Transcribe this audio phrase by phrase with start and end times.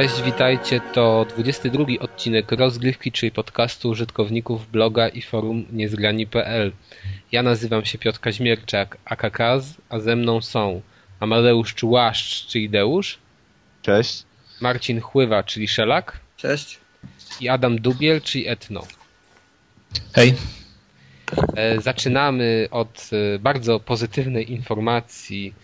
[0.00, 0.80] Cześć, witajcie.
[0.92, 6.72] To 22 odcinek rozgrywki, czyli podcastu użytkowników bloga i forum niezgrani.pl.
[7.32, 10.82] Ja nazywam się Piotr Kaźmierczak, akakaz, a ze mną są
[11.20, 13.18] Amadeusz Czułaszcz, czyli Deusz.
[13.82, 14.24] Cześć.
[14.60, 16.20] Marcin Chływa, czyli Szelak.
[16.36, 16.78] Cześć.
[17.40, 18.86] I Adam Dubiel, czyli Etno.
[20.12, 20.34] Hej.
[21.56, 25.54] E, zaczynamy od e, bardzo pozytywnej informacji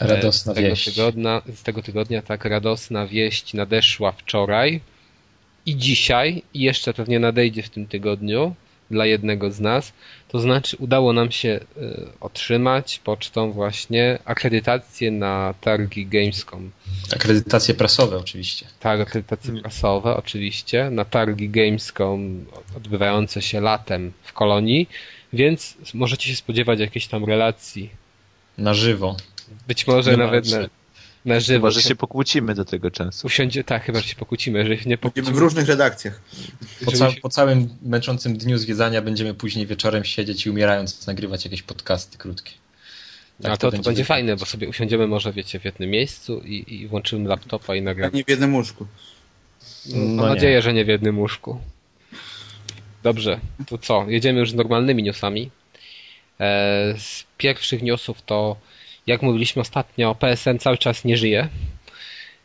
[0.00, 0.84] Radosna z tego, wieść.
[0.84, 2.22] tygodnia, z tego tygodnia.
[2.22, 4.80] Tak, radosna wieść nadeszła wczoraj
[5.66, 8.54] i dzisiaj, i jeszcze pewnie nadejdzie w tym tygodniu
[8.90, 9.92] dla jednego z nas.
[10.28, 16.70] To znaczy, udało nam się y, otrzymać pocztą właśnie akredytację na targi Gamescom.
[17.14, 18.66] Akredytacje prasowe oczywiście.
[18.80, 22.44] Tak, akredytacje prasowe oczywiście, na targi Gamescom
[22.76, 24.88] odbywające się latem w Kolonii,
[25.32, 27.90] więc możecie się spodziewać jakiejś tam relacji.
[28.58, 29.16] Na żywo.
[29.68, 30.58] Być może Nie nawet na,
[31.24, 31.58] na żywo.
[31.58, 33.26] Chyba, że się pokłócimy do tego czasu.
[33.26, 35.36] Usiądzie, tak, chyba, że się pokłócimy, że się nie Będziemy pokłócimy.
[35.36, 36.20] w różnych redakcjach.
[36.84, 41.62] Po, ca po całym męczącym dniu zwiedzania będziemy później wieczorem siedzieć i umierając nagrywać jakieś
[41.62, 42.52] podcasty krótkie.
[43.42, 44.06] Tak A to, to będzie wyglądać.
[44.06, 47.82] fajne, bo sobie usiądziemy może, wiecie, w jednym miejscu i, i włączymy laptopa i A
[47.82, 48.12] nagramy.
[48.14, 48.86] nie w jednym łóżku.
[49.94, 50.28] Mam No nie.
[50.28, 51.60] nadzieję, że nie w jednym łóżku.
[53.02, 54.04] Dobrze, to co?
[54.08, 55.50] Jedziemy już z normalnymi newsami.
[56.40, 58.56] E, z pierwszych newsów to,
[59.10, 61.48] jak mówiliśmy ostatnio, PSN cały czas nie żyje.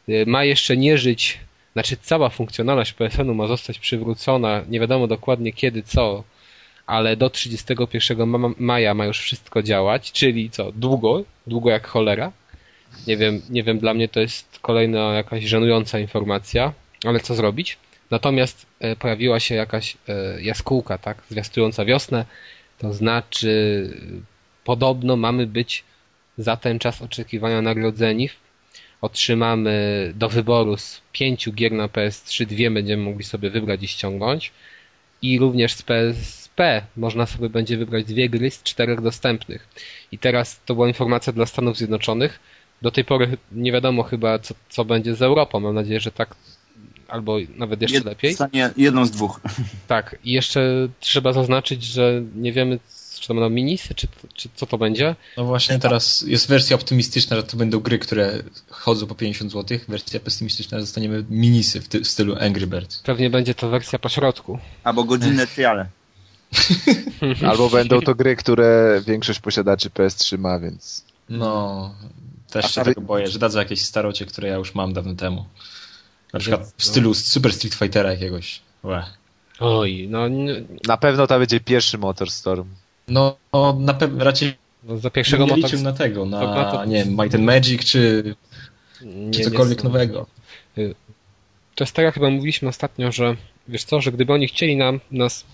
[0.10, 1.40] E, ma jeszcze nie żyć,
[1.74, 6.24] znaczy cała funkcjonalność PSN-u ma zostać przywrócona, nie wiadomo dokładnie kiedy, co,
[6.86, 12.32] ale do 31 ma- maja ma już wszystko działać, czyli co, długo, długo jak cholera.
[13.08, 16.74] Nie wiem, nie wiem, dla mnie to jest kolejna jakaś żenująca informacja,
[17.06, 17.78] ale co zrobić?
[18.12, 22.26] Natomiast e, pojawiła się jakaś e, jaskółka, tak, zwiastująca wiosnę,
[22.78, 23.90] to znaczy
[24.64, 25.84] podobno mamy być
[26.38, 28.30] za ten czas oczekiwania nagrodzeni.
[29.02, 34.52] Otrzymamy do wyboru z pięciu gier na PS3 dwie będziemy mogli sobie wybrać i ściągnąć.
[35.22, 39.68] I również z PSP można sobie będzie wybrać dwie gry z czterech dostępnych.
[40.12, 42.40] I teraz to była informacja dla Stanów Zjednoczonych.
[42.82, 45.60] Do tej pory nie wiadomo chyba, co, co będzie z Europą.
[45.60, 46.36] Mam nadzieję, że tak,
[47.08, 48.34] albo nawet jeszcze Jed- lepiej.
[48.34, 49.42] Stanie jedną z dwóch.
[49.88, 52.80] Tak, i jeszcze trzeba zaznaczyć, że nie wiemy,
[53.20, 55.16] czy to będą minisy, czy, czy co to będzie.
[55.38, 59.78] No właśnie teraz jest wersja optymistyczna, że to będą gry, które chodzą po 50 zł.
[59.88, 63.00] Wersja pesymistyczna, że dostaniemy minisy w, ty- w stylu Angry Birds.
[63.02, 64.60] Pewnie będzie to wersja pośrodku.
[64.84, 65.88] Albo godzinne triale.
[67.50, 71.06] Albo będą to gry, które większość posiadaczy PS3 ma, więc...
[71.30, 71.96] No,
[72.50, 75.16] też A się wy- tego boję, że dadzą jakieś starocie, które ja już mam dawno
[75.16, 75.46] temu.
[76.34, 78.62] Na przykład w stylu Super Street Fightera jakiegoś.
[78.84, 79.06] Łe.
[79.60, 82.68] Oj, no, nie- Na pewno to będzie pierwszy Motorstorm.
[82.70, 82.76] No,
[83.08, 83.38] no
[83.80, 85.64] na pewno raczej no za pierwszego nie motor...
[85.64, 88.36] liczył na tego, na, to- nie wiem, Might and Magic czy,
[89.02, 90.26] nie, czy nie cokolwiek są- nowego.
[91.76, 93.36] To jest tak, jak chyba mówiliśmy ostatnio, że
[93.68, 95.46] wiesz co, że gdyby oni chcieli nam, nas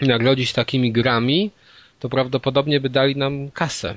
[0.00, 1.50] nagrodzić takimi grami,
[2.00, 3.96] to prawdopodobnie by dali nam kasę.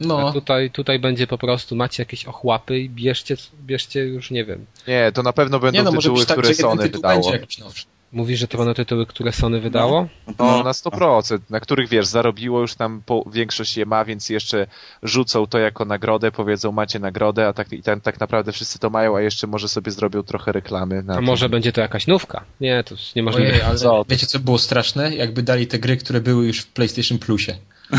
[0.00, 3.36] A No, tutaj, tutaj będzie po prostu, macie jakieś ochłapy i bierzcie,
[3.66, 4.66] bierzcie już, nie wiem.
[4.88, 7.14] Nie, to na pewno będą nie no, tytuły, tak, które Sony wydało.
[7.14, 7.84] będzie jakiś nowszy.
[8.12, 10.08] Mówi, że to będą tytuły, które Sony wydało?
[10.26, 14.28] No No, na 100%, na których wiesz, zarobiło już tam po, większość je ma, więc
[14.28, 14.66] jeszcze
[15.02, 18.90] rzucą to jako nagrodę, powiedzą macie nagrodę, a tak, i ten, tak naprawdę wszyscy to
[18.90, 21.02] mają, a jeszcze może sobie zrobią trochę reklamy.
[21.02, 22.44] Na A może będzie to jakaś nówka?
[22.60, 23.50] Nie, to jest niemożliwe.
[23.50, 24.04] Ojej, ale Co?
[24.08, 25.14] wiecie co było straszne?
[25.14, 27.54] Jakby dali te gry, które były już w PlayStation Plusie.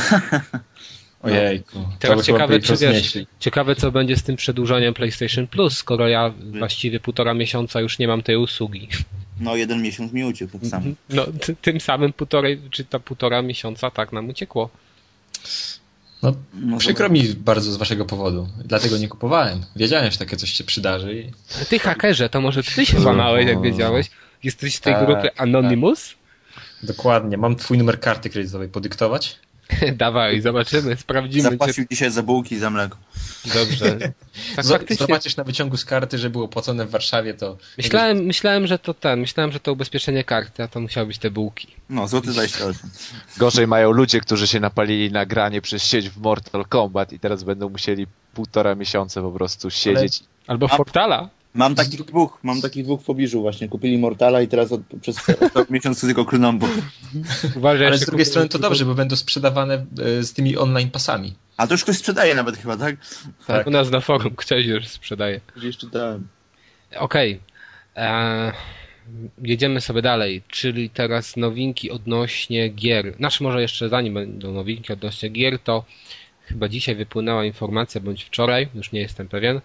[1.23, 1.73] Ojejku.
[1.73, 6.33] to Teraz ciekawe, czy wiesz, ciekawe co będzie z tym przedłużeniem PlayStation Plus, skoro ja
[6.59, 8.87] właściwie półtora miesiąca już nie mam tej usługi.
[9.43, 10.85] No jeden miesiąc mi uciekł tak samo.
[11.09, 14.69] No, ty, tym samym półtorej, czy ta półtora miesiąca tak nam uciekło.
[16.23, 18.47] No, No przykro mi bardzo z waszego powodu.
[18.65, 19.61] Dlatego nie kupowałem.
[19.75, 21.13] Wiedziałem, że takie coś się przydarzy.
[21.15, 21.31] I...
[21.69, 24.11] Ty hakerze, to może ty się złamałeś, jak wiedziałeś?
[24.43, 26.15] Jesteś z tej Tak, grupy Anonymous?
[26.83, 27.37] Dokładnie.
[27.37, 29.39] Mam twój numer karty kredytowej podyktować.
[29.95, 31.49] Dawaj, zobaczymy, sprawdzimy.
[31.49, 32.97] Zapłacił dzisiaj za bułki i za mleko.
[33.53, 33.97] Dobrze.
[34.55, 35.05] Tak faktycznie.
[35.07, 37.57] Zobaczysz na wyciągu z karty, że było opłacone w Warszawie, to...
[37.77, 41.31] Myślałem, myślałem, że to ten, myślałem, że to ubezpieczenie karty, a to musiały być te
[41.31, 41.67] bułki.
[41.89, 42.89] No, złoty 28.
[43.37, 47.43] Gorzej mają ludzie, którzy się napalili na granie przez sieć w Mortal Kombat i teraz
[47.43, 50.19] będą musieli półtora miesiąca po prostu siedzieć.
[50.47, 51.29] Albo A- Fortala.
[51.53, 53.69] Mam takich dwóch, mam takich dwóch w pobliżu właśnie.
[53.69, 55.17] Kupili Mortala i teraz od, przez
[55.69, 56.67] miesiąc tylko klną, bo...
[57.55, 59.85] Uważaj, Ale z drugiej strony to dobrze, bo będą sprzedawane
[60.19, 61.33] e, z tymi online pasami.
[61.57, 62.95] A to już ktoś sprzedaje nawet chyba, tak?
[63.47, 63.67] Tak.
[63.67, 65.41] U nas na forum ktoś już sprzedaje.
[65.55, 66.27] Gdzieś czytałem.
[66.95, 67.39] Okej.
[67.95, 68.51] Eee,
[69.43, 73.15] Jedziemy sobie dalej, czyli teraz nowinki odnośnie gier.
[73.17, 75.85] Znaczy może jeszcze zanim będą nowinki odnośnie gier, to
[76.45, 79.61] chyba dzisiaj wypłynęła informacja, bądź wczoraj, już nie jestem pewien,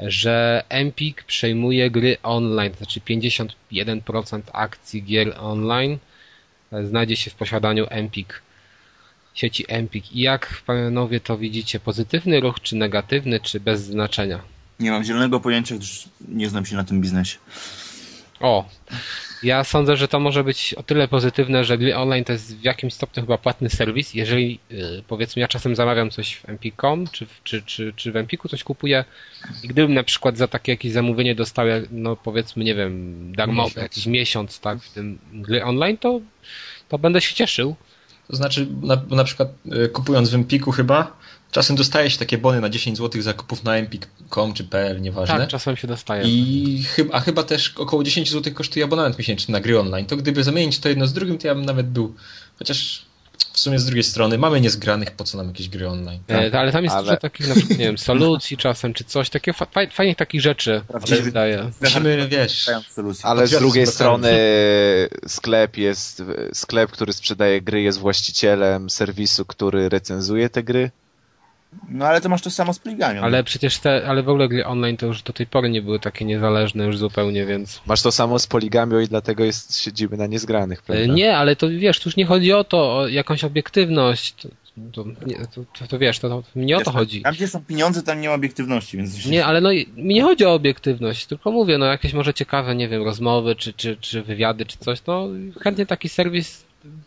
[0.00, 5.98] że Empik przejmuje gry online, to znaczy 51% akcji gier online
[6.72, 8.42] e, znajdzie się w posiadaniu Empik,
[9.34, 10.12] sieci Empik.
[10.12, 14.40] I jak panowie to widzicie, pozytywny ruch, czy negatywny, czy bez znaczenia?
[14.80, 17.38] Nie mam zielonego pojęcia, gdyż nie znam się na tym biznesie.
[18.40, 18.68] O,
[19.42, 22.62] ja sądzę, że to może być o tyle pozytywne, że gry online to jest w
[22.64, 24.14] jakimś stopniu chyba płatny serwis.
[24.14, 28.16] Jeżeli yy, powiedzmy ja czasem zamawiam coś w Empik.com czy, w- czy, czy, czy w
[28.16, 29.04] Empiku coś kupuję
[29.62, 33.82] i gdybym na przykład za takie jakieś zamówienie dostał, no powiedzmy, nie wiem, darmowy Miesiąc.
[33.82, 36.20] jakiś miesiąc, tak, w tym gry online, to,
[36.88, 37.76] to będę się cieszył.
[38.28, 41.16] To znaczy, na, na przykład e, kupując w Empiku chyba,
[41.50, 45.38] czasem dostaje się takie bony na 10 zł zakupów na empik.com czy pl, nieważne.
[45.38, 46.22] Tak, czasem się dostaje.
[46.26, 50.06] I chyba, a chyba też około 10 zł kosztuje abonament miesięczny na gry online.
[50.06, 52.14] To gdyby zamienić to jedno z drugim, to ja bym nawet był.
[52.58, 53.04] Chociaż
[53.52, 56.20] w sumie z drugiej strony mamy niezgranych, po co nam jakieś gry online?
[56.30, 59.30] E, ale tam jest Ale- dużo takich, na przykład, nie wiem, solucji czasem, czy coś,
[59.30, 61.70] takie fa- faj, fajnych takich rzeczy, się wydaje.
[61.82, 62.70] Musimy, wiesz.
[63.22, 64.38] Ale z drugiej z strony
[65.26, 66.22] sklep jest,
[66.52, 70.90] sklep, który sprzedaje gry jest właścicielem serwisu, który recenzuje te gry.
[71.88, 73.22] No ale to masz to samo z pligamią.
[73.22, 76.00] Ale przecież te, ale w ogóle gry online to już do tej pory nie były
[76.00, 77.80] takie niezależne już zupełnie, więc...
[77.86, 81.14] Masz to samo z poligamią i dlatego jest, siedzimy na niezgranych, E, prawda?
[81.14, 84.34] Nie, ale to wiesz, tu już nie chodzi o to, o jakąś obiektywność.
[84.34, 84.48] To,
[84.92, 87.22] to, nie, to, to, to wiesz, to, to nie o to chodzi.
[87.22, 89.26] Tam gdzie są pieniądze, tam nie ma obiektywności, więc...
[89.26, 92.74] Nie, ale no i- mi nie chodzi o obiektywność, tylko mówię, no jakieś może ciekawe,
[92.74, 95.28] nie wiem, rozmowy, czy, czy, czy wywiady, czy coś, no
[95.60, 96.64] chętnie taki serwis,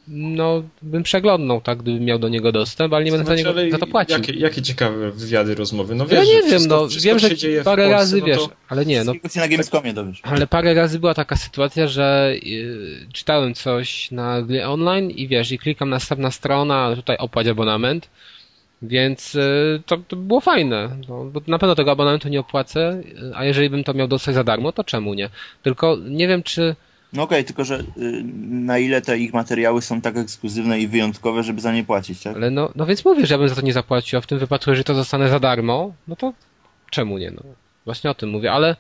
[0.08, 3.72] no bym przeglądnął, tak, gdybym miał do niego dostęp, ale nie będę za, Znaczy, niego,
[3.72, 4.18] za to płacił.
[4.18, 5.96] Jakie, jakie ciekawe wywiady, rozmowy?
[5.96, 8.26] No wiesz, ja że nie wiem, wszystko- no wszystko wiem, że parę Polsce, razy, no
[8.26, 8.40] wiesz,
[8.70, 10.20] ale nie, no na Gamescomie dowiesz.
[10.24, 15.52] Ale parę razy była taka sytuacja, że y, czytałem coś na gry online i wiesz,
[15.52, 18.10] i klikam następna strona, tutaj opłać abonament,
[18.82, 20.98] więc y, to, to było fajne.
[21.10, 24.36] No, bo na pewno tego abonamentu nie opłacę, y, a jeżeli bym to miał dostać
[24.36, 25.30] za darmo, to czemu nie?
[25.64, 26.76] Tylko nie wiem, czy
[27.14, 31.44] No okej, tylko że y, na ile te ich materiały są tak ekskluzywne i wyjątkowe,
[31.44, 32.36] żeby za nie płacić, tak?
[32.36, 34.40] Ale no, no więc mówię, że ja bym za to nie zapłacił, a w tym
[34.40, 36.34] wypadku, jeżeli to zostanę za darmo, no to
[36.90, 37.32] czemu nie?
[37.32, 37.42] No,
[37.86, 38.76] właśnie o tym mówię, ale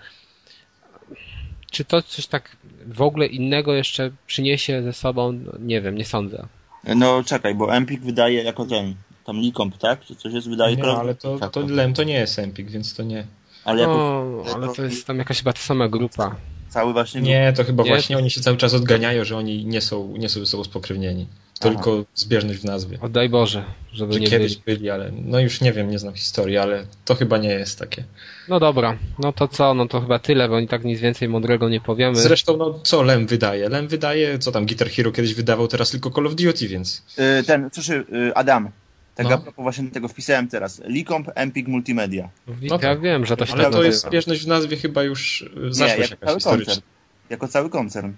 [1.71, 2.57] czy to coś tak
[2.87, 5.31] w ogóle innego jeszcze przyniesie ze sobą?
[5.31, 6.47] No, nie wiem, nie sądzę.
[6.95, 8.95] No czekaj, bo Empik wydaje jako ten,
[9.25, 10.05] tam Likomp, tak?
[10.05, 12.95] Czy coś jest wydaje Nie, ale to, tak, to LEM to nie jest Empik, więc
[12.95, 13.27] to nie.
[13.65, 16.35] Ale jako No, ale to jest tam jakaś chyba ta sama grupa.
[16.73, 17.21] Cały właśnie...
[17.21, 17.89] Nie, to chyba Nie?
[17.89, 21.27] właśnie oni się cały czas odganiają, że oni nie są, nie są ze sobą spokrewnieni.
[21.59, 22.97] Tylko zbieżność w nazwie.
[23.01, 24.77] Oddaj Boże, żeby Że nie kiedyś byli.
[24.77, 28.03] byli, ale no już nie wiem, nie znam historii, ale to chyba nie jest takie.
[28.49, 31.69] No dobra, no to co, no to chyba tyle, bo i tak nic więcej mądrego
[31.69, 32.15] nie powiemy.
[32.15, 33.69] Zresztą, no co Lem wydaje?
[33.69, 37.03] Lem wydaje, co tam Guitar Hero kiedyś wydawał, teraz tylko Call of Duty, więc
[37.39, 38.69] Y, ten, słyszy, y, Adam,
[39.15, 39.33] tak No.
[39.33, 40.81] a propos właśnie tego wpisałem teraz.
[40.85, 42.29] Likomp Empik Multimedia.
[42.61, 43.01] Ja tak.
[43.01, 46.11] wiem, że to się Ale to jest zbieżność w nazwie chyba już Nie, zaszła się
[46.11, 46.81] jako jakaś cały koncern.
[47.29, 48.13] Jako cały koncern.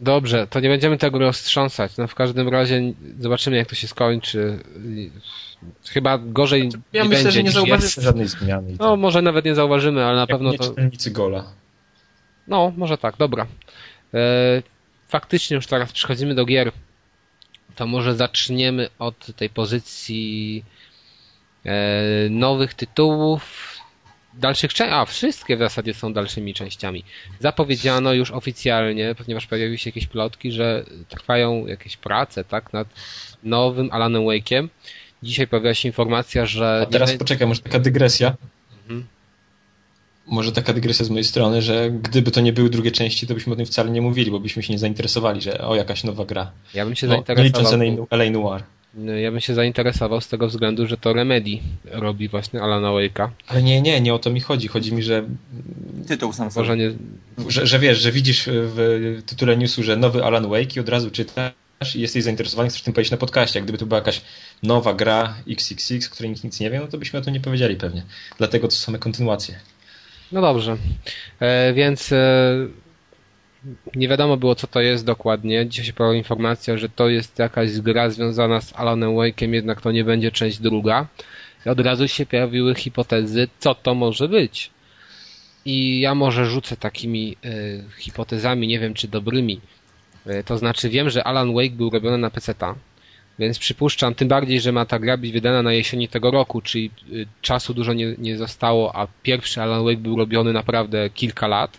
[0.00, 1.96] Dobrze, to nie będziemy tego roztrząsać.
[1.96, 4.58] No w każdym razie zobaczymy, jak to się skończy.
[5.88, 8.00] Chyba gorzej Ja nie myślę, będzie że nie niż zauważymy jest.
[8.02, 8.76] żadnej zmiany.
[8.78, 9.00] No, tak.
[9.00, 10.64] może nawet nie zauważymy, ale na Jak pewno nie to...
[10.64, 11.44] czytelnicy Gola.
[12.48, 13.46] No, może tak, dobra.
[14.14, 14.18] E,
[15.08, 16.72] faktycznie już teraz przechodzimy do gier.
[17.78, 20.64] To może zaczniemy od tej pozycji
[21.64, 23.74] e, nowych tytułów.
[24.34, 24.94] Dalszych części.
[24.94, 27.04] A, wszystkie w zasadzie są dalszymi częściami.
[27.40, 32.88] Zapowiedziano już oficjalnie, ponieważ pojawiły się jakieś plotki, że trwają jakieś prace, tak, nad
[33.42, 34.68] nowym Alanem Wake'iem.
[35.22, 36.80] Dzisiaj pojawiła się informacja, że.
[36.82, 38.36] A teraz poczekaj, może taka dygresja.
[38.82, 39.06] Mhm.
[40.28, 43.52] Może taka dygresja z mojej strony, że gdyby to nie były drugie części, to byśmy
[43.52, 46.50] o tym wcale nie mówili, bo byśmy się nie zainteresowali, że o, jakaś nowa gra.
[46.74, 48.06] Ja bym się No, zainteresował.
[48.10, 48.62] LA Noir.
[49.22, 51.50] Ja bym się zainteresował z tego względu, że to Remedy
[51.84, 53.28] robi właśnie Alana Wake'a.
[53.46, 54.68] Ale nie, nie, nie o to mi chodzi.
[54.68, 55.24] Chodzi mi, że,
[56.08, 56.76] Tytuł sam sobie.
[56.76, 56.90] Nie.
[57.48, 61.10] że, że wiesz, że widzisz w tytule newsu, że nowy Alan Wake i od razu
[61.10, 61.52] czytasz
[61.94, 63.62] i jesteś zainteresowany, chcesz o tym powiedzieć na podcaście.
[63.62, 64.20] Gdyby to była jakaś
[64.62, 67.40] nowa gra XXX, o której nikt nic nie wie, no to byśmy o tym nie
[67.40, 68.02] powiedzieli pewnie.
[68.38, 69.54] Dlatego to same kontynuacje.
[70.32, 70.76] No dobrze.
[71.40, 72.56] E, więc e,
[73.94, 75.66] nie wiadomo było, co to jest dokładnie.
[75.66, 79.92] Dzisiaj się pojawiła informacja, że to jest jakaś gra związana z Alanem Wake'em, jednak to
[79.92, 81.06] nie będzie część druga.
[81.66, 84.70] I od razu się pojawiły hipotezy, co to może być.
[85.64, 87.50] I ja może rzucę takimi e,
[87.98, 89.60] hipotezami, nie wiem czy dobrymi.
[90.26, 92.74] E, to znaczy wiem, że Alan Wake był robiony na PC-ta,
[93.38, 96.90] więc przypuszczam, tym bardziej, że ma ta gra być wydana na jesieni tego roku, czyli
[97.12, 101.78] y, czasu dużo nie, nie zostało, a pierwszy Alan Wake był robiony naprawdę kilka lat,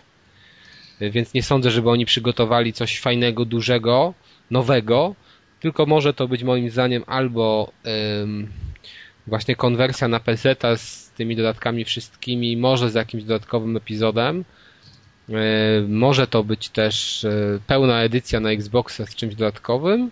[1.02, 4.14] Y, więc nie sądzę, żeby oni przygotowali coś fajnego, dużego,
[4.50, 5.14] nowego,
[5.60, 7.72] tylko może to być moim zdaniem albo
[8.22, 8.48] ym,
[9.26, 14.44] właśnie konwersja na PC z tymi dodatkami wszystkimi, może z jakimś dodatkowym epizodem.
[15.28, 15.34] E,
[15.88, 20.10] może to być też e, pełna edycja na Xboxa z czymś dodatkowym,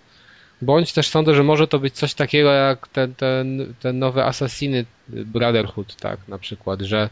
[0.63, 4.85] bądź też sądzę, że może to być coś takiego jak ten, ten, ten nowy Assassiny
[5.09, 7.09] Brotherhood, tak, na przykład, że,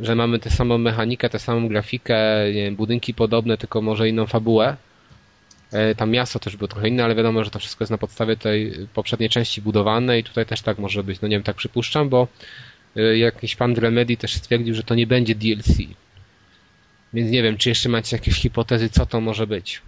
[0.00, 2.16] że mamy tę samą mechanikę, tę samą grafikę,
[2.52, 4.76] wiem, budynki podobne, tylko może inną fabułę.
[5.72, 8.36] E, tam miasto też było trochę inne, ale wiadomo, że to wszystko jest na podstawie
[8.36, 11.20] tej poprzedniej części budowane i tutaj też tak może być.
[11.20, 12.28] No nie wiem, tak przypuszczam, bo
[13.16, 15.76] jakiś fan Remedy też stwierdził, że to nie będzie DLC.
[17.14, 19.82] Więc nie wiem, czy jeszcze macie jakieś hipotezy, co to może być.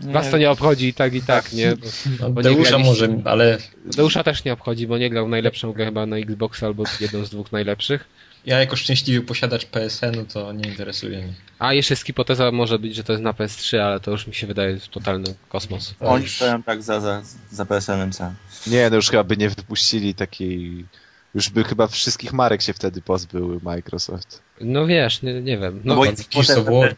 [0.00, 0.12] Nie.
[0.12, 1.76] Was to nie obchodzi i tak i tak, nie?
[1.76, 1.86] Bo,
[2.20, 3.58] no, bo Deusza może, ale...
[3.96, 7.30] Deusza też nie obchodzi, bo nie grał najlepszą grę chyba na Xbox albo jedną z
[7.30, 8.04] dwóch najlepszych.
[8.46, 11.32] Ja jako szczęśliwy posiadacz PSN, no to nie interesuje mnie.
[11.58, 14.34] A jeszcze jest hipoteza może być, że to jest na PS3, ale to już mi
[14.34, 15.94] się wydaje totalny kosmos.
[16.00, 18.34] Oni stoją tak za, za, za PSN-em sam.
[18.66, 20.84] Nie, no już chyba by nie wypuścili takiej
[21.36, 24.42] już by chyba wszystkich marek się wtedy pozbył Microsoft.
[24.60, 25.80] No wiesz, nie, nie wiem.
[25.84, 26.94] No, no bo hipoteza, of War.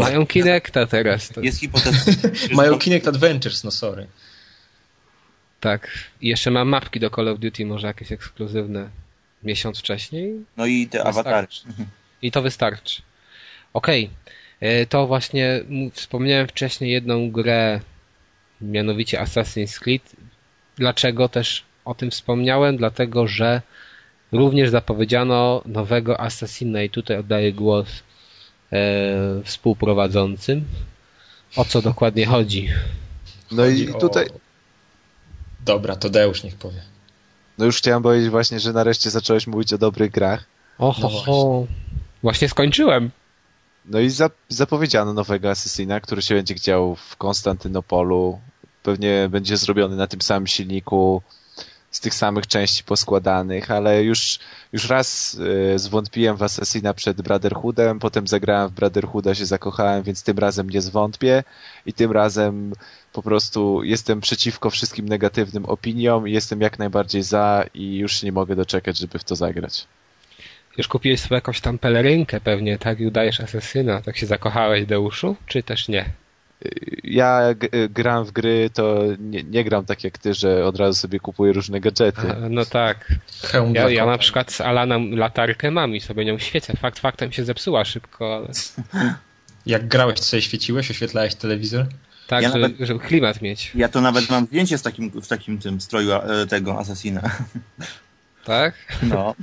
[0.00, 1.28] Mają Kinecta teraz.
[1.28, 1.40] To...
[1.40, 1.98] Jest hipoteza.
[2.52, 4.06] Mają Kinect Adventures, no sorry.
[5.60, 5.90] Tak.
[6.20, 8.88] I jeszcze mam mapki do Call of Duty, może jakieś ekskluzywne
[9.42, 10.44] miesiąc wcześniej.
[10.56, 11.46] No i te awatary.
[12.22, 13.02] I to wystarczy.
[13.72, 14.10] Okej.
[14.60, 14.86] Okay.
[14.86, 17.80] To właśnie wspomniałem wcześniej jedną grę,
[18.60, 20.16] mianowicie Assassin's Creed.
[20.76, 22.76] Dlaczego też o tym wspomniałem?
[22.76, 23.62] Dlatego, że
[24.32, 27.88] Również zapowiedziano nowego Assassina i tutaj oddaję głos
[28.72, 30.64] e, współprowadzącym.
[31.56, 32.68] O co dokładnie chodzi?
[33.50, 34.26] No chodzi i tutaj...
[34.26, 34.32] O...
[35.64, 36.82] Dobra, to Deusz niech powie.
[37.58, 40.44] No już chciałem powiedzieć właśnie, że nareszcie zacząłeś mówić o dobrych grach.
[40.78, 41.66] Oho, no właśnie.
[42.22, 43.10] właśnie skończyłem.
[43.84, 44.10] No i
[44.48, 48.40] zapowiedziano nowego Assassina, który się będzie działał w Konstantynopolu.
[48.82, 51.22] Pewnie będzie zrobiony na tym samym silniku
[51.92, 54.38] z tych samych części poskładanych, ale już,
[54.72, 55.34] już raz
[55.74, 60.70] y, zwątpiłem w Assassina przed Brotherhoodem, potem zagrałem w Brotherhooda, się zakochałem, więc tym razem
[60.70, 61.44] nie zwątpię
[61.86, 62.72] i tym razem
[63.12, 68.32] po prostu jestem przeciwko wszystkim negatywnym opiniom i jestem jak najbardziej za i już nie
[68.32, 69.86] mogę doczekać, żeby w to zagrać.
[70.78, 73.00] Już kupiłeś sobie jakąś tam pelerynkę pewnie, tak?
[73.00, 74.02] I udajesz asesyna.
[74.02, 75.36] Tak się zakochałeś, Deuszu?
[75.46, 76.21] Czy też nie?
[77.04, 77.40] Ja
[77.90, 81.52] gram w gry, to nie, nie, gram tak jak ty, że od razu sobie kupuję
[81.52, 82.20] różne gadżety.
[82.30, 83.14] A, no tak.
[83.72, 86.76] Ja, ja na przykład z Alanem latarkę mam i sobie nią świecę.
[86.76, 88.48] Fakt faktem się zepsuła szybko, ale...
[89.66, 90.90] Jak grałeś, to sobie świeciłeś?
[90.90, 91.86] Oświetlałeś telewizor?
[92.26, 93.72] Tak, ja żeby, nawet, żeby klimat mieć.
[93.74, 97.30] Ja to nawet mam zdjęcie z takim, w takim tym stroju e, tego Assassina.
[98.44, 98.74] Tak?
[99.02, 99.34] No.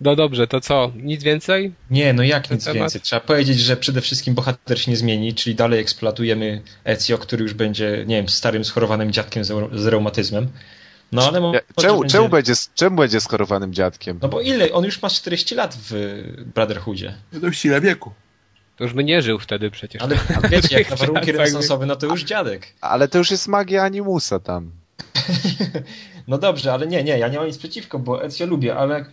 [0.00, 0.92] No dobrze, to co?
[0.96, 1.72] Nic więcej?
[1.90, 2.76] Nie, no jak nic temat?
[2.76, 3.00] więcej?
[3.00, 7.54] Trzeba powiedzieć, że przede wszystkim bohater się nie zmieni, czyli dalej eksploatujemy Ezio, który już
[7.54, 10.48] będzie, nie wiem, starym, schorowanym dziadkiem z, reumatyzmem.
[11.12, 12.12] No ale ja, czemu, będzie...
[12.12, 14.18] czemu, będzie, czemu będzie schorowanym dziadkiem?
[14.22, 14.72] No bo ile?
[14.72, 16.22] On już ma 40 lat w
[16.54, 17.14] Brotherhoodzie.
[17.40, 18.12] To sile wieku.
[18.76, 20.02] To już by nie żył wtedy przecież.
[20.02, 20.16] Ale
[20.50, 22.66] wiecie, jak na warunki renesansowe, no to już dziadek.
[22.80, 24.70] Ale to już jest magia animusa tam.
[26.28, 29.04] no dobrze, ale nie, nie, ja nie mam nic przeciwko, bo Ezio lubię, ale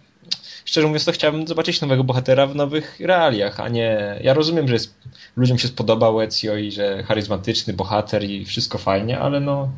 [0.65, 4.19] szczerze mówiąc, to chciałbym zobaczyć nowego bohatera w nowych realiach, a nie.
[4.23, 4.93] Ja rozumiem, że jest,
[5.35, 9.69] ludziom się spodobał Ezio i że charyzmatyczny bohater i wszystko fajnie, ale no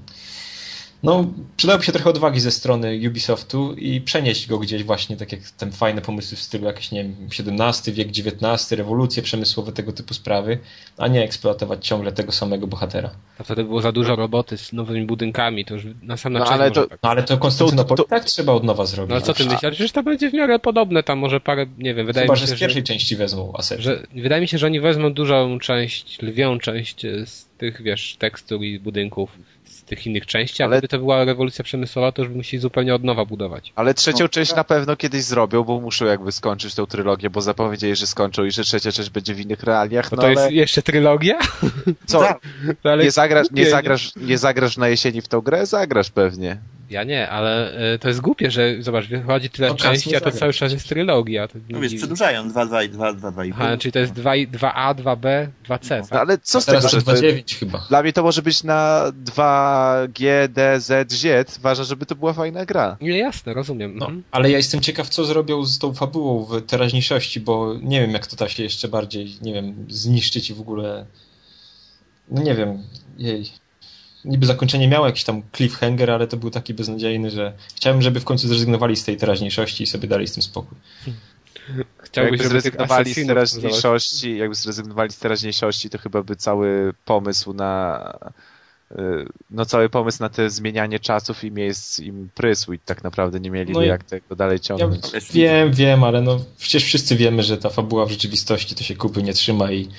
[1.04, 1.26] no,
[1.58, 5.72] przydałoby się trochę odwagi ze strony Ubisoftu i przenieść go gdzieś właśnie, tak jak ten
[5.72, 10.60] fajne pomysły w stylu jakieś, nie wiem, XVII wiek, XIX, rewolucje przemysłowe, tego typu sprawy,
[10.98, 13.10] a nie eksploatować ciągle tego samego bohatera.
[13.40, 16.72] A wtedy było za dużo roboty z nowymi budynkami, to już na sam no, ale
[16.72, 17.00] to, tak.
[17.04, 19.16] no, ale to Konstantynopol tak trzeba od nowa zrobić.
[19.16, 19.62] No co ty myślisz?
[19.62, 22.48] Przecież to będzie w miarę podobne, tam może parę, nie wiem, wydaje Chyba, mi się,
[22.48, 23.82] że z pierwszej że, części wezmą asety.
[23.82, 28.62] Że, wydaje mi się, że oni wezmą dużą część, lwią część z tych, wiesz, tekstur
[28.62, 29.38] i budynków
[29.88, 33.26] tych innych części, ale gdyby to była rewolucja przemysłowa, to już musieli zupełnie od nowa
[33.26, 33.74] budować.
[33.76, 34.58] Ale trzecią no, część tak.
[34.58, 38.52] na pewno kiedyś zrobią, bo muszą jakby skończyć tę trylogię, bo zapowiedzieli, że skończą i
[38.52, 40.12] że trzecia część będzie w innych realiach.
[40.12, 40.42] No, no to ale...
[40.42, 41.40] jest jeszcze trylogia?
[42.06, 42.28] Co?
[42.84, 45.66] No, nie, zagrasz, nie, zagrasz, nie zagrasz na jesieni w tą grę?
[45.66, 46.58] Zagrasz pewnie.
[46.90, 50.32] Ja nie, ale y, to jest głupie, że zobacz, wychodzi tyle no, części, a to
[50.32, 51.48] cały czas jest trylogia.
[51.48, 54.96] To no wiesz, przedłużają 2, 2, 2, 2, 2 Aha, czyli to jest 2, 2A,
[54.96, 56.08] 2B, 2C.
[56.12, 57.86] No, ale co z tego, że 2.9 chyba.
[57.90, 61.58] Dla mnie to może być na 2G, D, Z, Z.
[61.58, 62.98] Ważne, żeby to była fajna gra.
[63.02, 63.98] Nie, jasne, rozumiem.
[63.98, 64.24] No, mhm.
[64.32, 68.28] ale ja jestem ciekaw, co zrobią z tą fabułą w teraźniejszości, bo nie wiem, jak
[68.28, 71.06] to da się jeszcze bardziej, nie wiem, zniszczyć i w ogóle...
[72.32, 72.84] No nie wiem,
[73.18, 73.52] jej
[74.26, 78.24] niby zakończenie miało jakiś tam cliffhanger, ale to był taki beznadziejny, że chciałem, żeby w
[78.24, 80.78] końcu zrezygnowali z tej teraźniejszości i sobie dali z tym spokój.
[81.98, 88.02] Chciałbyś, jakby zrezygnowali z teraźniejszości, jakby zrezygnowali z teraźniejszości, to chyba by cały pomysł na
[89.52, 93.52] no cały pomysł na te zmienianie czasów i miejsc im prysł i tak naprawdę nie
[93.52, 95.02] mieli No i- jak tego dalej Ja ciągnąć.
[95.34, 99.24] wiem, wiem, ale no przecież wszyscy wiemy, że ta fabuła w rzeczywistości to się kupy
[99.24, 99.90] nie trzyma i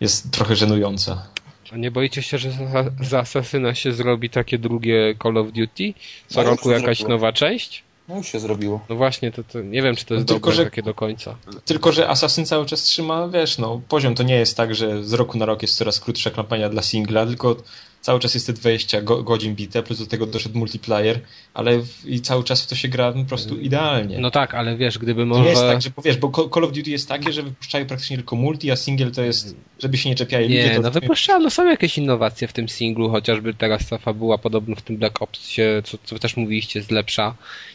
[0.00, 1.26] jest trochę żenująca.
[1.72, 5.94] A nie boicie się, że za, za Asasyna się zrobi takie drugie Call of Duty?
[6.26, 7.08] Co No, roku jakaś zrobiło.
[7.18, 7.82] nowa część?
[8.08, 8.84] No już się zrobiło.
[8.88, 10.94] No właśnie, to, to nie wiem, czy to jest No tylko, dobre że- takie do
[10.94, 11.36] końca.
[11.64, 15.12] Tylko, że Assassin cały czas trzyma, wiesz, no poziom to nie jest tak, że z
[15.12, 17.56] roku na rok jest coraz krótsza kampania dla singla, tylko
[18.00, 21.20] cały czas jest te 20 go, godzin bite, plus do tego doszedł multiplayer,
[21.56, 24.18] ale w, i cały czas w to się gra po prostu idealnie.
[24.18, 25.42] No tak, ale wiesz, gdyby może...
[25.42, 28.36] nie jest tak, że powiesz, bo Call of Duty jest takie, że wypuszczają praktycznie tylko
[28.36, 31.50] multi, a single to jest, żeby się nie czepiali ludzie, Nie, to no wypuszczają, no
[31.50, 35.48] są jakieś innowacje w tym singlu, chociażby teraz ta fabuła podobno w tym Black Ops
[35.48, 37.34] się, co, co też mówiliście, jest lepsza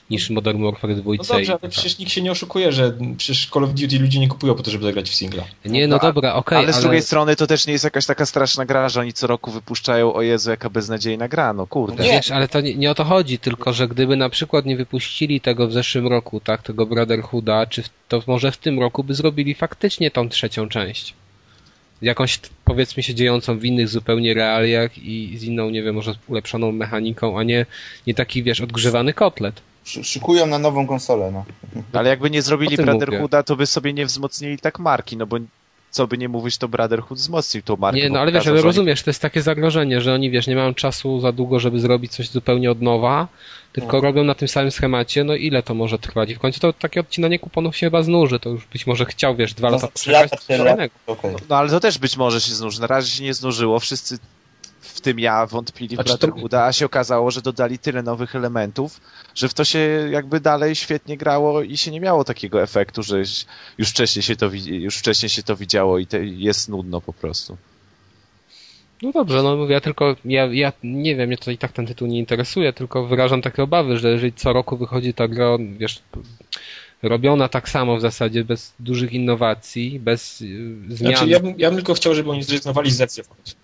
[0.09, 1.11] niż Modern Warfare 2.
[1.17, 4.27] No dobrze, ale przecież nikt się nie oszukuje, że przecież Call of Duty ludzie nie
[4.27, 5.43] kupują po to, żeby zagrać w singla.
[5.65, 8.65] Nie, no dobra, okej, ale z drugiej strony to też nie jest jakaś taka straszna
[8.65, 12.03] gra, że oni co roku wypuszczają, o Jezu, jaka beznadziejna gra, no kurde.
[12.03, 12.11] Nie.
[12.11, 15.41] Wiesz, ale to nie, nie o to chodzi, tylko że gdyby na przykład nie wypuścili
[15.41, 19.13] tego w zeszłym roku, tak, tego Brotherhooda, czy w, to może w tym roku by
[19.13, 21.13] zrobili faktycznie tą trzecią część.
[22.01, 26.71] Jakąś, powiedzmy się, dziejącą w innych zupełnie realiach i z inną, nie wiem, może ulepszoną
[26.71, 27.65] mechaniką, a nie,
[28.07, 29.61] nie taki, wiesz, odgrzewany kotlet.
[29.83, 31.45] Szy- Szykują na nową konsolę, no.
[31.93, 35.37] Ale jakby nie zrobili Brotherhooda, to by sobie nie wzmocnili tak marki, no bo
[35.91, 37.99] co by nie mówić, to Brotherhood wzmocnił tą markę.
[37.99, 40.73] Nie, no ale wiesz, ale rozumiesz, to jest takie zagrożenie, że oni, wiesz, nie mają
[40.73, 43.27] czasu za długo, żeby zrobić coś zupełnie od nowa,
[43.73, 44.03] tylko No.
[44.03, 46.29] robią na tym samym schemacie, no ile to może trwać?
[46.29, 49.35] I w końcu to takie odcinanie kuponów się chyba znuży, to już być może chciał,
[49.35, 50.93] wiesz, dwa No, lata lata, innego.
[51.07, 51.35] okej.
[51.49, 52.81] No ale to też być może się znuży.
[52.81, 53.79] Na razie się nie znużyło.
[53.79, 54.17] Wszyscy,
[54.81, 58.35] w tym ja, wątpili w Znaczy to- Brotherhooda, a się okazało, że dodali tyle nowych
[58.35, 59.01] elementów,
[59.35, 59.79] że w to się
[60.11, 63.19] jakby dalej świetnie grało i się nie miało takiego efektu, że
[63.77, 67.57] już wcześniej się to, już wcześniej się to widziało i te, jest nudno po prostu.
[69.01, 71.85] No dobrze, no mówię, ja tylko, ja, ja nie wiem, mnie to i tak ten
[71.85, 76.01] tytuł nie interesuje, tylko wyrażam takie obawy, że jeżeli co roku wychodzi ta gra, wiesz,
[77.03, 80.45] robiona tak samo w zasadzie, bez dużych innowacji, bez y,
[80.89, 81.13] zmian.
[81.13, 83.55] Znaczy, ja bym, ja bym tylko chciał, żeby oni zrezygnowali z Zecję w końcu.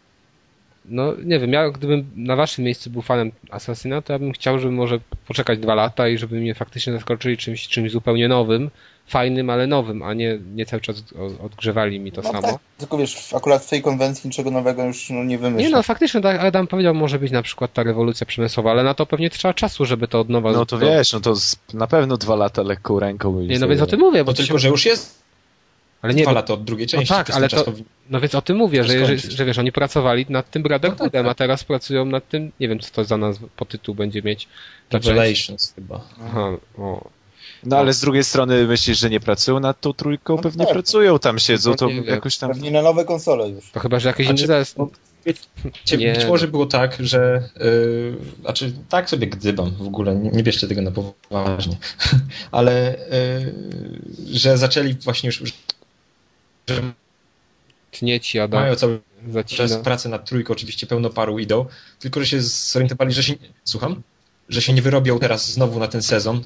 [0.86, 4.60] No nie wiem, ja gdybym na waszym miejscu był fanem Assassina, to ja bym chciał,
[4.60, 8.70] żeby może poczekać dwa lata i żeby mnie faktycznie zaskoczyli czymś, czymś zupełnie nowym,
[9.08, 11.04] fajnym, ale nowym, a nie, nie cały czas
[11.44, 12.42] odgrzewali mi to No samo.
[12.42, 15.70] tak, tylko wiesz, akurat w tej konwencji niczego nowego już no, nie wymyślę.
[15.70, 18.94] Nie no, faktycznie, tak Adam powiedział, może być na przykład ta rewolucja przemysłowa, ale na
[18.94, 20.52] to pewnie trzeba czasu, żeby to od nowa...
[20.52, 23.68] No to wiesz, no to z, na pewno dwa lata lekką ręką byli Nie, no
[23.68, 24.48] więc o tym mówię, bo to się...
[24.48, 25.24] tylko, że już jest
[26.02, 27.14] Ale nie, dwa lata od drugiej części.
[27.14, 27.74] tak, to ale to-
[28.10, 31.12] no więc o tym mówię, że, że, że wiesz, oni pracowali nad tym Brotherhoodem, No
[31.12, 31.32] tak, tak.
[31.32, 34.48] a teraz pracują nad tym, nie wiem co to za nazwę, po tytuł będzie mieć.
[34.92, 36.02] Revelations chyba.
[36.26, 37.17] Aha, o.
[37.70, 40.36] No ale z drugiej strony myślisz, że nie pracują nad tą trójką?
[40.36, 40.74] No Pewnie tak.
[40.74, 42.50] pracują, tam siedzą, to nie jakoś tam...
[42.50, 43.72] Pewnie na nowe konsole już.
[43.72, 44.92] To chyba, że jakiś Znaczy, zespół.
[45.26, 46.14] Wiecie, Nie.
[46.14, 47.50] Być może było tak, że.
[47.60, 51.78] Yy, znaczy, tak sobie gdybam w ogóle, nie, nie bierzcie tego na poważnie,
[52.52, 55.54] ale yy, że zaczęli właśnie już.
[56.68, 56.82] że
[57.92, 59.00] Tnie ci, Adam, mają cały
[59.30, 59.58] zacina.
[59.58, 61.66] czas pracę nad trójką, oczywiście pełno paru idą,
[62.00, 63.34] tylko że się zorientowali, że się.
[63.64, 64.02] Słucham?
[64.50, 66.42] Że się nie wyrobią teraz znowu na ten sezon.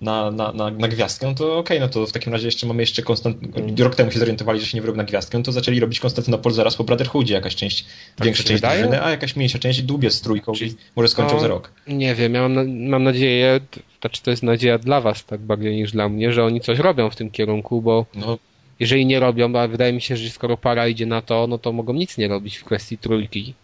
[0.00, 3.02] Na, na, na, na gwiazdkę, to okej, no to w takim razie jeszcze mamy jeszcze
[3.02, 3.36] konstant...
[3.78, 6.76] Rok temu się zorientowali, że się nie wyrobią na gwiazdkę, to zaczęli robić Konstantynopol zaraz
[6.76, 7.84] po Brotherhoodzie, jakaś część,
[8.22, 8.82] większa się część wydaje?
[8.82, 11.70] drużyny, a jakaś mniejsza część długie z trójką i może skończą No, za rok.
[11.88, 13.60] Nie wiem, ja mam, mam nadzieję,
[14.00, 17.10] znaczy to jest nadzieja dla was tak bardziej niż dla mnie, że oni coś robią
[17.10, 18.38] w tym kierunku, bo No,
[18.80, 21.72] jeżeli nie robią, a wydaje mi się, że skoro para idzie na to, no to
[21.72, 23.54] mogą nic nie robić w kwestii trójki.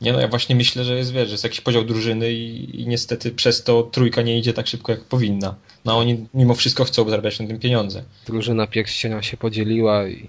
[0.00, 2.86] Nie no, ja właśnie myślę, że jest, wiesz, że jest jakiś podział drużyny i, i
[2.86, 5.54] niestety przez to trójka nie idzie tak szybko, jak powinna.
[5.84, 8.04] No oni mimo wszystko chcą zarabiać na tym pieniądze.
[8.26, 10.28] Drużyna pierścienia się podzieliła i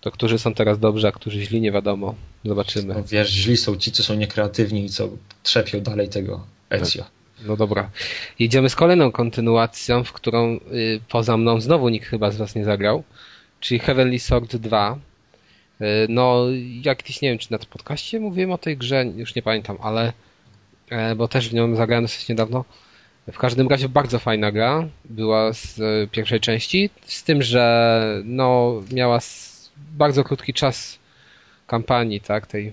[0.00, 2.14] to którzy są teraz dobrzy, a którzy źli, nie wiadomo.
[2.44, 2.94] Zobaczymy.
[2.94, 5.08] No, wiesz, źli są ci, co są niekreatywni i co
[5.42, 7.04] trzepią dalej tego Ezio.
[7.46, 7.90] No dobra.
[8.38, 12.64] Jedziemy z kolejną kontynuacją, w którą y, poza mną znowu nikt chyba z was nie
[12.64, 13.04] zagrał,
[13.60, 14.98] czyli Heavenly Sword 2.
[15.80, 16.46] Y, no,
[16.82, 20.12] jakiś, nie wiem, czy na tym podcaście mówiłem o tej grze, już nie pamiętam, ale
[20.90, 22.64] e, bo też w nią zagrałem dosyć niedawno.
[23.32, 28.74] W każdym razie bardzo fajna gra, była z e, pierwszej części, z tym, że no,
[28.92, 29.18] miała
[29.76, 30.98] bardzo krótki czas
[31.66, 32.72] kampanii, tak, tej,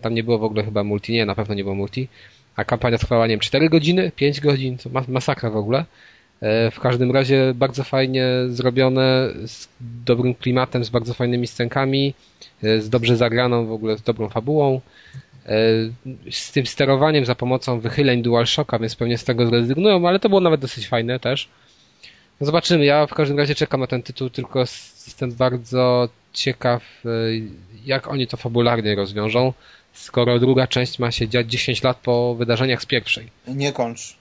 [0.00, 2.08] tam nie było w ogóle chyba multi, nie, na pewno nie było multi,
[2.56, 5.84] a kampania trwała, nie wiem, 4 godziny, 5 godzin, to mas- masakra w ogóle.
[6.42, 12.14] E, W każdym razie bardzo fajnie zrobione, z dobrym klimatem, z bardzo fajnymi scenkami,
[12.62, 14.80] e, z dobrze zagraną w ogóle, z dobrą fabułą,
[15.46, 15.50] e,
[16.30, 20.40] z tym sterowaniem za pomocą wychyleń DualShocka, więc pewnie z tego zrezygnują, ale to było
[20.40, 21.48] nawet dosyć fajne też.
[22.40, 26.82] No zobaczymy, ja w każdym razie czekam na ten tytuł, tylko jestem bardzo ciekaw,
[27.84, 29.52] jak oni to fabularnie rozwiążą.
[29.92, 33.28] skoro druga część ma się dziać 10 lat po wydarzeniach z pierwszej.
[33.48, 34.16] Nie kończ.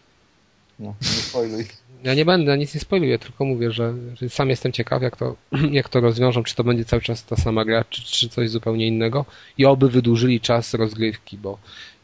[0.79, 1.65] No, nie spoiluj.
[2.04, 5.36] Ja nie będę, nic nie spoiluję, tylko mówię, że, że sam jestem ciekaw, jak to,
[5.72, 8.88] jak to rozwiążą, czy to będzie cały czas ta sama gra, czy, czy coś zupełnie
[8.88, 9.26] innego
[9.58, 11.58] i oby wydłużyli czas rozgrywki, bo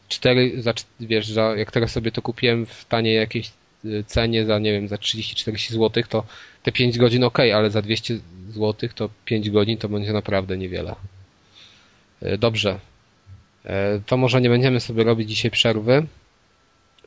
[0.08, 3.52] cztery, za, wiesz, że jak teraz sobie to kupiłem w taniej jakiejś
[3.84, 6.24] y, cenie za, nie wiem, za 30-40 zł, to
[6.62, 10.94] te 5 godzin ok, ale za 200 zł to 5 godzin to będzie naprawdę niewiele.
[12.22, 12.80] Y, Dobrze.
[13.64, 16.06] E, To może nie będziemy sobie robić dzisiaj przerwy,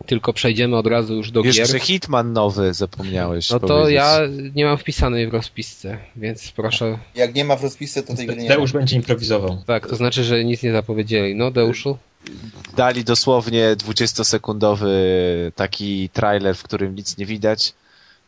[0.06, 1.68] tylko przejdziemy od razu już do Wiesz, gier.
[1.68, 3.96] że Hitman nowy zapomniałeś No to powiedzieć.
[3.96, 4.20] ja
[4.56, 6.98] nie mam wpisanej w rozpisce, więc proszę.
[7.16, 8.56] Jak nie ma w rozpisce, to tej gry nie ma.
[8.56, 9.64] Deusz będzie improwizował.
[9.68, 11.36] Tak, to znaczy, że nic nie zapowiedzieli.
[11.36, 11.98] No, Deuszu?
[12.78, 14.88] Dali dosłownie 20-sekundowy
[15.56, 17.74] taki trailer, w którym nic nie widać,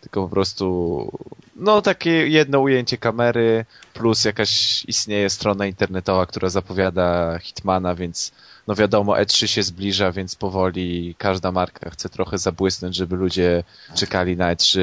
[0.02, 1.12] tylko po prostu
[1.56, 8.32] no takie jedno ujęcie kamery plus jakaś istnieje strona internetowa, która zapowiada Hitmana, więc
[8.68, 13.64] no wiadomo E3 się zbliża, więc powoli każda marka chce trochę zabłysnąć, żeby ludzie
[13.96, 14.80] czekali na E3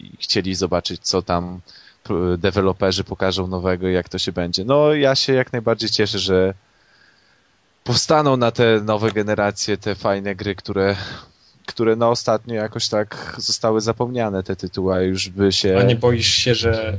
[0.00, 1.60] i chcieli zobaczyć co tam
[2.02, 4.64] p- deweloperzy pokażą nowego i jak to się będzie.
[4.64, 6.54] No ja się jak najbardziej cieszę, że
[7.84, 10.96] powstaną na te nowe generacje te fajne gry, które,
[11.66, 15.78] które no ostatnio jakoś tak zostały zapomniane te tytuły, a już by się...
[15.78, 16.96] A nie boisz się, że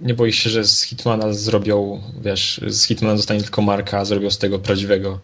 [0.00, 4.30] nie boisz się, że z Hitmana zrobią, wiesz, z Hitmana zostanie tylko marka, a zrobią
[4.30, 5.18] z tego prawdziwego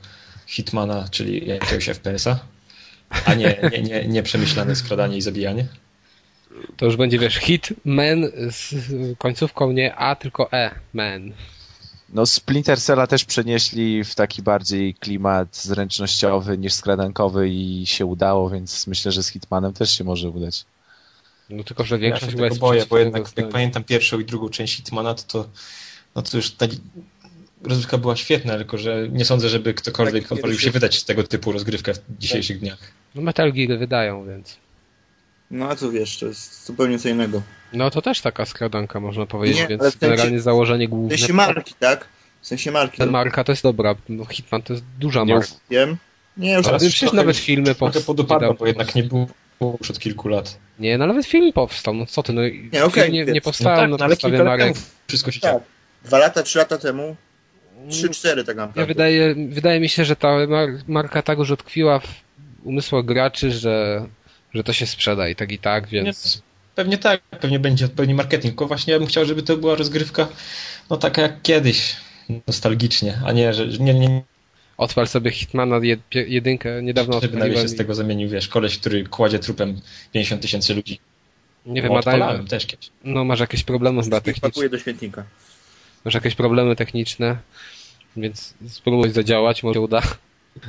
[0.55, 2.38] Hitmana, czyli jakiegoś FPS-a?
[3.25, 5.67] A nie, nie, nie, nie przemyślane skradanie i zabijanie?
[6.77, 8.75] To już będzie, wiesz, hit man z
[9.19, 11.33] końcówką nie A, tylko E, man.
[12.09, 18.51] No Splinter Cella też przenieśli w taki bardziej klimat zręcznościowy niż skradankowy i się udało,
[18.51, 20.64] więc myślę, że z Hitmanem też się może udać.
[21.51, 24.25] No tylko, że Ja większość się chyba tego boję, bo jednak jak pamiętam pierwszą i
[24.25, 25.49] drugą część Hitmana, to, to,
[26.14, 26.67] no to już ta
[27.66, 31.53] rozgrywka była świetna, tylko że nie sądzę, żeby ktokolwiek Tak, odważył się wydać tego typu
[31.53, 32.79] rozgrywkę w dzisiejszych dniach.
[33.14, 34.57] No Metal Gear wydają, więc.
[35.50, 37.42] No a co wiesz, to jest zupełnie co innego.
[37.72, 41.18] No to też taka skradanka, można powiedzieć, Nie, więc w sensie- generalnie założenie W główne.
[41.18, 42.09] sensie marki, tak?
[42.40, 42.98] W sensie marki.
[42.98, 43.94] Ta no, marka to jest dobra.
[44.09, 45.55] No, Hitman to jest duża Nie marka.
[45.70, 45.96] Wiem.
[46.37, 48.55] Nie, już Ale przecież nawet filmy powstały.
[48.59, 49.29] bo jednak nie było
[49.81, 50.59] przed kilku lat.
[50.79, 51.94] Nie, no nawet film powstał.
[51.94, 54.16] No co ty, no Nie, okej, film nie, nie No powstał tak, na no ale
[54.16, 54.74] temu
[55.09, 55.62] wszystko się Tak.
[56.05, 57.16] Dwa lata, trzy lata temu.
[57.90, 58.87] Trzy, cztery tak Ja naprawdę.
[58.94, 62.07] wydaje, wydaje mi się, że ta mar- marka tak już utkwiła w
[62.64, 64.07] umysłach graczy, że,
[64.55, 66.42] że to się sprzeda i tak i tak, Nie, więc
[66.75, 70.29] pewnie tak, pewnie będzie odpowiedni marketing, tylko właśnie ja bym chciał, żeby to była rozgrywka
[70.90, 71.97] no taka jak kiedyś,
[72.47, 74.23] nostalgicznie, a nie, że nie, nie,
[74.77, 78.79] odpal sobie Hitmana jed, jedynkę, niedawno żeby nagle się odpaliłem z tego zamienił, wiesz, koleś,
[78.79, 79.81] który kładzie trupem
[80.12, 80.99] 50 tysięcy ludzi.
[81.66, 82.90] Nie Bo wiem, a daj, odpalałem też kiedyś.
[83.05, 85.25] no masz jakieś problemy chyba techniczne, pakuje do świetnika.
[86.05, 87.37] masz jakieś problemy techniczne,
[88.16, 90.03] więc spróbuj zadziałać, może się uda.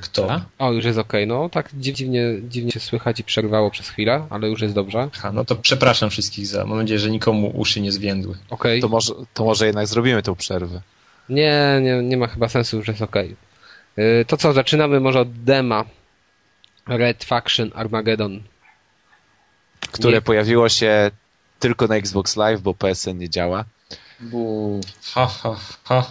[0.02, 0.42] Kto?
[0.60, 4.50] O, już jest okej, no tak dziwnie, dziwnie się słychać i przerwało przez chwilę, ale
[4.50, 5.10] już jest dobrze.
[5.16, 8.38] Aha, no to przepraszam wszystkich za, mam nadzieję, że nikomu uszy nie zwiędły.
[8.50, 8.82] Okej.
[8.82, 10.82] To może, to może jednak zrobimy tą przerwę.
[11.30, 13.36] Nie, nie, nie ma chyba sensu, już jest okej.
[13.98, 15.86] Yy, To co, zaczynamy może od dema.
[16.88, 18.44] Red Faction Armageddon.
[19.92, 20.22] Które Nie.
[20.22, 21.12] pojawiło się
[21.60, 23.66] tylko na Xbox Live, bo PSN nie działa.
[24.20, 24.82] Bu.
[25.14, 26.06] Ha, ha, ha.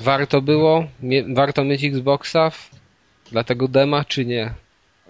[0.00, 0.84] Warto było?
[1.34, 2.50] Warto mieć Xboxa?
[3.32, 4.54] Dla tego dema, czy nie?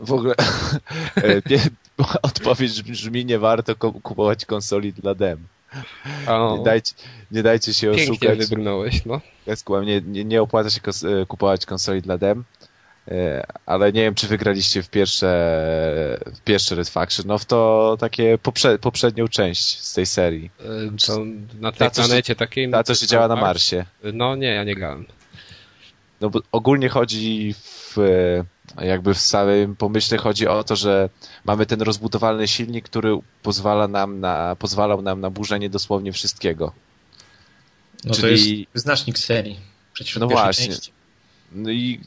[0.00, 0.34] W ogóle
[1.16, 1.58] e, nie,
[2.22, 5.38] odpowiedź brzmi, nie warto kupować konsoli dla dem.
[6.26, 6.94] O, Nie dajcie,
[7.30, 8.38] nie dajcie się pięknie oszukać.
[8.38, 9.20] wybrnąłeś, no.
[9.84, 10.80] Nie, nie, nie opłaca się
[11.22, 12.44] e, kupować konsoli dla dem.
[13.10, 15.26] E, Ale nie wiem, czy wygraliście w pierwsze,
[16.34, 17.26] w pierwsze Red Faction.
[17.26, 20.50] No w to takie poprze- poprzednią część z tej serii.
[21.06, 21.18] To
[21.60, 22.68] na tej się- planecie takiej...
[22.68, 23.84] Na co się działa na Marsie.
[24.12, 25.06] No nie, ja nie grałem.
[26.20, 27.98] No bo ogólnie chodzi w,
[28.78, 31.08] e, jakby w samym pomyśle chodzi o to, że
[31.44, 36.72] mamy ten rozbudowalny silnik, który pozwala nam na, pozwalał nam na burzenie dosłownie wszystkiego.
[38.04, 39.58] No to Czyli- jest wyznacznik serii.
[39.92, 40.66] Przecież No pierwszej właśnie.
[40.66, 40.92] części.
[41.52, 42.00] No i,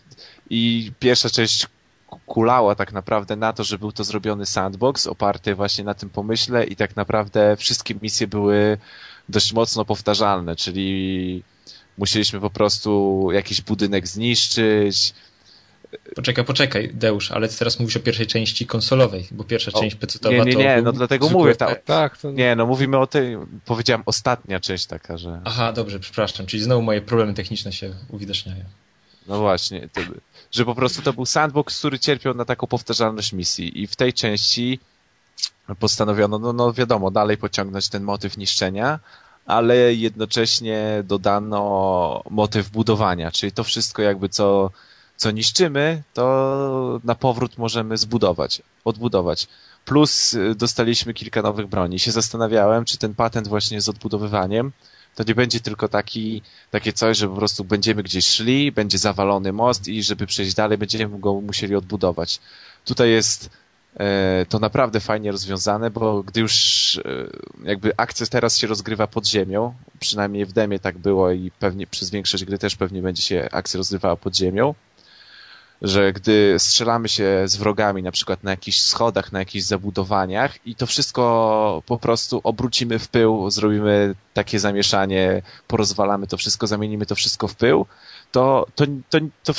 [0.49, 1.67] i pierwsza część
[2.07, 6.09] ku- kulała tak naprawdę na to, że był to zrobiony sandbox oparty właśnie na tym
[6.09, 8.77] pomyśle i tak naprawdę wszystkie misje były
[9.29, 11.43] dość mocno powtarzalne, czyli
[11.97, 15.13] musieliśmy po prostu jakiś budynek zniszczyć,
[16.15, 19.95] Poczekaj, poczekaj, Deusz, ale ty teraz mówisz o pierwszej części konsolowej, bo pierwsza O, część
[19.95, 21.85] pc nie, nie, nie, no dlatego mówię, ta, FPS.
[21.85, 22.31] Tak, to...
[22.31, 26.81] Nie, no mówimy o tej, powiedziałem ostatnia część taka, że Aha, dobrze, przepraszam, czyli znowu
[26.81, 28.63] moje problemy techniczne się uwidaczniają.
[29.27, 30.01] No właśnie, to,
[30.51, 34.13] że po prostu to był sandbox, który cierpiał na taką powtarzalność misji i w tej
[34.13, 34.79] części
[35.79, 38.99] postanowiono, no, no wiadomo, dalej pociągnąć ten motyw niszczenia,
[39.45, 44.71] ale jednocześnie dodano motyw budowania, czyli to wszystko jakby co
[45.17, 49.47] co niszczymy, to na powrót możemy zbudować, odbudować.
[49.85, 51.99] Plus y, dostaliśmy kilka nowych broni.
[51.99, 54.71] Się zastanawiałem, czy ten patent właśnie z odbudowywaniem
[55.15, 59.53] to nie będzie tylko taki, takie coś, że po prostu będziemy gdzieś szli, będzie zawalony
[59.53, 62.39] most i żeby przejść dalej, będziemy go musieli odbudować.
[62.85, 63.49] Tutaj jest
[63.99, 67.01] e, to naprawdę fajnie rozwiązane, bo gdy już e,
[67.63, 72.09] jakby akcja teraz się rozgrywa pod ziemią, przynajmniej w demie tak było i pewnie przez
[72.09, 74.75] większość gry też pewnie będzie się akcja rozgrywała pod ziemią,
[75.83, 80.75] że gdy strzelamy się z wrogami, na przykład na jakichś schodach, na jakichś zabudowaniach i
[80.75, 87.15] to wszystko po prostu obrócimy w pył, zrobimy takie zamieszanie, porozwalamy to wszystko, zamienimy to
[87.15, 87.85] wszystko w pył,
[88.31, 89.53] to, to, to, to,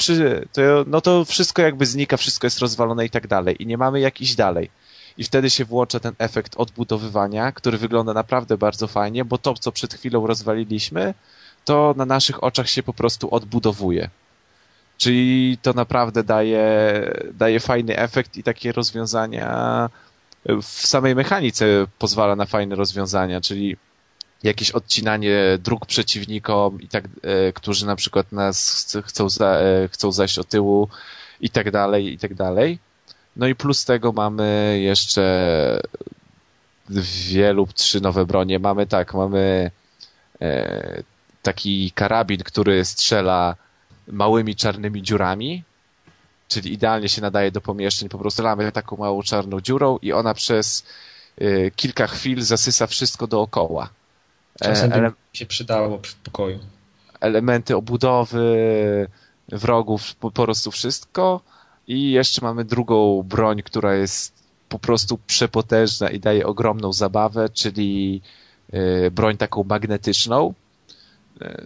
[0.53, 4.01] to, no to wszystko jakby znika, wszystko jest rozwalone i tak dalej i nie mamy
[4.01, 4.71] jak iść dalej.
[5.19, 9.73] I wtedy się włącza ten efekt odbudowywania, który wygląda naprawdę bardzo fajnie, bo to, co
[9.73, 11.15] przed chwilą rozwaliliśmy,
[11.65, 14.11] to na naszych oczach się po prostu odbudowuje.
[14.99, 16.63] Czyli to naprawdę daje,
[17.35, 19.91] daje fajny efekt i takie rozwiązania
[20.47, 23.77] w samej mechanice pozwala na fajne rozwiązania, czyli
[24.43, 30.13] jakieś odcinanie dróg przeciwnikom i tak, e, którzy na przykład nas chcą, za, e, chcą
[30.13, 30.89] zajść o tyłu
[31.41, 32.79] i tak dalej, i tak dalej.
[33.37, 35.81] No i plus tego mamy jeszcze
[36.89, 38.59] dwie lub trzy nowe bronie.
[38.59, 39.71] Mamy tak, mamy
[40.41, 41.03] e,
[41.43, 43.57] taki karabin, który strzela
[44.09, 45.63] małymi czarnymi dziurami,
[46.49, 48.09] czyli idealnie się nadaje do pomieszczeń.
[48.09, 50.87] Po prostu lamy taką małą czarną dziurą i ona przez
[51.41, 53.89] y, kilka chwil zasysa wszystko dookoła.
[54.63, 56.59] Czasem Ele się przydało przy pokoju.
[57.21, 58.57] Elementy obudowy,
[59.49, 61.41] wrogów, po prostu wszystko.
[61.89, 64.35] I jeszcze mamy drugą broń, która jest
[64.69, 68.21] po prostu przepotężna i daje ogromną zabawę, czyli
[68.75, 70.64] y, broń taką magnetyczną, E,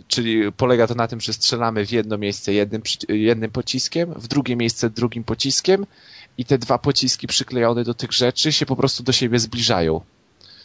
[0.08, 4.56] czyli polega to na tym, że strzelamy w jedno miejsce jednym, jednym pociskiem, w drugie
[4.56, 5.86] miejsce drugim pociskiem
[6.38, 10.00] i te dwa pociski przyklejone do tych rzeczy się po prostu do siebie zbliżają.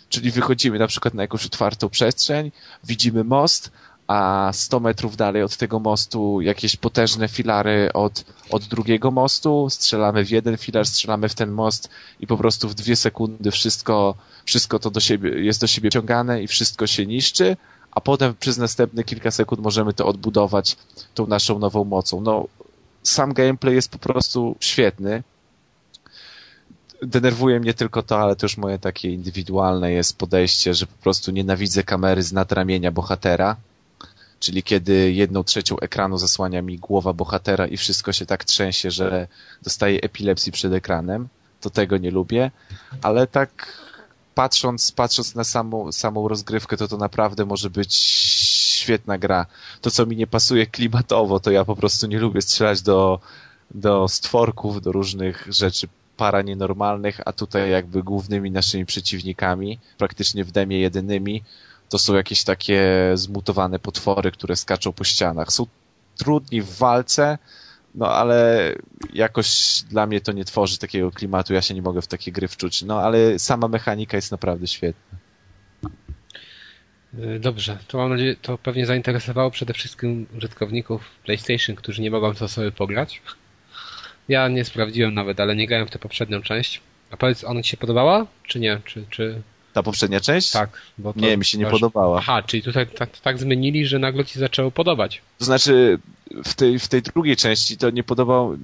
[0.09, 2.51] Czyli wychodzimy na przykład na jakąś otwartą przestrzeń,
[2.83, 3.71] widzimy most,
[4.07, 10.25] a 100 metrów dalej od tego mostu jakieś potężne filary od, od drugiego mostu, strzelamy
[10.25, 11.89] w jeden filar, strzelamy w ten most
[12.19, 16.43] i po prostu w dwie sekundy wszystko, wszystko to do siebie, jest do siebie ciągane
[16.43, 17.57] i wszystko się niszczy,
[17.95, 20.77] a potem przez następne kilka sekund możemy to odbudować
[21.13, 22.21] tą naszą nową mocą.
[22.21, 22.47] No,
[23.03, 25.23] sam gameplay jest po prostu świetny.
[27.01, 31.31] Denerwuje mnie tylko to, ale to już moje takie indywidualne jest podejście, że po prostu
[31.31, 33.55] nienawidzę kamery z nadramienia bohatera.
[34.39, 39.27] Czyli kiedy jedną trzecią ekranu zasłania mi głowa bohatera i wszystko się tak trzęsie, że
[39.61, 41.27] dostaję epilepsji przed ekranem.
[41.61, 42.51] To tego nie lubię,
[43.01, 43.82] ale tak
[44.35, 49.45] patrząc, patrząc na samą, samą rozgrywkę, to to naprawdę może być świetna gra.
[49.81, 53.19] To, co mi nie pasuje klimatowo, to ja po prostu nie lubię strzelać do,
[53.71, 60.79] do stworków, do różnych rzeczy paranienormalnych, a tutaj jakby głównymi naszymi przeciwnikami, praktycznie w demie
[60.79, 61.43] jedynymi,
[61.89, 65.51] to są jakieś takie zmutowane potwory, które skaczą po ścianach.
[65.51, 65.65] Są
[66.17, 67.37] trudni w walce,
[67.95, 68.71] no ale
[69.13, 72.47] jakoś dla mnie to nie tworzy takiego klimatu, ja się nie mogę w takie gry
[72.47, 72.81] wczuć.
[72.81, 75.17] No ale sama mechanika jest naprawdę świetna.
[77.19, 82.33] Y, dobrze, to mam nadzieję, to pewnie zainteresowało przede wszystkim użytkowników PlayStation, którzy nie mogą
[82.33, 83.21] to sobie pograć.
[84.29, 86.81] Ja nie sprawdziłem nawet, ale nie grałem w tę poprzednią część.
[87.11, 88.81] A powiedz, ona ci się podobała, czy nie?
[88.85, 89.41] Czy, czy...
[89.73, 90.51] Ta poprzednia część?
[90.51, 90.81] Tak.
[90.97, 92.17] Bo nie, mi się nie podobała.
[92.19, 95.21] Aha, czyli tutaj tak, tak zmienili, że nagle ci zaczęło podobać.
[95.39, 95.99] To znaczy,
[96.45, 98.57] w tej, w tej drugiej części to nie podobał,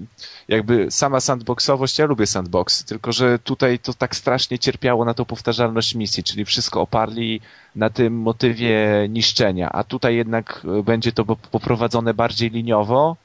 [0.48, 5.26] jakby sama sandboxowość, ja lubię sandbox, tylko że tutaj to tak strasznie cierpiało na tą
[5.26, 7.42] powtarzalność misji, czyli wszystko oparli
[7.76, 13.18] na tym motywie niszczenia, a tutaj jednak będzie to poprowadzone bardziej liniowo,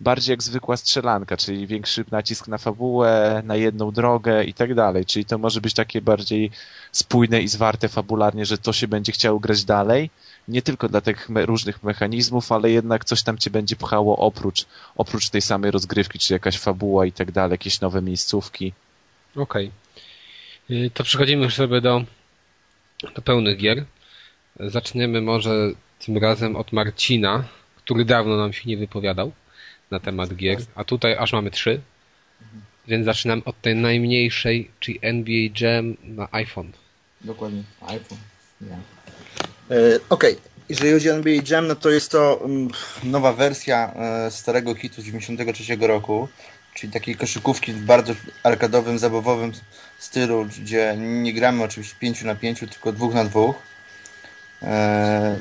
[0.00, 5.06] bardziej jak zwykła strzelanka, czyli większy nacisk na fabułę, na jedną drogę i tak dalej.
[5.06, 6.50] Czyli to może być takie bardziej
[6.92, 10.10] spójne i zwarte fabularnie, że to się będzie chciało grać dalej.
[10.48, 14.66] Nie tylko dla tych me różnych mechanizmów, ale jednak coś tam cię będzie pchało oprócz,
[14.96, 18.72] oprócz tej samej rozgrywki, czy jakaś fabuła i tak dalej, jakieś nowe miejscówki.
[19.36, 19.70] Okej.
[20.68, 20.90] Okay.
[20.94, 22.04] To przechodzimy już sobie do,
[23.14, 23.84] do pełnych gier.
[24.60, 25.70] Zaczniemy może
[26.06, 27.44] tym razem od Marcina,
[27.76, 29.32] który dawno nam się nie wypowiadał
[29.90, 31.80] na temat gier, a tutaj aż mamy trzy.
[32.88, 36.72] Więc zaczynam od tej najmniejszej, czyli NBA Jam na iPhone.
[37.20, 38.18] Dokładnie, iPhone.
[38.60, 38.80] Yeah.
[39.70, 40.36] E, Okej, okay.
[40.68, 42.68] jeżeli chodzi o NBA Jam, no to jest to um,
[43.04, 46.28] nowa wersja e, starego hitu z 93 roku,
[46.74, 49.52] czyli takiej koszykówki w bardzo arkadowym, zabawowym
[49.98, 53.40] stylu, gdzie nie gramy oczywiście 5 na 5, tylko 2 na 2.
[54.62, 55.38] E,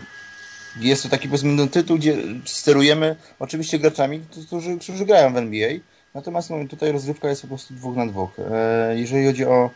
[0.79, 5.69] jest to taki powiedzmy no, tytuł, gdzie sterujemy oczywiście graczami, którzy, którzy grają w NBA,
[6.13, 8.31] natomiast no, tutaj rozrywka jest po prostu dwóch na dwóch.
[8.51, 9.69] E, jeżeli chodzi o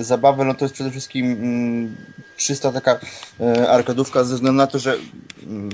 [0.00, 1.96] zabawę, no to jest przede wszystkim mm,
[2.36, 2.98] czysta taka
[3.40, 4.96] e, arkadówka ze względu na to, że
[5.42, 5.70] mm,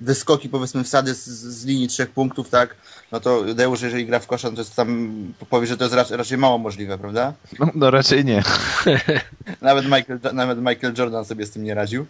[0.00, 2.76] wyskoki, powiedzmy wsady z, z linii trzech punktów, tak,
[3.12, 5.14] no to Deusz, jeżeli gra w kosza, no to jest tam,
[5.50, 7.32] powie, że to jest raczej, raczej mało możliwe, prawda?
[7.58, 8.42] No, no raczej nie.
[9.60, 12.06] nawet, Michael, nawet Michael Jordan sobie z tym nie radził.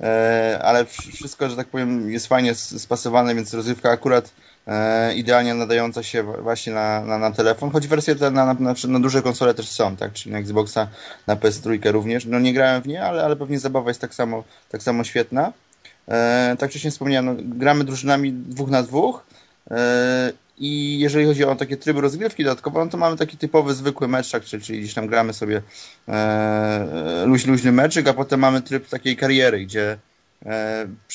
[0.00, 4.30] E, ale wszystko, że tak powiem, jest fajnie spasowane, więc rozrywka akurat
[4.66, 9.00] e, idealnie nadająca się właśnie na, na, na telefon, choć wersje te na, na, na,
[9.00, 10.88] duże konsole też są, tak, czyli na Xboxa,
[11.26, 12.26] na PS3 również.
[12.26, 15.52] No nie grałem w nie, ale, ale pewnie zabawa jest tak samo, tak samo świetna.
[16.08, 19.26] E, tak wcześniej wspomniałem, no, gramy drużynami dwóch na dwóch
[19.70, 24.08] e, i jeżeli chodzi o takie tryby rozgrywki dodatkowo, no to mamy taki typowy, zwykły
[24.08, 25.62] meczak, czyli, czyli gdzieś tam gramy sobie
[26.08, 29.96] e, luź, luźny meczyk, a potem mamy tryb takiej kariery, gdzie e,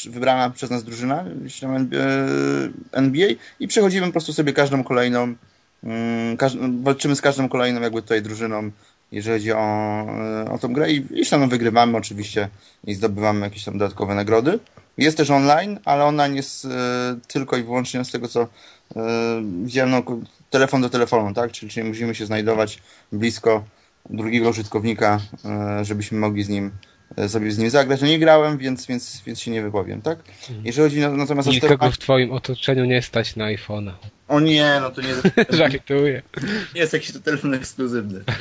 [0.10, 1.26] wybrana przez nas drużyna
[1.62, 1.90] tam
[2.92, 5.36] NBA e, i przechodzimy po prostu sobie każdą kolejną,
[5.84, 6.38] mm,
[6.84, 8.72] walczymy z każdą kolejną jakby tutaj drużyną
[9.12, 10.06] jeżeli chodzi o,
[10.46, 12.50] e, o tą grę i gdzieś tam wygrywamy oczywiście
[12.84, 14.60] i zdobywamy jakieś tam dodatkowe nagrody.
[14.98, 16.70] Jest też online, ale online jest e,
[17.28, 18.48] tylko i wyłącznie z tego, co e,
[19.64, 20.04] widziałem, no,
[20.50, 21.52] telefon do telefonu, tak?
[21.52, 22.80] Czyli, czyli musimy się znajdować
[23.12, 23.64] blisko
[24.10, 26.89] drugiego użytkownika, e, żebyśmy mogli z nim e,
[27.28, 28.02] sobie z nim zagrać.
[28.02, 30.20] No nie grałem, więc, więc, więc się nie wypowiem, tak?
[30.20, 30.66] Mhm.
[30.66, 31.92] Jeżeli chodzi na, natomiast Nikogo o sterowanie...
[31.92, 33.92] w twoim otoczeniu nie stać na iPhone'a.
[34.28, 35.14] O nie, no to nie.
[35.58, 36.22] Żartuję.
[36.76, 38.24] Nie jest jakiś to telefon ekskluzywny.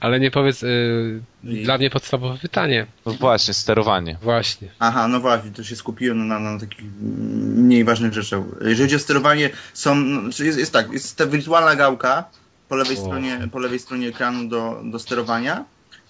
[0.00, 2.86] Ale nie powiedz, yy, dla mnie podstawowe pytanie.
[3.06, 4.18] No właśnie, sterowanie.
[4.22, 4.68] Właśnie.
[4.78, 8.40] Aha, no właśnie, to się skupiłem na, na takich mniej ważnych rzeczach.
[8.60, 12.24] Jeżeli chodzi o sterowanie, są, no, jest, jest tak, jest ta wirtualna gałka
[12.68, 15.64] po lewej, stronie, po lewej stronie ekranu do, do sterowania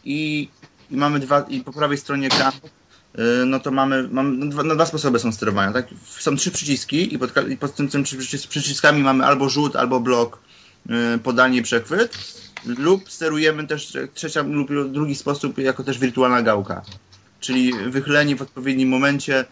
[0.05, 0.49] i,
[0.90, 2.61] i mamy dwa, i po prawej stronie ekranu
[3.46, 5.87] no to mamy, mamy no dwa, no dwa sposoby są sterowania, tak?
[6.05, 8.03] Są trzy przyciski i pod, i pod tym, tym
[8.48, 10.38] przyciskami mamy albo rzut, albo blok,
[11.22, 12.18] podanie, przechwyt
[12.66, 16.83] lub sterujemy też trzecia lub drugi sposób jako też wirtualna gałka.
[17.40, 19.44] Czyli wychylenie w odpowiednim momencie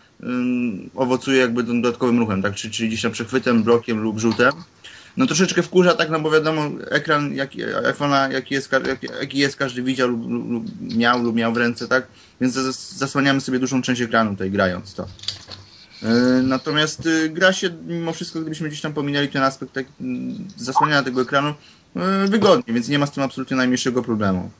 [0.94, 2.54] owocuje jakby dodatkowym ruchem, tak?
[2.54, 4.52] Czyli, czyli gdzieś tam przechwytem, blokiem lub rzutem.
[5.16, 8.70] No troszeczkę wkurza, tak, no bo wiadomo, ekran jaki, iPhone'a, jaki jest,
[9.20, 10.64] jaki, jest każdy widział lub, lub,
[10.96, 12.06] miał lub miał w ręce, tak?
[12.40, 12.54] Więc
[12.96, 15.06] zasłaniamy sobie dużą część ekranu tutaj grając to.
[16.02, 16.08] Yy,
[16.42, 19.86] natomiast yy, gra się mimo wszystko, gdybyśmy gdzieś tam pominęli ten aspekt tak,
[20.56, 21.54] zasłaniania tego ekranu,
[21.96, 24.50] E, wygodnie, więc nie ma z tym absolutnie najmniejszego problemu.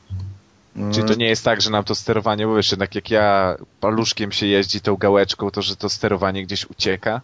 [0.77, 3.55] E, Czyli to nie jest tak, że nam to sterowanie, bo wiesz, jednak jak ja
[3.79, 7.21] paluszkiem się jeździ tą gałeczką, to że to sterowanie gdzieś ucieka?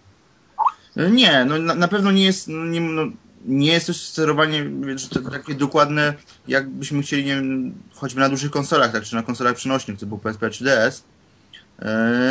[0.98, 3.02] E, nie, no na, na pewno nie jest, no, nie, no,
[3.46, 6.14] nie jest też sterowanie wiesz, takie dokładne,
[6.48, 10.50] jakbyśmy chcieli, nie wiem, choćby na dużych konsolach, tak, czy na konsolach przenośnych typu PSP
[10.50, 11.04] czy DS,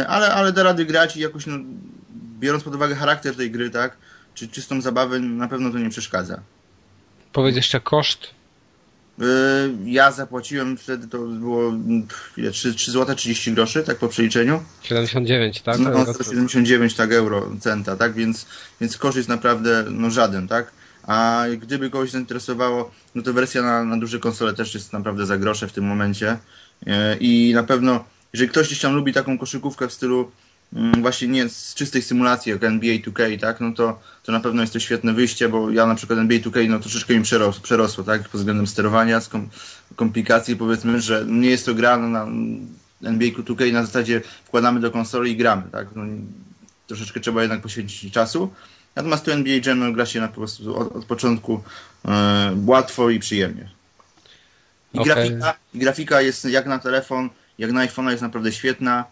[0.08, 1.56] ale, ale da rady grać i jakoś, no,
[2.40, 3.96] biorąc pod uwagę charakter tej gry, tak,
[4.34, 6.40] czy czystą zabawę, na pewno to nie przeszkadza.
[7.32, 8.26] Powiedz jeszcze koszt.
[9.20, 9.24] Y,
[9.84, 11.72] ja zapłaciłem wtedy, to było
[12.36, 14.62] ile, 3, 3 zł 30 groszy, tak po przeliczeniu.
[14.82, 15.78] 79, tak?
[15.78, 18.14] No, 79 tak euro, centa, tak?
[18.14, 18.46] Więc,
[18.80, 20.72] więc koszt jest naprawdę no, żaden, tak?
[21.06, 25.38] A gdyby kogoś zainteresowało, no to wersja na, na duże konsole też jest naprawdę za
[25.38, 26.38] grosze w tym momencie.
[26.86, 30.30] Y, I na pewno, jeżeli ktoś gdzieś tam lubi taką koszykówkę w stylu
[30.72, 34.60] Mm, właśnie nie z czystej symulacji jak NBA 2K, tak, no to, to na pewno
[34.60, 38.04] jest to świetne wyjście, bo ja na przykład NBA 2K no troszeczkę mi przerosło, przerosło
[38.04, 39.48] tak, pod względem sterowania, kom,
[39.96, 42.26] komplikacji powiedzmy, że nie jest to gra no, na
[43.02, 46.02] NBA 2K na zasadzie wkładamy do konsoli i gramy, tak, no,
[46.86, 48.50] troszeczkę trzeba jednak poświęcić czasu.
[48.96, 51.62] Natomiast tu NBA Jam gra się na po prostu od, od początku
[52.04, 53.68] e, łatwo i przyjemnie.
[54.94, 55.14] I, okay.
[55.14, 59.04] grafika, I grafika jest jak na telefon, jak na iPhone'a jest naprawdę świetna.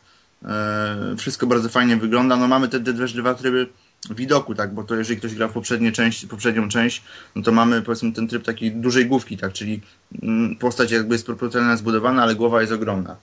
[0.45, 2.37] E, wszystko bardzo fajnie wygląda.
[2.37, 3.67] No mamy te, te dwa tryby
[4.11, 7.03] widoku, tak, bo to jeżeli ktoś gra w poprzednie część, poprzednią część,
[7.37, 9.81] no to mamy powiedzmy ten tryb takiej dużej główki, tak, czyli
[10.23, 13.17] mm, postać jakby jest proporcjonalnie zbudowana, ale głowa jest ogromna.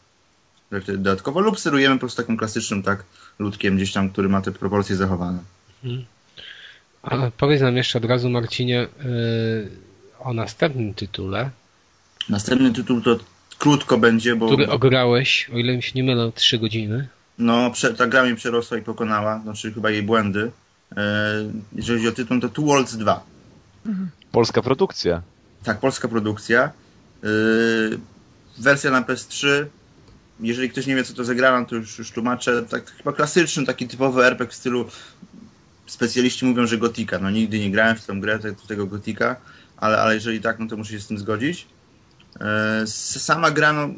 [0.88, 3.04] Dodatkowo lub sterujemy po prostu takim klasycznym, tak,
[3.40, 5.40] ludkiem gdzieś tam, który ma te proporcje zachowane.
[5.84, 6.06] Hmm.
[7.12, 9.70] A powiedz nam jeszcze od razu, Marcinie, yy,
[10.20, 11.50] o następnym tytule.
[12.30, 13.18] Następny tytuł to
[13.58, 14.48] krótko będzie, bo...
[14.48, 17.08] Który ograłeś, o ile mi się nie mylę, 3 godziny.
[17.38, 20.52] No, ta gra mi przerosła i pokonała, znaczy chyba jej błędy.
[20.98, 21.34] E,
[21.76, 23.24] jeżeli chodzi o tytuł, to Two Worlds 2.
[23.86, 24.10] Mhm.
[24.32, 25.22] Polska produkcja.
[25.64, 26.72] Tak, polska produkcja.
[27.24, 27.28] E,
[28.58, 29.66] wersja na PS3.
[30.40, 32.64] Jeżeli ktoś nie wie, co to zagrałem, to już, już tłumaczę.
[32.64, 34.86] Tak, chyba klasyczny, taki typowy RPG w stylu
[35.88, 37.20] specjaliści mówią, że gotika.
[37.20, 39.36] No nigdy nie grałem w tę grę, tego gotika,
[39.78, 41.68] ale, ale jeżeli tak, no to muszę się z tym zgodzić.
[42.42, 43.90] E, sama gra, no,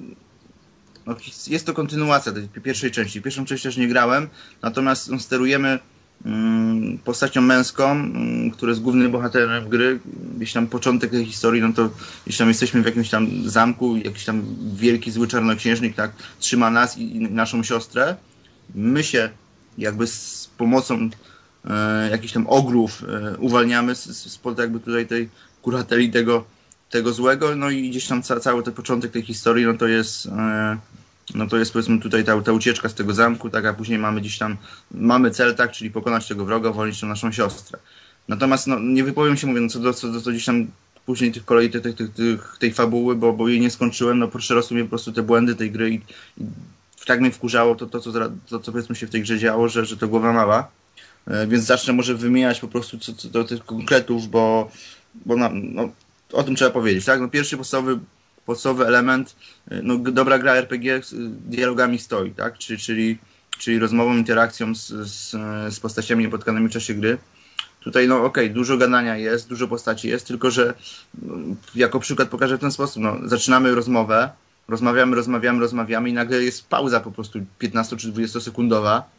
[1.05, 1.15] no,
[1.47, 3.21] jest to kontynuacja tej pierwszej części.
[3.21, 4.29] Pierwszą część też nie grałem,
[4.61, 5.79] natomiast no, sterujemy
[6.25, 9.99] mm, postacią męską, mm, która jest głównym bohaterem gry.
[10.37, 11.89] Gdzieś tam początek tej historii, no to
[12.25, 14.43] gdzieś tam jesteśmy w jakimś tam zamku, jakiś tam
[14.75, 18.15] wielki zły czarnoksiężnik, tak, trzyma nas i, i naszą siostrę.
[18.75, 19.29] My się
[19.77, 21.09] jakby z pomocą
[21.65, 25.29] e, jakichś tam ogrów e, uwalniamy spod jakby tutaj tej
[25.61, 26.45] kurateli tego,
[26.89, 30.25] tego złego, no i gdzieś tam ca, cały ten początek tej historii, no to jest
[30.25, 30.77] e,
[31.35, 34.21] no to jest powiedzmy tutaj ta, ta ucieczka z tego zamku, tak, a później mamy
[34.21, 34.57] gdzieś tam,
[34.91, 37.79] mamy cel, tak, czyli pokonać tego wroga, uwolnić tą naszą siostrę.
[38.27, 40.67] Natomiast no, nie wypowiem się, mówię, no, co do, co do co gdzieś tam
[41.05, 44.75] później tych kolei tych, tych, tych, tej fabuły, bo, bo jej nie skończyłem, no przerosły
[44.75, 45.95] mnie po prostu te błędy tej gry i,
[46.37, 46.45] i
[47.05, 48.11] tak mnie wkurzało to, to, co,
[48.49, 50.67] to, co powiedzmy się w tej grze działo, że, że to głowa mała.
[51.27, 54.71] E, więc zacznę może wymieniać po prostu co, co do tych konkretów, bo,
[55.25, 55.89] bo na, no,
[56.33, 57.05] o tym trzeba powiedzieć.
[57.05, 57.21] Tak?
[57.21, 57.99] No, pierwszy podstawowy,
[58.45, 59.35] podstawowy element,
[59.71, 61.15] e, no, dobra gra RPG z
[61.49, 62.57] dialogami stoi, tak?
[62.57, 63.17] czyli, czyli,
[63.59, 65.31] czyli rozmową, interakcją z, z,
[65.73, 67.17] z postaciami niepotkanymi w czasie gry.
[67.79, 70.73] Tutaj, no okej, okay, dużo gadania jest, dużo postaci jest, tylko że
[71.21, 71.35] no,
[71.75, 73.03] jako przykład pokażę w ten sposób.
[73.03, 74.29] No, zaczynamy rozmowę,
[74.67, 79.09] rozmawiamy, rozmawiamy, rozmawiamy i nagle jest pauza po prostu 15 czy 20 sekundowa,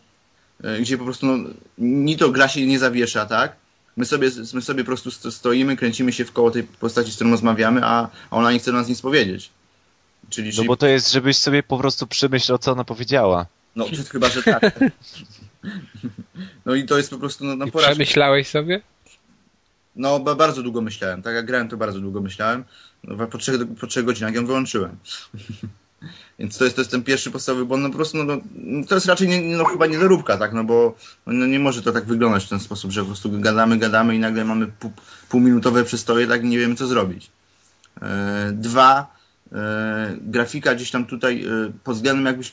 [0.80, 1.48] gdzie po prostu no,
[1.78, 3.56] ni to gra się nie zawiesza, tak?
[3.96, 7.30] My sobie, my sobie po prostu stoimy, kręcimy się w koło tej postaci, z którą
[7.30, 9.50] rozmawiamy, a ona nie chce do nas nic powiedzieć.
[10.30, 13.46] Czyli, no bo to jest, żebyś sobie po prostu przemyślał, co ona powiedziała.
[13.76, 14.80] No, chyba, że tak.
[16.66, 18.80] No i to jest po prostu no, no Przemyślałeś sobie?
[19.96, 21.22] No, bardzo długo myślałem.
[21.22, 22.64] Tak jak grałem, to bardzo długo myślałem.
[23.04, 24.96] No, po, trzech, po trzech godzinach ją wyłączyłem.
[26.40, 27.82] Więc to jest, to jest ten pierwszy podstawowy błąd.
[27.82, 30.94] No po prostu, no, no, to jest raczej nie, no, chyba niedoróbka, tak, no bo
[31.26, 34.18] no, nie może to tak wyglądać w ten sposób, że po prostu gadamy, gadamy i
[34.18, 34.92] nagle mamy pół,
[35.28, 37.30] półminutowe przystoje, tak, i nie wiemy co zrobić.
[38.02, 39.16] E, dwa,
[39.52, 42.52] e, grafika gdzieś tam tutaj e, pod względem jakbyś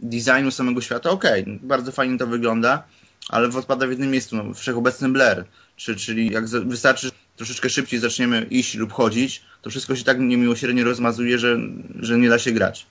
[0.00, 2.82] designu samego świata, okej, okay, bardzo fajnie to wygląda,
[3.28, 5.44] ale odpada w jednym miejscu, no, wszechobecny blur,
[5.76, 10.84] czy, czyli jak wystarczy troszeczkę szybciej zaczniemy iść lub chodzić, to wszystko się tak niemiłosiernie
[10.84, 11.58] rozmazuje, że,
[12.00, 12.86] że nie da się grać.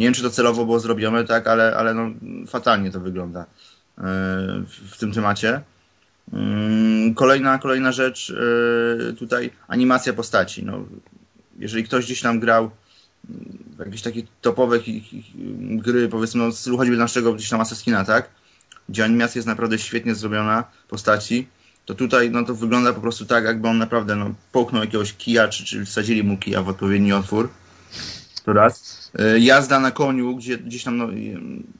[0.00, 2.10] Nie wiem, czy to celowo było zrobione, tak, ale, ale no,
[2.46, 3.46] fatalnie to wygląda e,
[4.90, 5.60] w tym temacie.
[6.32, 8.32] Mm, kolejna, kolejna rzecz
[9.10, 10.64] e, tutaj, animacja postaci.
[10.64, 10.84] No,
[11.58, 12.70] jeżeli ktoś gdzieś tam grał
[13.78, 14.78] jakieś takie topowe
[15.60, 18.30] gry, powiedzmy, no, stylu choćby naszego gdzieś tam Assassina, tak?
[18.88, 21.48] Gdzie animacja jest naprawdę świetnie zrobiona postaci,
[21.84, 25.48] to tutaj no, to wygląda po prostu tak, jakby on naprawdę no, połknął jakiegoś kija,
[25.48, 27.48] czy, czy wsadzili mu kija w odpowiedni otwór.
[28.44, 28.99] To raz.
[29.18, 31.08] E, jazda na koniu, gdzie gdzieś tam, no,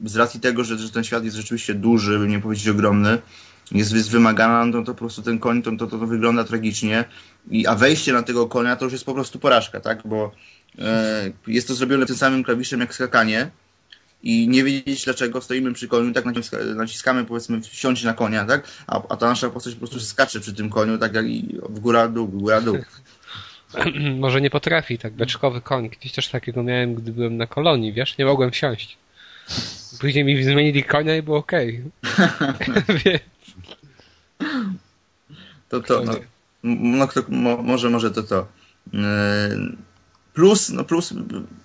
[0.05, 3.19] z racji tego, że, że ten świat jest rzeczywiście duży, by nie powiedzieć ogromny,
[3.73, 7.05] jest, jest wymagana, no to, po prostu ten koń to, to, to, wygląda tragicznie.
[7.51, 10.03] I, a wejście na tego konia to już jest po prostu porażka, tak?
[10.05, 10.33] Bo
[10.79, 13.51] e, jest to zrobione tym samym klawiszem jak skakanie
[14.23, 16.25] i nie wiedzieć dlaczego stoimy przy koniu, tak
[16.77, 18.69] naciskamy powiedzmy wsiąść na konia, tak?
[18.87, 21.81] A, a ta nasza postać po prostu skacze przy tym koniu, tak jak i w
[21.81, 22.79] góra dół, w góra dół.
[24.19, 25.91] Może nie potrafi, tak, beczkowy koń.
[25.91, 28.99] Kiedyś też takiego miałem, gdy byłem na kolonii, wiesz, nie mogłem wsiąść.
[30.01, 31.83] Później mi zmienili konia i było okej.
[32.91, 33.21] Okay.
[35.69, 36.13] to to, no,
[36.99, 38.49] no kto, mo, może, może to to.
[38.93, 39.01] Yy,
[40.35, 41.15] Plus, no plus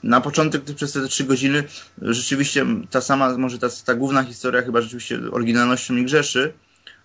[0.04, 1.64] na początek przez te trzy godziny
[2.02, 6.54] rzeczywiście ta sama, może ta, ta główna historia chyba rzeczywiście oryginalnością nie grzeszy,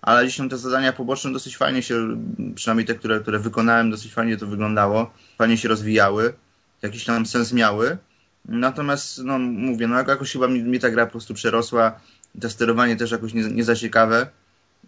[0.01, 2.17] ale gdzieś tam te zadania poboczne dosyć fajnie się,
[2.55, 6.33] przynajmniej te, które, które wykonałem, dosyć fajnie to wyglądało, fajnie się rozwijały,
[6.81, 7.97] jakiś tam sens miały.
[8.45, 11.99] Natomiast, no mówię, no jakoś chyba mi, mi ta gra po prostu przerosła,
[12.41, 14.27] to sterowanie też jakoś nie, nie za ciekawe.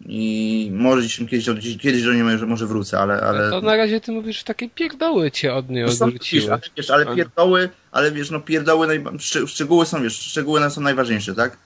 [0.06, 1.46] I może kiedyś,
[1.78, 3.50] kiedyś do niej może, może wrócę, ale, ale...
[3.50, 6.52] To na razie ty mówisz, że takie pierdoły cię od niej odwróciły.
[6.52, 9.04] Ale, wiesz, ale pierdoły, ale wiesz, no pierdoły, naj...
[9.46, 11.58] szczegóły są, wiesz, szczegóły są najważniejsze, tak?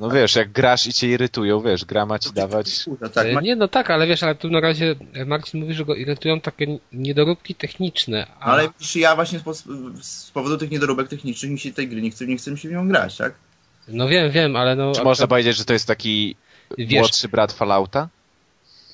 [0.00, 2.84] No wiesz, jak grasz i cię irytują, wiesz, gra ma ci dawać...
[3.14, 3.40] Tak, ma...
[3.40, 4.94] Nie, no tak, ale wiesz, ale tu na razie
[5.26, 8.26] Marcin mówi, że go irytują takie niedoróbki techniczne.
[8.40, 8.44] A...
[8.44, 9.64] Ale ja właśnie z,
[10.02, 12.68] z, powodu tych niedoróbek technicznych mi się tej gry nie chce, nie chce mi się
[12.68, 13.34] w nią grać, tak?
[13.88, 14.92] No wiem, wiem, ale no...
[14.92, 16.36] Czy można powiedzieć, że to jest taki
[16.78, 18.08] Wiesz, Młodszy brat Fallouta?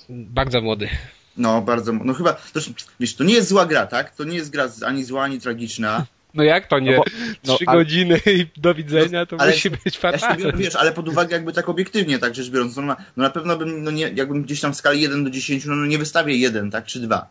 [0.08, 0.88] Bardzo młody.
[1.36, 1.92] No, bardzo.
[1.92, 2.32] No chyba.
[2.32, 2.60] To,
[3.00, 4.16] wiesz, to nie jest zła gra, tak?
[4.16, 6.06] To nie jest gra ani zła, ani tragiczna.
[6.34, 6.90] No jak to nie?
[6.90, 7.04] No bo,
[7.46, 7.78] no, Trzy ale...
[7.78, 10.44] godziny i do widzenia to ale, musi być fatalne.
[10.44, 13.30] Ja wiesz, ale pod uwagę jakby tak obiektywnie, tak rzecz biorąc, no na, no na
[13.30, 15.98] pewno bym, no nie, jakbym gdzieś tam w skali 1 do 10, no, no nie
[15.98, 17.30] wystawię 1, tak, czy 2.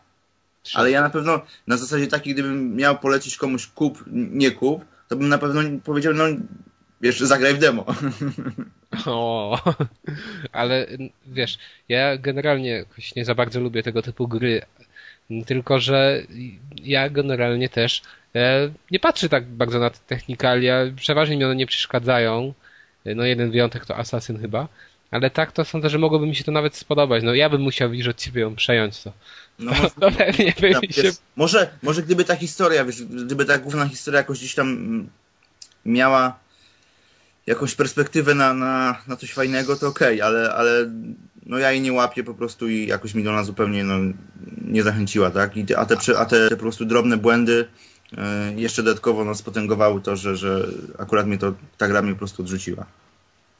[0.74, 5.16] Ale ja na pewno na zasadzie takiej, gdybym miał polecić komuś kup, nie kup, to
[5.16, 6.24] bym na pewno powiedział, no
[7.00, 7.84] wiesz, zagraj w demo.
[9.06, 9.58] O,
[10.52, 10.86] ale
[11.26, 12.84] wiesz, ja generalnie
[13.16, 14.62] nie za bardzo lubię tego typu gry.
[15.46, 16.22] Tylko, że
[16.82, 18.02] ja generalnie też
[18.34, 20.80] e, nie patrzę tak bardzo na te technikalia.
[20.96, 22.54] Przeważnie mi one nie przeszkadzają.
[23.04, 24.68] E, no jeden wyjątek to Assassin chyba.
[25.10, 27.22] Ale tak to sądzę, że mogłoby mi się to nawet spodobać.
[27.22, 29.12] No ja bym musiał widzieć od ciebie ją przejąć to.
[29.58, 29.72] No,
[30.18, 31.02] pewnie by tam mi się...
[31.02, 35.10] jest- może, może gdyby ta historia, wiesz, gdyby ta główna historia jakoś gdzieś tam mm,
[35.84, 36.38] miała
[37.46, 40.90] jakąś perspektywę na, na, na coś fajnego, to okej, ale, ale
[41.46, 43.94] no ja jej nie łapię po prostu i jakoś mi ona zupełnie no,
[44.64, 45.56] nie zachęciła, tak?
[45.56, 47.68] I te, a te, a te, po prostu drobne błędy
[48.18, 50.66] e, jeszcze dodatkowo no, spotęgowały to, że, że
[50.98, 52.86] akurat mnie to, ta gra mnie po prostu odrzuciła.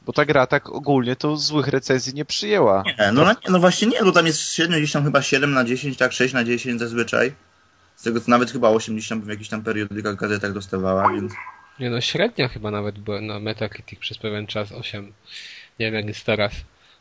[0.05, 2.83] Bo ta gra tak ogólnie to złych recenzji nie przyjęła.
[2.85, 5.63] Nie, no, no, no właśnie nie, bo tam jest średnio gdzieś tam chyba 7 na
[5.63, 7.33] 10, tak 6 na 10 zazwyczaj.
[7.95, 11.33] Z tego co nawet chyba 80 w jakichś tam periodykach, gazetach dostawała, więc...
[11.79, 15.13] Nie no, średnia chyba nawet była na Metacritic przez pewien czas 8.
[15.79, 16.53] Nie wiem jak jest teraz.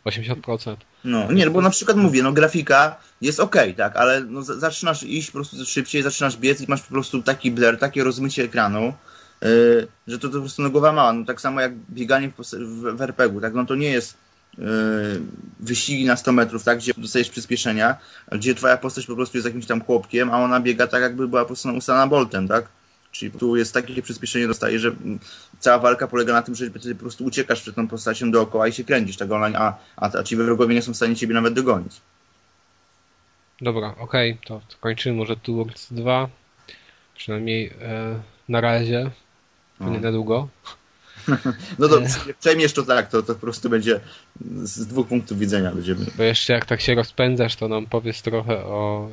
[0.04, 0.76] 80%.
[1.04, 5.02] No, nie, no bo na przykład mówię, no grafika jest okej, tak, ale no, zaczynasz
[5.02, 8.94] iść po prostu szybciej, zaczynasz biec i masz po prostu taki blur, takie rozmycie ekranu,
[9.42, 11.12] yy, że to, to po prostu no głowa mała.
[11.12, 14.16] No tak samo jak bieganie w, w, w RPG-u, tak, no to nie jest
[14.58, 14.64] yy,
[15.60, 17.96] wyścigi na 100 metrów, tak, gdzie dostajesz przyspieszenia,
[18.32, 21.42] gdzie twoja postać po prostu jest jakimś tam chłopkiem, a ona biega tak jakby była
[21.42, 22.68] po prostu usana boltem, tak.
[23.14, 25.18] Czyli tu jest takie przyspieszenie dostaje, że mm,
[25.58, 28.72] cała walka polega na tym, że ty po prostu uciekasz przed tą postacią dookoła i
[28.72, 31.54] się kręcisz, tak online, a, a, a ci wrogowie nie są w stanie ciebie nawet
[31.54, 32.00] dogonić.
[33.60, 36.28] Dobra, okej, to, to kończymy może Tours 2.
[37.16, 39.10] Przynajmniej e, na razie.
[39.78, 40.00] To nie No.
[40.00, 40.48] na długo.
[41.78, 42.00] No to
[42.40, 44.00] przejmiesz to tak, to, to po prostu będzie
[44.62, 46.06] z dwóch punktów widzenia będziemy.
[46.16, 49.10] Bo jeszcze jak tak się rozpędzasz, to nam powiedz trochę o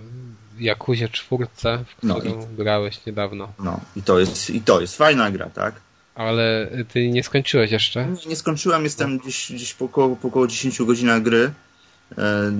[0.61, 3.53] Jakuzie czwórce, w No którą grałeś niedawno.
[3.59, 5.75] No i to jest, i to jest fajna gra, tak?
[6.15, 8.05] Ale ty nie skończyłeś jeszcze.
[8.05, 11.51] Nie, nie skończyłem, jestem gdzieś, gdzieś po, około, po około 10 godzinach gry.
[12.11, 12.51] E, To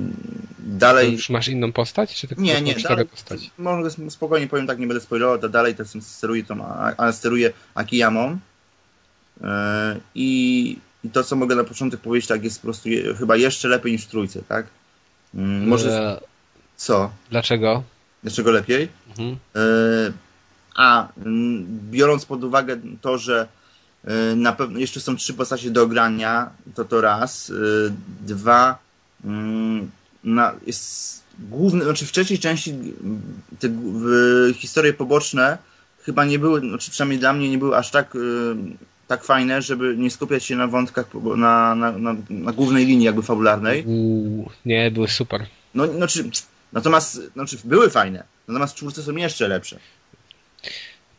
[0.60, 1.12] dalej.
[1.12, 3.52] Już masz inną postać, czy tylko Nie, nie, dalej, postaci?
[3.58, 6.66] może spokojnie powiem tak, nie będę spoilował, to dalej to steruję tą,
[6.97, 8.39] a- steruję Akiyamą.
[9.43, 13.36] E, I, I to, co mogę na początek powiedzieć, tak jest po prostu je, chyba
[13.36, 14.66] jeszcze lepiej niż w trójce, tak?
[15.36, 16.31] Mm, Może E,
[16.82, 17.12] co?
[17.30, 17.84] Dlaczego?
[18.24, 18.88] Dlaczego lepiej?
[19.10, 19.38] Mhm.
[19.56, 19.60] E,
[20.76, 21.08] A,
[21.92, 23.48] biorąc pod uwagę to, że
[24.04, 27.50] e, na pewno jeszcze są trzy postacie do grania, to to raz.
[27.50, 27.54] E,
[28.28, 28.78] Dwa,
[29.26, 29.92] mm,
[30.24, 32.74] na, jest główny, znaczy w trzeciej części
[33.60, 33.70] te
[34.54, 35.58] historie poboczne
[36.04, 38.18] chyba nie były, znaczy przynajmniej dla mnie nie były aż tak,
[39.08, 41.06] tak fajne, żeby nie skupiać się na wątkach,
[41.38, 43.86] na, na, na, na głównej linii jakby fabularnej.
[44.66, 45.46] Nie, były super.
[45.76, 46.30] No, znaczy,
[46.74, 49.80] natomiast, znaczy były fajne, natomiast czwórce są jeszcze lepsze.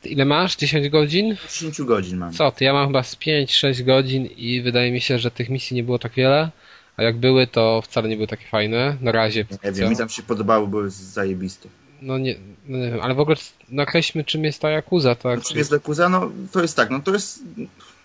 [0.05, 0.57] Ile masz?
[0.57, 1.37] 10 godzin?
[1.49, 2.33] 10 godzin mam.
[2.33, 2.65] Co ty?
[2.65, 5.99] Ja mam chyba z 5-6 godzin i wydaje mi się, że tych misji nie było
[5.99, 6.51] tak wiele.
[6.97, 8.97] A jak były, to wcale nie były takie fajne.
[9.01, 9.45] Na razie.
[9.65, 11.69] Nie wiem, mi tam się podobały, były zajebiste.
[12.03, 12.37] No nie,
[12.67, 13.37] no nie wiem, ale w ogóle
[13.69, 15.41] nakreślmy czym jest ta Yakuza, tak?
[15.41, 17.41] Znaczy jest Yakuza, no to jest tak, no to jest,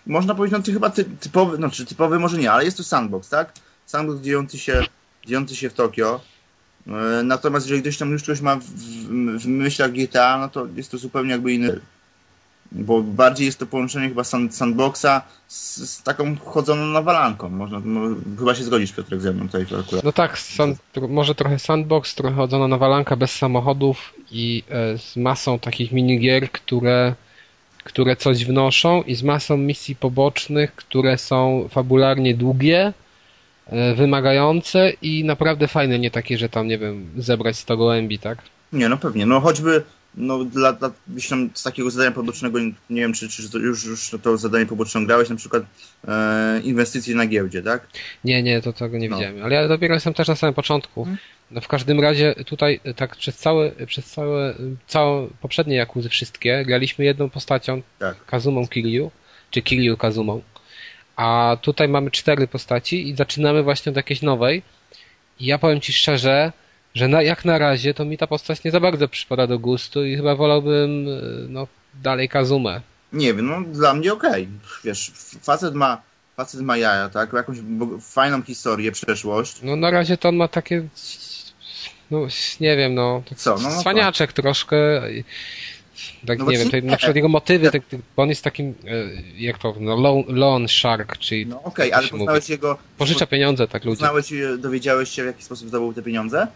[0.05, 2.83] można powiedzieć, no to chyba ty, typowy, no czy typowy może nie, ale jest to
[2.83, 3.53] sandbox, tak?
[3.85, 4.83] Sandbox dziejący się,
[5.25, 6.21] dziejący się w Tokio.
[6.89, 10.91] E, Natomiast jeżeli ktoś tam już coś ma w, w, myślach GTA, no to jest
[10.91, 11.79] to zupełnie jakby inny.
[12.71, 17.49] Bo bardziej jest to połączenie chyba sand, sandboxa z, z taką chodzoną nawalanką.
[17.49, 20.03] Można, mo- chyba się zgodzisz Piotrek ze mną tutaj akurat.
[20.03, 20.77] No tak, sand,
[21.09, 26.51] może trochę sandbox, trochę chodzona na walanka bez samochodów i e, z masą takich minigier,
[26.51, 27.13] które,
[27.83, 32.93] które coś wnoszą i z masą misji pobocznych, które są fabularnie długie,
[33.95, 38.37] wymagające i naprawdę fajne, nie takie, że tam, nie wiem, zebrać 100 gołębi, tak?
[38.73, 39.25] Nie, no pewnie.
[39.25, 39.83] No choćby
[40.17, 40.91] no, dla, dla
[41.29, 42.59] tam z takiego zadania pobocznego,
[42.89, 45.63] nie wiem, czy, czy to już, już to zadanie poboczne grałeś, na przykład
[46.07, 47.87] e, inwestycje na giełdzie, tak?
[48.23, 49.17] Nie, nie, to tego nie No.
[49.17, 49.43] widziałem.
[49.43, 50.99] Ale ja dopiero jestem też na samym początku.
[51.01, 51.17] Mhm.
[51.51, 54.53] No w każdym razie tutaj e, tak przez całe, przez całe,
[54.87, 58.25] całe poprzednie Jakuzy wszystkie graliśmy jedną postacią, Tak.
[58.25, 59.11] Kazumą Kiryu,
[59.51, 60.41] czy Kiryu Kazumą.
[61.17, 64.63] A tutaj mamy cztery postaci i zaczynamy właśnie od jakiejś nowej.
[65.39, 66.51] I ja powiem Ci szczerze,
[66.95, 70.05] że na, jak na razie to mi ta postać nie za bardzo przypada do gustu
[70.05, 72.81] i chyba wolałbym e, no, dalej Kazumę.
[73.13, 74.47] Nie wiem, no dla mnie okej.
[74.83, 75.11] Wiesz,
[75.41, 76.01] facet ma,
[76.35, 77.33] facet ma jaja, tak?
[77.33, 77.57] Jakąś
[78.01, 79.59] fajną historię, przeszłość.
[79.63, 80.87] No na razie to on ma takie,
[82.11, 82.27] no
[82.59, 83.55] nie wiem, no, Co?
[83.57, 84.77] No, no cwaniaczek troszkę.
[86.27, 87.81] Tak No nie wiem, to, na przykład jego motywy, tak,
[88.15, 88.73] bo on jest takim, e,
[89.37, 92.19] jak to, no, shark, czyli No okej, jak ale się mówi?
[92.25, 92.77] poznałeś jego...
[92.97, 93.95] pożycza pieniądze tak ludzie.
[93.99, 96.47] Poznałeś, dowiedziałeś się, w jaki sposób zdobył te pieniądze?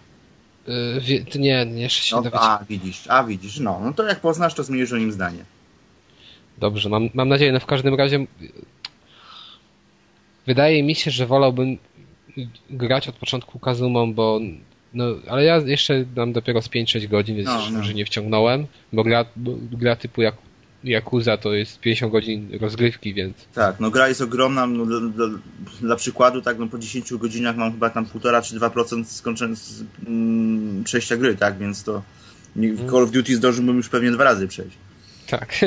[1.32, 2.50] Ty Nie, nie, jeszcze się No, dowiedziałem.
[2.62, 3.80] a, widzisz, a widzisz, no.
[3.84, 5.46] No to jak poznasz, to zmienisz o nim zdanie.
[6.58, 8.26] Dobrze, mam, mam nadzieję, no w każdym razie
[10.48, 11.78] wydaje mi się, że wolałbym
[12.70, 14.40] grać od początku Kazumą, bo
[14.94, 18.68] No, ale ja jeszcze mam dopiero z 5-6 godzin, więc No, no, że nie wciągnąłem,
[18.94, 20.36] bo gra, bo gra typu jak
[20.84, 25.28] Yakuza to jest 50 godzin rozgrywki, więc Tak, no gra jest ogromna, no, dla, dla,
[25.82, 29.84] dla przykładu, tak, no po 10 godzinach mam chyba tam 1,5 czy 2% skończenia z,
[30.08, 32.02] mm, przejścia gry, tak, więc to
[32.56, 34.78] w Call of Duty zdążyłbym już pewnie dwa razy przejść.
[35.28, 35.60] tak.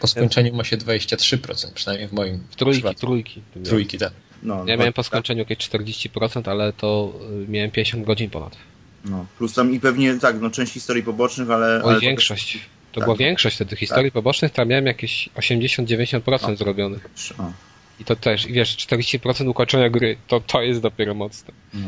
[0.00, 3.00] Po skończeniu ma się 23%, przynajmniej w moim Trójki, przypadku.
[3.00, 3.42] trójki.
[3.64, 4.12] Trójki, tak.
[4.42, 7.12] No, Ja miałem po tak, skończeniu jakieś 40%, ale to
[7.44, 8.56] y, miałem 50 godzin ponad.
[9.04, 11.82] No, plus tam i pewnie, tak, no część historii pobocznych, ale...
[11.84, 12.58] Oj, ale większość.
[12.92, 13.04] To tak.
[13.04, 16.56] była większość wtedy historii pobocznych, tam miałem jakieś 80-90% No.
[16.56, 17.08] zrobionych.
[17.38, 17.52] O,
[18.00, 21.52] I to też, i wiesz, 40% ukończenia gry, to, to jest dopiero mocne.
[21.74, 21.80] no.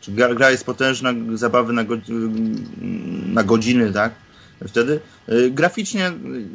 [0.00, 1.96] Czy gra, gra jest potężna, zabawy na, go,
[3.26, 4.12] na godziny, tak?
[4.68, 6.12] Wtedy y, graficznie, y,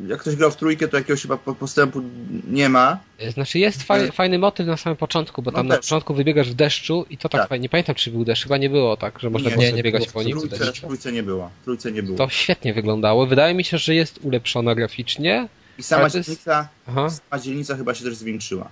[0.07, 2.01] jak ktoś grał w trójkę, to jakiegoś chyba po- postępu
[2.47, 2.99] nie ma.
[3.33, 5.85] Znaczy jest faj, fajny motyw na samym początku, bo No tam na też.
[5.85, 7.49] początku wybiegasz w deszczu i to tak, Tak.
[7.49, 9.73] fajnie, nie pamiętam czy był deszcz, chyba nie było tak, że można Nie, było nie,
[9.73, 10.37] nie biegać po nim.
[10.39, 11.51] Trójce, trójce nie było.
[11.63, 12.17] Trójce nie było.
[12.17, 13.25] To świetnie wyglądało.
[13.27, 15.47] Wydaje mi się, że jest ulepszona graficznie.
[15.77, 17.09] I sama jest- dzielnica, Aha.
[17.09, 18.69] sama dzielnica chyba się też zwiększyła.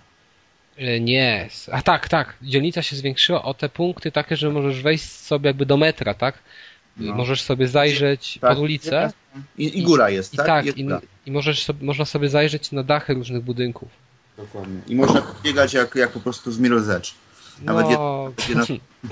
[1.01, 1.49] Nie.
[1.71, 2.33] A tak, tak.
[2.41, 6.39] Dzielnica się zwiększyła o te punkty takie, że możesz wejść sobie jakby do metra, tak?
[6.97, 7.13] No.
[7.15, 8.49] Możesz sobie zajrzeć Tak.
[8.49, 9.11] pod ulicę
[9.57, 10.45] I, i góra jest, i tak?
[10.45, 10.87] tak, Jest i,
[11.25, 13.89] i możesz sobie, można sobie zajrzeć na dachy różnych budynków.
[14.37, 14.79] Dokładnie.
[14.87, 17.09] I można biegać jak, jak po prostu w Mirror's Edge.
[17.61, 18.63] Nawet No, Jedna,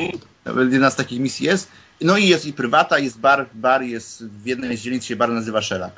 [0.46, 1.72] nawet jedna z takich misji jest.
[2.02, 5.30] No i jest i prywata, jest bar, bar jest w jednej z dzielnic się bar
[5.30, 5.94] nazywa Shellac.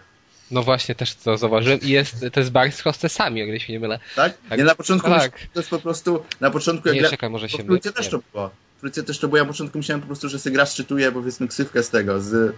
[0.52, 1.80] no właśnie, też to zauważyłem.
[1.82, 4.00] I jest, to jest bar z hostessami, o ile się nie mylę.
[4.16, 4.34] Tak?
[4.50, 4.60] Tak.
[4.60, 5.38] Ja na początku Tak.
[5.40, 7.10] że to jest po prostu, na początku jak Nie, gra...
[7.10, 7.80] czekaj, może się mylę.
[7.80, 8.12] też Nie.
[8.12, 8.50] to było.
[8.84, 11.48] Trójce też to było, ja na początku myślałem po prostu, że sobie gra szczytuje powiedzmy
[11.48, 12.56] ksywkę z tego, z,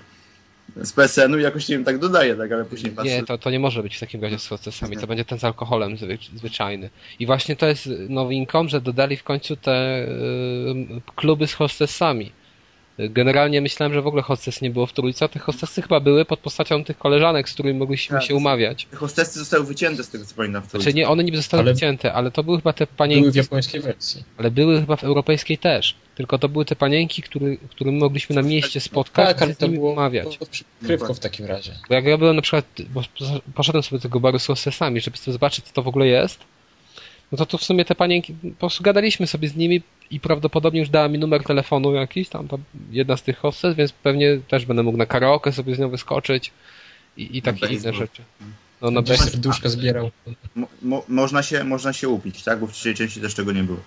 [0.76, 3.12] z PSN-u i jakoś nie wiem, tak dodaje, tak, ale później patrzę.
[3.12, 5.44] Nie, to, to nie może być w takim razie z hostessami, to będzie ten z
[5.44, 6.90] alkoholem zwy, zwyczajny.
[7.20, 12.32] I właśnie to jest nowinką, że dodali w końcu te y, kluby z hostessami.
[13.00, 16.26] Generalnie myślałem, że w ogóle hostes nie było w trójce, a te hostessy chyba były
[16.26, 18.28] pod postacią tych koleżanek, z którymi mogliśmy Tak.
[18.28, 18.86] się umawiać.
[18.91, 20.84] Te hostessy zostały wycięte z tego co pamiętam w trójce.
[20.84, 23.36] Znaczy nie, one niby zostały Ale- wycięte, ale to były chyba te Były panienki, w
[23.36, 24.24] japońskiej wersji.
[24.38, 25.96] ale były chyba w europejskiej też.
[26.16, 29.56] Tylko to były te panienki, który, którym mogliśmy na mieście spotkać Tak, i ale się
[29.56, 30.38] z to nimi było umawiać.
[30.38, 31.72] pod przykrywką w takim razie.
[31.89, 33.02] Bo jak ja byłem na przykład, bo
[33.56, 36.39] poszedłem sobie do tego baru z hostessami, żeby sobie zobaczyć, co to w ogóle jest,
[37.32, 40.80] no to tu w sumie te panienki, po prostu gadaliśmy sobie z nimi i prawdopodobnie
[40.80, 44.66] już dała mi numer telefonu jakiś, tam, tam jedna z tych hostes, więc pewnie też
[44.66, 46.52] będę mógł na karaoke sobie z nią wyskoczyć
[47.18, 47.94] i, i takie inne baseball.
[47.94, 48.22] rzeczy.
[48.82, 49.20] No na bez...
[49.20, 50.12] serduszka zbierał.
[50.56, 52.60] Mo, mo, można, się, można się upić, tak?
[52.60, 53.80] Bo w trzeciej części też tego nie było.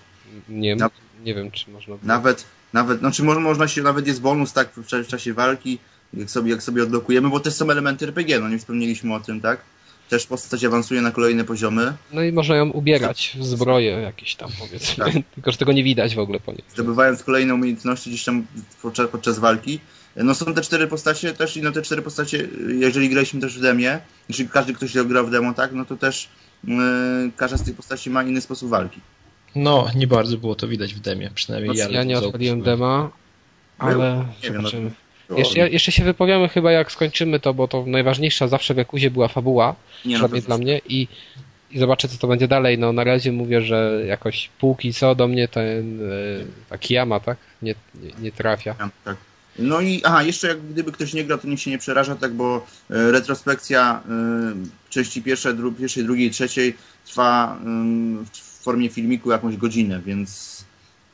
[0.48, 0.90] nie, Na-
[1.24, 2.06] nie wiem, czy można było.
[2.06, 5.78] Nawet, nawet, znaczy mo, można się, nawet jest bonus, tak, w, w czasie walki,
[6.14, 9.40] jak sobie, jak sobie odblokujemy, bo też są elementy RPG, no nie wspomnieliśmy o tym,
[9.40, 9.60] tak?
[10.08, 11.92] Też postać awansuje na kolejne poziomy.
[12.12, 15.14] No i można ją ubierać w zbroje jakieś tam powiedzmy, Tak.
[15.34, 16.64] tylko że tego nie widać w ogóle po niej.
[16.72, 18.46] zdobywając kolejne umiejętności gdzieś tam
[18.82, 19.80] podczas, podczas walki.
[20.16, 22.48] No są te cztery postacie też i no te cztery postacie,
[22.78, 26.28] jeżeli graliśmy też w demie, jeśli każdy ktoś grał w demo, tak, no to też
[26.64, 26.74] yy,
[27.36, 29.00] każda z tych postaci ma inny sposób walki.
[29.54, 31.88] No, nie bardzo było to widać w demie, przynajmniej No, ja.
[31.88, 33.10] Ja nie odpaliłem dema,
[33.78, 34.70] ale Nie wiem, no,
[35.36, 39.28] Jeszcze, jeszcze się wypowiemy chyba jak skończymy to, bo to najważniejsza zawsze w Jakuzie była
[39.28, 39.74] fabuła,
[40.04, 41.08] nie, no, przynajmniej to- dla mnie i,
[41.70, 42.78] i zobaczę co to będzie dalej.
[42.78, 47.38] No na razie mówię, że jakoś póki co do mnie ten e, ta Kiyama, tak?
[47.62, 48.74] Nie, nie, nie trafia.
[48.74, 49.16] tak, tak.
[49.58, 52.32] No i aha, jeszcze jak gdyby ktoś nie grał, to niech się nie przeraża, tak,
[52.32, 56.74] bo e, retrospekcja e, części pierwszej, dru, pierwszej, drugiej, trzeciej
[57.06, 57.58] trwa
[58.32, 60.57] w formie filmiku jakąś godzinę, więc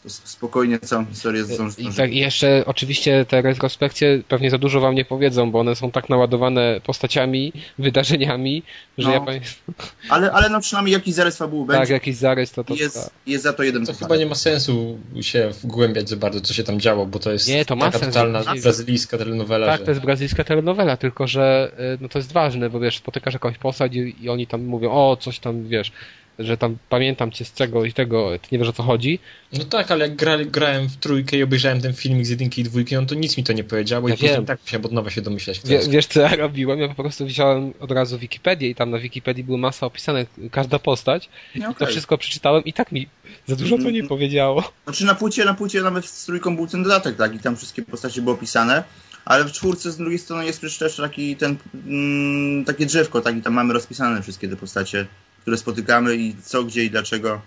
[0.06, 1.82] spokojnie całą historię zdąży.
[1.82, 5.76] I, tak, I jeszcze oczywiście te retrospekcje pewnie za dużo wam nie powiedzą, bo one
[5.76, 8.62] są tak naładowane postaciami, wydarzeniami,
[8.98, 9.14] że No.
[9.14, 9.72] ja państwu,
[10.08, 11.94] Ale, ale no przynajmniej jakiś zarys fabuły tak, będzie.
[11.94, 15.50] jakiś zarys to to jest, jest za to jeden To chyba nie ma sensu się
[15.62, 18.14] wgłębiać za bardzo, co się tam działo, bo to jest Nie, to ma taka sens.
[18.14, 19.84] totalna Ma brazylijska telenowela, Tak, że...
[19.84, 23.58] to jest brazylijska telenowela, tylko że y, no to jest ważne, bo wiesz, spotykasz jakąś
[23.58, 25.92] postać i, i oni tam mówią, o, coś tam, wiesz,
[26.38, 29.18] że tam pamiętam cię z tego i tego, ty nie wiesz o co chodzi.
[29.52, 32.64] No tak, ale jak gra, grałem w trójkę i obejrzałem ten filmik z jedynki i
[32.64, 34.46] dwójki, no to nic mi to nie powiedziało Ja i wiem.
[34.46, 35.60] tak musiałem od nowa się domyślać.
[35.64, 36.80] Wie, wiesz co ja robiłem?
[36.80, 40.78] Ja po prostu wziąłem od razu Wikipedię i tam na Wikipedii była masa opisane, każda
[40.78, 41.28] postać.
[41.54, 41.86] No, To okej.
[41.88, 43.08] wszystko przeczytałem i tak mi
[43.46, 44.08] za dużo to nie Mhm.
[44.08, 44.72] powiedziało.
[44.84, 47.82] Znaczy na płycie, na płycie nawet z trójką był ten dodatek, tak, i tam wszystkie
[47.82, 48.84] postacie były opisane,
[49.24, 51.56] ale w czwórce z drugiej strony jest przecież też taki ten,
[51.86, 55.06] mm, takie drzewko, tak, i tam mamy rozpisane wszystkie te postacie,
[55.44, 57.40] które spotykamy i co, gdzie i dlaczego,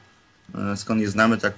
[0.74, 1.56] e, skąd je znamy, tak,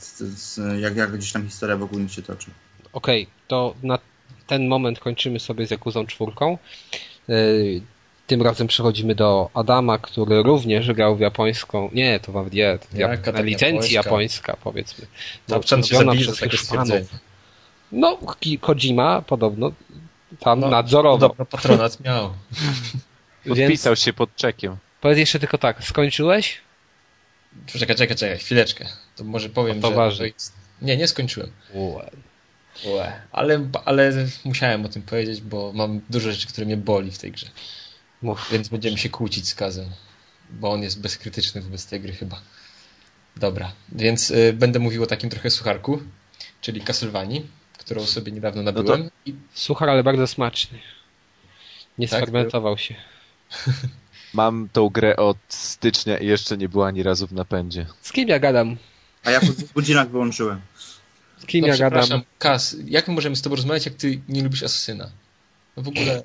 [0.79, 2.51] jak, jak gdzieś tam historia wokół nich się toczy.
[2.93, 3.99] Okej, to na
[4.47, 6.57] ten moment kończymy sobie z Jakuzą czwórką.
[7.27, 7.81] Yy,
[8.27, 11.89] Tym razem przechodzimy do Adama, który również grał w japońską.
[11.93, 14.09] Nie, to wam nie, to Jaka na licencji japońska?
[14.09, 15.05] japońska, powiedzmy.
[15.47, 17.09] Tapczan Robiona zabije za przez takie fanów.
[17.91, 18.17] No,
[18.61, 19.71] Kojima podobno
[20.39, 21.29] tam No, nadzorował.
[21.29, 22.33] Podobno patronat miał.
[23.45, 24.77] Więc Podpisał się pod czekiem.
[25.01, 26.61] Powiedz jeszcze tylko tak, skończyłeś?
[27.65, 28.85] Czekaj, czekaj, czekaj, chwileczkę.
[29.15, 29.95] To może powiem, No to że...
[29.95, 30.25] ważne.
[30.81, 31.51] Nie, nie skończyłem.
[31.73, 32.09] Ue.
[32.85, 33.11] Ue.
[33.31, 37.31] Ale, ale musiałem o tym powiedzieć, bo mam dużo rzeczy, które mnie boli w tej
[37.31, 37.47] grze.
[38.21, 38.47] Mów.
[38.51, 39.89] Więc będziemy się kłócić z Kazem.
[40.49, 42.41] Bo on jest bezkrytyczny wobec tej gry chyba.
[43.35, 46.01] Dobra, więc y, będę mówił o takim trochę sucharku,
[46.61, 47.47] czyli Castlevanii,
[47.77, 49.09] którą sobie niedawno nabyłem.
[49.25, 50.79] I Suchar, ale bardzo smaczny.
[51.97, 52.95] Nie Tak, sfermentował się.
[54.33, 57.85] Mam tą grę od stycznia i jeszcze nie była ani razu w napędzie.
[58.01, 58.77] Z kim ja gadam?
[59.23, 60.61] A ja po dwóch godzinach wyłączyłem.
[61.37, 62.21] Z kim no ja gadam?
[62.39, 65.09] Kas, jak my możemy z tobą rozmawiać, jak ty nie lubisz Asasyna?
[65.77, 66.23] No w ogóle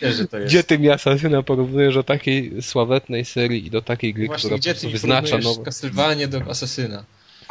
[0.00, 0.52] wiesz, że to jest.
[0.52, 4.58] Gdzie ty mi Asasyna porównujesz do takiej sławetnej serii i do takiej gry, Właśnie, która
[4.58, 6.28] gdzie ty wyznacza nowe...
[6.28, 7.04] Do Asasyna?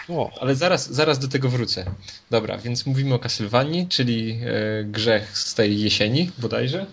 [0.10, 1.86] O, Ale zaraz, zaraz do tego wrócę.
[2.32, 6.86] Dobra, więc mówimy o Castlevanii, czyli e, grzech z tej jesieni bodajże,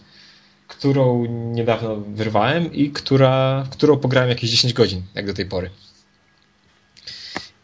[0.70, 5.70] którą niedawno wyrwałem i która, którą pograłem jakieś 10 godzin, jak do tej pory.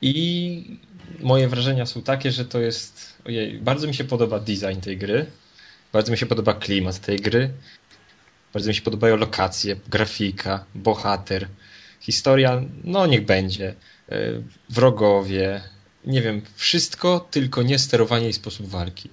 [0.02, 0.78] I
[1.20, 3.16] moje wrażenia są takie, że to jest.
[3.24, 5.26] Ojej, bardzo mi się podoba design tej gry.
[5.92, 7.50] Bardzo mi się podoba klimat tej gry.
[8.52, 11.48] Bardzo mi się podobają lokacje, grafika, bohater,
[12.00, 13.74] historia, no niech będzie.
[14.08, 14.18] E,
[14.70, 15.60] Wrogowie,
[16.04, 19.08] nie wiem, wszystko, tylko nie sterowanie i sposób walki.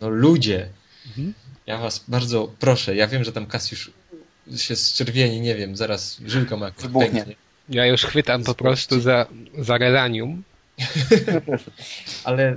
[0.00, 0.68] No ludzie,
[1.06, 1.34] Mhm.
[1.66, 3.90] Ja was bardzo proszę, ja wiem, że tam Kasiusz
[4.56, 7.10] się zczerwieni, nie wiem, zaraz żyłka ma Wybuchnie.
[7.10, 7.34] pęknie.
[7.68, 9.26] ja już chwytam po prostu za,
[9.58, 10.42] za relanium.
[12.24, 12.56] Ale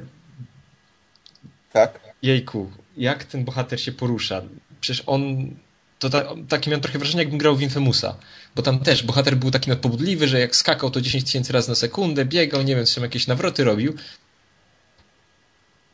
[1.74, 2.00] Tak?
[2.22, 4.42] jejku, jak ten bohater się porusza?
[4.82, 5.52] Przecież on.
[6.00, 8.18] To ta, takie miałem trochę wrażenie, jakbym grał w Infamousa.
[8.56, 11.76] Bo tam też bohater był taki nadpobudliwy, że jak skakał to 10 tysięcy razy na
[11.76, 13.96] sekundę, biegał, nie wiem, czy tam jakieś nawroty robił.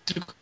[0.05, 0.33] Tylko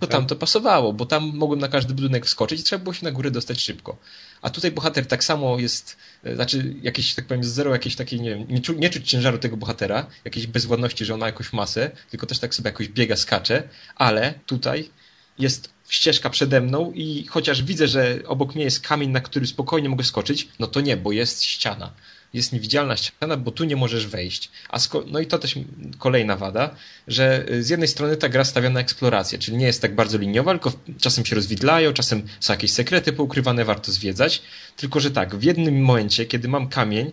[0.00, 3.04] to tam to pasowało, bo tam mogłem na każdy budynek wskoczyć i trzeba było się
[3.04, 3.96] na górę dostać szybko.
[4.42, 8.30] A tutaj bohater tak samo jest, e, znaczy jakieś, tak powiem, zero jakiejś takiej, nie
[8.30, 11.90] wiem, nie, czu, nie czuć ciężaru tego bohatera, jakiejś bezwładności, że on ma jakąś masę,
[12.10, 14.90] tylko też tak sobie jakoś biega, skacze, ale tutaj
[15.38, 19.88] jest ścieżka przede mną i chociaż widzę, że obok mnie jest kamień, na który spokojnie
[19.88, 21.92] mogę skoczyć, no to nie, bo jest ściana.
[22.34, 24.50] Jest niewidzialna ściana, bo tu nie możesz wejść.
[24.68, 25.54] A no i to też
[25.98, 26.74] kolejna wada,
[27.08, 30.18] że y, z jednej strony ta gra stawia na eksplorację, czyli nie jest tak bardzo
[30.18, 34.42] liniowa, tylko czasem się rozwidlają, czasem są jakieś sekrety poukrywane, warto zwiedzać.
[34.76, 37.12] Tylko, że tak, w jednym momencie, kiedy mam kamień,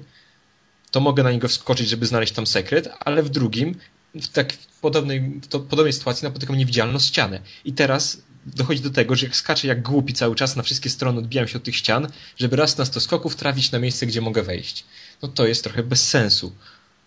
[0.92, 3.76] to mogę na niego wskoczyć, żeby znaleźć tam sekret, ale w drugim,
[4.16, 7.42] w tak podobnej, w to, podobnej sytuacji napotykam niewidzialną ścianę.
[7.66, 11.20] I teraz dochodzi do tego, że jak skaczę jak głupi cały czas na wszystkie strony,
[11.20, 12.08] odbijam się od tych ścian,
[12.38, 14.84] żeby raz na 100 skoków trafić na miejsce, gdzie mogę wejść.
[15.24, 16.56] No to jest trochę bez sensu.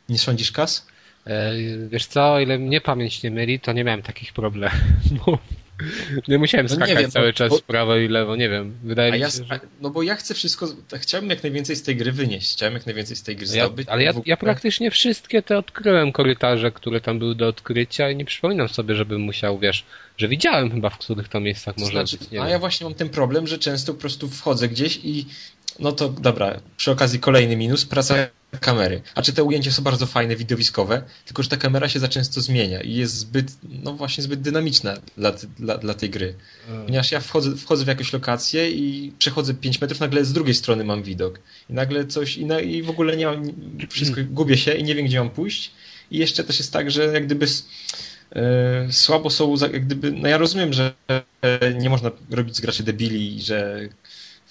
[0.08, 0.86] Nie sądzisz, Kas?
[1.26, 1.52] E,
[1.88, 5.38] wiesz co, o ile mnie pamięć nie myli, to nie miałem takich problemów.
[6.28, 8.48] nie musiałem No nie skakać wiem, cały bo- czas bo- w prawo i lewo, nie
[8.48, 8.74] wiem.
[8.82, 9.60] Wydaje mi ja, się, że...
[9.80, 13.16] no bo ja chcę wszystko, chciałbym jak najwięcej z tej gry wynieść, chciałem jak najwięcej
[13.16, 13.88] z tej gry Ja, zdobyć.
[13.88, 18.24] ale ja, ja praktycznie wszystkie te odkryłem korytarze, które tam były do odkrycia i nie
[18.24, 19.84] przypominam sobie, żebym musiał, wiesz,
[20.18, 22.48] że widziałem chyba w których to miejscach To może znaczy, być, a wiem.
[22.48, 25.26] ja właśnie mam ten problem, że często po prostu wchodzę gdzieś i
[25.78, 28.14] no to dobra, przy okazji kolejny minus, praca
[28.60, 29.02] kamery.
[29.14, 32.40] A czy te ujęcia są bardzo fajne, widowiskowe, tylko że ta kamera się za często
[32.40, 36.34] zmienia i jest zbyt, no właśnie zbyt dynamiczna dla, dla, dla tej gry.
[36.86, 40.84] Ponieważ ja wchodzę, wchodzę w jakąś lokację i przechodzę 5 metrów, nagle z drugiej strony
[40.84, 41.40] mam widok.
[41.70, 43.42] I nagle coś, i, na, i w ogóle nie mam,
[43.90, 45.70] wszystko, gubię się i nie wiem, gdzie mam pójść.
[46.10, 47.46] I jeszcze też jest tak, że jak gdyby
[48.32, 50.92] e, słabo są, jak gdyby, no ja rozumiem, że
[51.42, 53.88] e, nie można robić z graczy debili że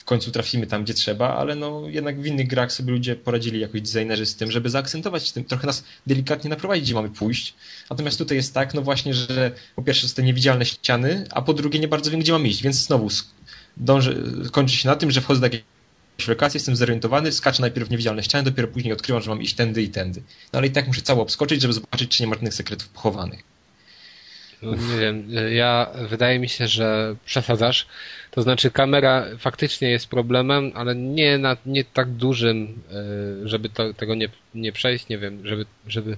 [0.03, 3.59] w końcu trafimy tam, gdzie trzeba, ale no jednak w innych grach sobie ludzie poradzili
[3.59, 7.53] jakoś designerzy z tym, żeby zaakcentować tym, trochę nas delikatnie naprowadzić, gdzie mamy pójść.
[7.89, 11.53] Natomiast tutaj jest tak, no właśnie, że po pierwsze są te niewidzialne ściany, a po
[11.53, 13.09] drugie nie bardzo wiem, gdzie mam iść, więc znowu
[13.77, 14.15] dążę,
[14.51, 18.23] kończy się na tym, że wchodzę do jakiejś lokacji, jestem zorientowany, skaczę najpierw w niewidzialne
[18.23, 20.21] ściany, dopiero później odkrywam, że mam iść tędy i tędy.
[20.53, 23.43] No ale i tak muszę cało obskoczyć, żeby zobaczyć, czy nie ma żadnych sekretów pochowanych.
[24.61, 27.87] No, nie wiem, ja wydaje mi się, że przesadzasz.
[28.35, 32.81] To znaczy kamera faktycznie jest problemem, ale nie na nie tak dużym,
[33.43, 36.17] e, żeby to, tego nie, nie przejść, nie wiem, żeby, żeby,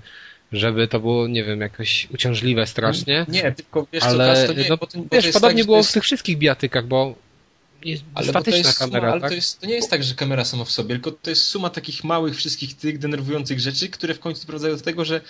[0.51, 3.25] żeby to było, nie wiem, jakoś uciążliwe strasznie.
[3.29, 5.65] Nie, tylko wiesz co, ale Kas, to nie, no, bo to, bo wiesz, podobnie tak,
[5.65, 5.89] było jest...
[5.89, 7.15] w tych wszystkich bijatykach, bo
[7.85, 9.29] jest Ale to jest kamera, suma, ale tak?
[9.29, 11.69] to, jest, to nie jest tak, że kamera sama w sobie, tylko to jest suma
[11.69, 15.21] takich małych, wszystkich tych denerwujących rzeczy, które w końcu doprowadzają do tego, że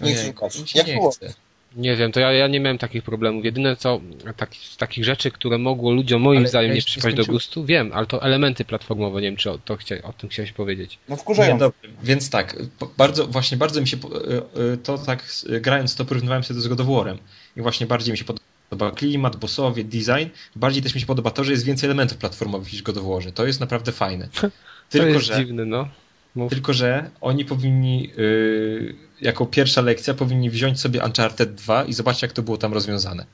[0.00, 0.32] Nie się
[0.74, 1.10] Jak nie było?
[1.10, 1.34] chce.
[1.76, 3.44] Nie wiem, to ja, ja nie miałem takich problemów.
[3.44, 4.00] Jedyne co,
[4.36, 7.24] tak, z takich rzeczy, które mogło ludziom moim Ale zdaniem ja nie nie przypaść do
[7.24, 10.52] gustu, wiem, ale to elementy platformowe, nie wiem czy o, to chcia, o tym chciałeś
[10.52, 10.98] powiedzieć.
[11.08, 11.64] No Nie, wkurzające.
[11.64, 11.88] dobrze.
[12.02, 12.56] Więc tak,
[12.96, 15.24] bardzo, właśnie bardzo mi się, e, e, to tak
[15.60, 17.16] grając to porównywałem sobie to z God of War'em
[17.56, 18.24] i właśnie bardziej mi się
[18.70, 22.72] podoba klimat, bossowie, design, bardziej też mi się podoba to, że jest więcej elementów platformowych
[22.72, 23.32] niż w God of War'ze.
[23.32, 24.28] To jest naprawdę fajne.
[24.40, 24.48] to
[24.90, 25.88] Tylko, jest że, dziwne, no.
[26.34, 26.52] Mów.
[26.52, 32.22] tylko, że oni powinni y, jako pierwsza lekcja powinni wziąć sobie Uncharted 2 i zobaczyć
[32.22, 33.26] jak to było tam rozwiązane.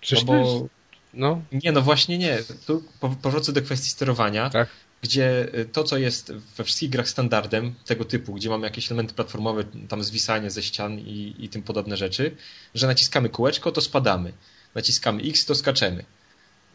[0.00, 0.68] Przecież no bo
[1.14, 2.38] no, nie, no właśnie nie.
[2.66, 4.50] Tu po- powrócę do kwestii sterowania.
[4.50, 4.68] tak.
[5.02, 9.14] gdzie y, to, co jest we wszystkich grach standardem tego typu, gdzie mamy jakieś elementy
[9.14, 12.36] platformowe, tam zwisanie ze ścian i, i tym podobne rzeczy,
[12.74, 14.32] że naciskamy kółeczko, to spadamy.
[14.74, 16.04] Naciskamy X, to skaczemy.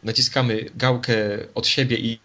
[0.02, 1.14] Naciskamy gałkę
[1.54, 2.18] od siebie i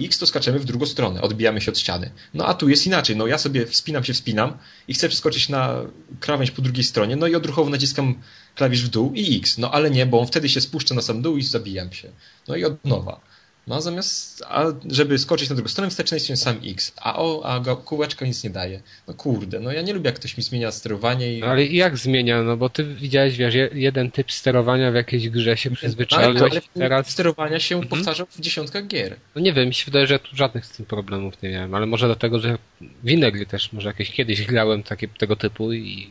[0.00, 2.10] X, to skaczemy w drugą stronę, odbijamy się od ściany.
[2.34, 3.16] No a tu jest inaczej.
[3.16, 4.56] No ja sobie wspinam się, wspinam
[4.88, 5.82] i chcę przeskoczyć na
[6.20, 8.14] krawędź po drugiej stronie, no i odruchowo naciskam
[8.54, 9.58] klawisz w dół i X.
[9.58, 12.10] No ale nie, bo on wtedy się spuszcza na sam dół i zabijam się.
[12.48, 13.20] No i od nowa.
[13.68, 17.76] No zamiast, a żeby skoczyć na drugą stronę, wystarczy nacisnąć sam X, a o, a
[17.76, 18.80] kółeczko nic nie daje.
[19.08, 21.42] No kurde, no ja nie lubię jak ktoś mi zmienia sterowanie i...
[21.42, 22.42] Ale i jak zmienia?
[22.42, 26.60] No bo ty widziałeś, wiesz, je- jeden typ sterowania w jakiejś grze się przyzwyczaiłeś, ale
[26.74, 27.10] teraz...
[27.10, 27.88] sterowania się Mhm.
[27.90, 29.16] powtarzał w dziesiątkach gier.
[29.34, 31.86] No nie wiem, mi się wydaje, że tu żadnych z tym problemów nie miałem, ale
[31.86, 32.58] może dlatego, że
[33.04, 36.10] w inne gry też, może jakieś kiedyś grałem takie, tego typu i...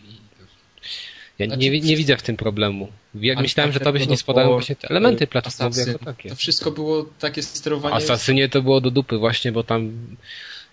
[1.39, 2.87] ja Znaczy, nie, nie widzę w tym problemu.
[3.15, 6.05] Ja Ale myślałem, że tak, tobie się God nie War, właśnie te elementy platformowe jako
[6.05, 6.29] takie.
[6.29, 7.95] To wszystko było takie sterowanie...
[7.95, 9.91] Asasynie to było do dupy właśnie, bo tam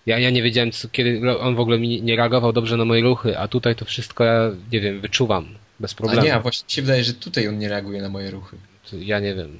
[0.06, 3.02] ja, ja nie wiedziałem, co, kiedy on w ogóle mi nie reagował dobrze na moje
[3.02, 5.48] ruchy, a tutaj to wszystko ja, nie wiem, wyczuwam
[5.80, 6.22] bez A problemu.
[6.22, 8.56] nie, a właśnie się wydaje, że tutaj on nie reaguje na moje ruchy.
[8.90, 9.58] To Ja nie wiem.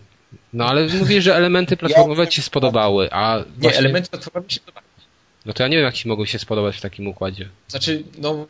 [0.52, 4.52] No ale mówisz, że elementy platformowe ci się spodobały, a Nie, właśnie, elementy platformowe mi
[4.52, 4.86] się podobają.
[5.46, 7.48] no to ja nie wiem, jak ci mogą się spodobać w takim układzie.
[7.68, 8.46] Znaczy, no.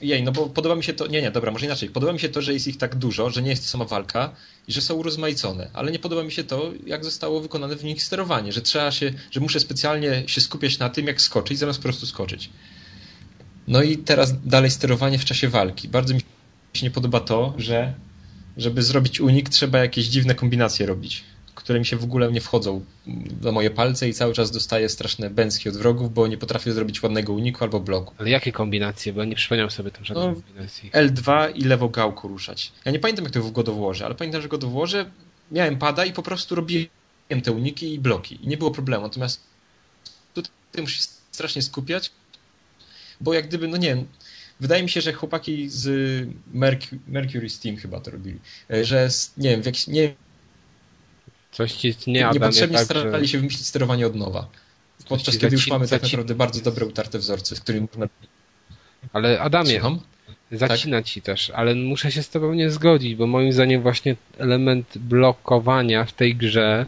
[0.00, 1.06] Jej, no bo podoba mi się to.
[1.06, 1.88] Nie, nie, dobra, może inaczej.
[1.88, 4.34] Podoba mi się to, że jest ich tak dużo, że nie jest to sama walka
[4.68, 8.02] i że są urozmaicone, ale nie podoba mi się to, jak zostało wykonane w nich
[8.02, 11.82] sterowanie, że trzeba się, że muszę specjalnie się skupiać na tym, jak skoczyć, zamiast po
[11.82, 12.50] prostu skoczyć.
[13.68, 15.88] No i teraz dalej sterowanie w czasie walki.
[15.88, 16.20] Bardzo mi
[16.74, 17.94] się nie podoba to, że
[18.56, 21.24] żeby zrobić unik, trzeba jakieś dziwne kombinacje robić,
[21.66, 22.84] które mi się w ogóle nie wchodzą
[23.42, 27.02] na moje palce i cały czas dostaję straszne bęcki od wrogów, bo nie potrafię zrobić
[27.02, 28.14] ładnego uniku albo bloku.
[28.18, 29.12] Ale jakie kombinacje?
[29.12, 30.90] Bo ja nie przypomniałem sobie tam żadnej No, kombinacji.
[30.90, 32.72] L2 i lewo gałką ruszać.
[32.84, 34.72] Ja nie pamiętam jak to w God of Warze, ale pamiętam, że w God of
[34.72, 35.10] Warze
[35.50, 36.86] miałem pada i po prostu robiłem
[37.44, 39.02] te uniki i bloki i nie było problemu.
[39.02, 39.40] Natomiast
[40.34, 42.10] tutaj muszę się strasznie skupiać,
[43.20, 44.06] bo jak gdyby, no nie wiem,
[44.60, 45.84] wydaje mi się, że chłopaki z
[46.54, 48.38] Merc- Mercury Steam chyba to robili,
[48.70, 50.14] e, że nie wiem, w jakiś, nie,
[51.56, 54.48] Coś ci nie niepotrzebnie tak, starali się wymyślić sterowanie od nowa.
[55.08, 58.08] Podczas kiedy już mamy tak naprawdę bardzo dobre utarte wzorce, z którymi można...
[59.12, 60.00] Ale Adamie, Słucham?
[60.52, 64.98] zacina ci też, ale muszę się z tobą nie zgodzić, bo moim zdaniem właśnie element
[64.98, 66.86] blokowania w tej grze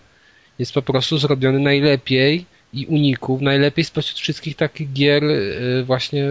[0.58, 6.24] jest po prostu zrobiony najlepiej i uników, najlepiej spośród wszystkich takich gier y, właśnie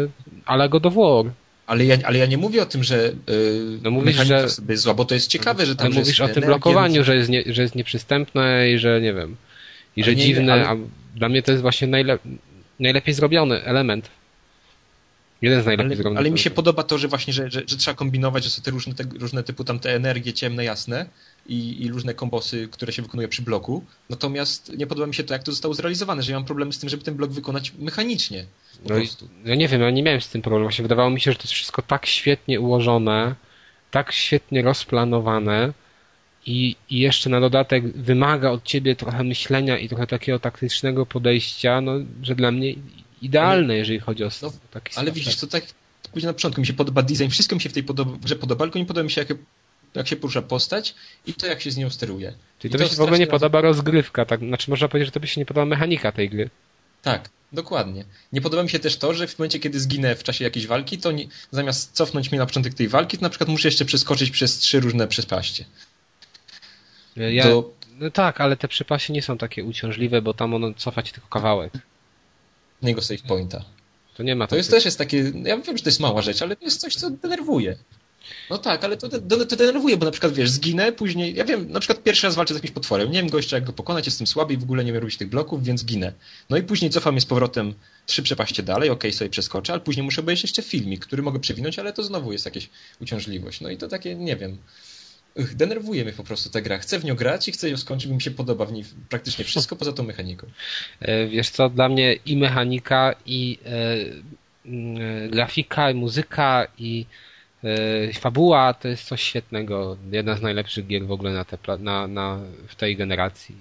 [0.46, 1.26] a la God of War.
[1.68, 4.72] Ale ja, ale ja nie mówię o tym, że yy, No mówisz, mechanika że- sobie
[4.74, 7.30] jest zła, bo to jest ciekawe, że tam Ale mówisz o tym blokowaniu, że jest,
[7.30, 9.36] nie, że jest nieprzystępne i że nie wiem,
[9.96, 10.76] i że nie, dziwne, ale- a
[11.16, 12.20] dla mnie to jest właśnie najle,
[12.80, 14.10] najlepiej zrobiony element.
[15.42, 16.20] Jeden z najlepiej Ale, zrobionych.
[16.20, 18.72] ale mi się podoba to, że właśnie, że, że, że trzeba kombinować, że są te
[18.72, 21.06] różne, te, różne typu tam te energie ciemne, jasne
[21.48, 23.84] i, i różne kombosy, które się wykonuje przy bloku.
[24.10, 26.80] Natomiast nie podoba mi się to, jak to zostało zrealizowane, że ja mam problem z
[26.80, 28.46] tym, żeby ten blok wykonać mechanicznie.
[28.84, 29.10] Po No i-.
[29.46, 30.66] Ja nie wiem, ja nie miałem z tym problemu.
[30.66, 33.36] Właśnie wydawało mi się, że to jest wszystko tak świetnie ułożone,
[33.92, 35.74] tak świetnie rozplanowane
[36.46, 41.82] i, i jeszcze na dodatek wymaga od ciebie trochę myślenia i trochę takiego taktycznego podejścia,
[41.82, 42.74] no, że dla mnie
[43.22, 45.64] idealne, jeżeli chodzi o No, taki Ale widzisz, to tak
[46.12, 48.66] później na początku mi się podoba design, wszystko mi się w tej podoba, grze podoba,
[48.66, 49.38] tylko nie podoba mi się, jak,
[49.96, 52.34] jak się porusza postać i to, jak się z nią steruje.
[52.60, 54.40] Czyli I to by się w ogóle nie podoba rozgrywka, tak?
[54.40, 56.50] Znaczy można powiedzieć, że to by się nie podoba mechanika tej gry.
[57.08, 58.06] Tak, dokładnie.
[58.34, 60.98] Nie podoba mi się też to, że w momencie, kiedy zginę w czasie jakiejś walki,
[60.98, 64.32] to nie, zamiast cofnąć mnie na początek tej walki, to na przykład muszę jeszcze przeskoczyć
[64.32, 65.66] przez trzy różne przespaście.
[67.16, 67.46] Ja,
[68.00, 71.28] No tak, ale te przypasy nie są takie uciążliwe, bo tam ono cofa ci tylko
[71.28, 71.74] kawałek.
[72.82, 73.66] innego save pointa.
[74.16, 76.42] To nie ma To jest też jest takie, ja wiem, że to jest mała rzecz,
[76.42, 77.78] ale to jest coś, co denerwuje.
[78.50, 81.72] No tak, ale to, to, to denerwuje, bo na przykład wiesz, zginę, później, ja wiem,
[81.72, 84.28] na przykład pierwszy raz walczę z jakimś potworem, nie wiem gościa jak go pokonać, jestem
[84.28, 86.14] słaby i w ogóle nie umiem robić tych bloków, więc ginę.
[86.50, 87.74] No i później cofam je z powrotem
[88.06, 91.80] trzy przepaście dalej, okej, sobie przeskoczę, ale później muszę obejrzeć jeszcze filmik, który mogę przewinąć,
[91.80, 92.70] ale to znowu jest jakaś
[93.02, 93.62] uciążliwość.
[93.62, 94.58] No i to takie, nie wiem,
[95.38, 96.78] Ych, denerwuje mnie po prostu ta gra.
[96.78, 99.46] Chcę w nią grać i chcę ją skończyć, bo mi się podoba w niej praktycznie
[99.46, 100.48] wszystko poza tą mechaniką.
[101.00, 103.70] E, Wiesz co, dla mnie i mechanika, i e,
[104.66, 107.06] e, grafika, i muzyka, i
[108.14, 109.98] fabuła to jest coś świetnego.
[110.12, 113.56] Jedna z najlepszych gier w ogóle na, te, na, na, w tej generacji.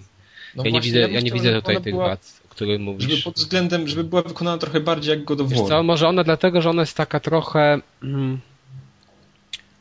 [0.56, 2.80] No ja, nie właśnie, widzę, ja ja nie widzę tutaj tych była- wad, o których
[2.80, 3.10] mówisz.
[3.10, 5.68] Żeby pod względem, żeby była wykonana trochę bardziej jak God of War.
[5.68, 8.40] co, może ona dlatego, że ona jest taka trochę mm,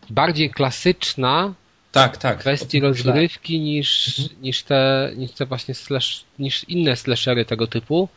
[0.10, 1.54] bardziej klasyczna
[1.92, 2.38] Tak, tak.
[2.38, 8.10] w kwestii rozgrywki niż, niż, te, niż te właśnie slash, niż inne slashery tego typu.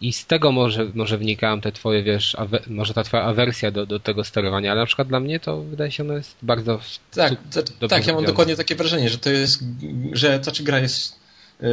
[0.00, 2.36] I z tego może, może wynikają te twoje, wiesz,
[2.66, 5.92] może ta twoja awersja do, do tego sterowania, ale na przykład dla mnie to wydaje
[5.92, 6.80] się, ona jest bardzo
[7.14, 7.34] Tak,
[7.80, 9.64] to, tak, ja mam dokładnie takie wrażenie, że to jest,
[10.12, 11.18] że ta czy gra jest
[11.60, 11.68] yy,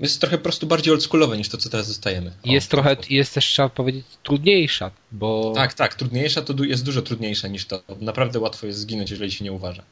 [0.00, 2.32] jest trochę po prostu bardziej oldschoolowe niż to, co teraz dostajemy.
[2.44, 6.84] I jest O, trochę, jest też trzeba powiedzieć trudniejsza, bo Tak, tak, trudniejsza to jest
[6.84, 7.82] dużo trudniejsza niż to.
[8.00, 9.82] Naprawdę łatwo jest zginąć, jeżeli się nie uważa.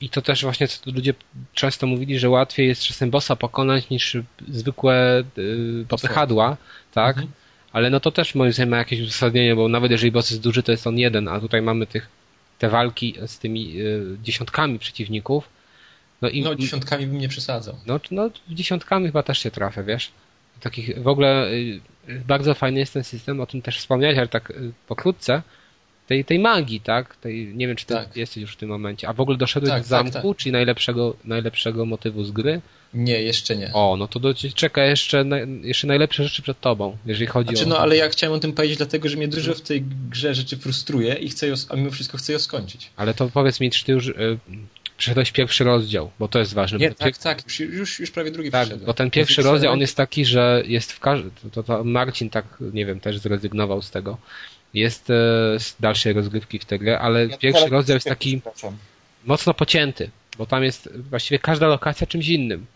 [0.00, 1.14] I to też właśnie co ludzie
[1.54, 4.16] często mówili, że łatwiej jest czasem bossa pokonać niż
[4.48, 6.56] zwykłe y, popychadła,
[6.92, 7.16] tak?
[7.16, 7.32] Mhm.
[7.72, 10.62] Ale no to też moim zdaniem ma jakieś uzasadnienie, bo nawet jeżeli boss jest duży,
[10.62, 12.08] to jest on jeden, a tutaj mamy tych
[12.58, 15.48] te walki z tymi y, dziesiątkami przeciwników.
[16.22, 17.76] No i No, dziesiątkami bym nie przesadzał.
[17.86, 20.10] no, no dziesiątkami chyba też się trafia, wiesz?
[20.60, 21.80] Takich w ogóle y,
[22.26, 25.42] bardzo fajny jest ten system, o tym też wspomniałeś, ale tak y, pokrótce.
[26.10, 27.16] Tej, tej magii, tak?
[27.16, 28.16] Tej, nie wiem, czy ty Tak.
[28.16, 29.08] jesteś już w tym momencie.
[29.08, 32.60] A w ogóle doszedłeś Tak, do zamku, tak, czyli najlepszego, najlepszego motywu z gry?
[32.94, 33.72] Nie, jeszcze nie.
[33.72, 35.24] O, no to do, czeka jeszcze,
[35.62, 37.68] jeszcze najlepsze rzeczy przed tobą, jeżeli chodzi Znaczy, o...
[37.68, 40.56] no, ale ja chciałem o tym powiedzieć, dlatego, że mnie dużo w tej grze rzeczy
[40.56, 42.90] frustruje i chcę ją, a mimo wszystko chcę ją skończyć.
[42.96, 44.38] Ale to powiedz mi, czy ty już y,
[44.98, 46.78] przeszedłeś pierwszy rozdział, bo to jest ważne.
[46.78, 50.24] Nie, tak, tak, już, już, prawie drugi Tak, bo ten pierwszy rozdział, on jest taki,
[50.24, 54.18] że jest w każdym, to, to Marcin tak, nie wiem, też zrezygnował z tego.
[54.74, 55.14] Jest e,
[55.58, 58.40] z dalszej rozgrywki w tę grę, ale Ja pierwszy rozdział jest taki
[59.24, 62.66] mocno pocięty, bo tam jest właściwie każda lokacja czymś innym.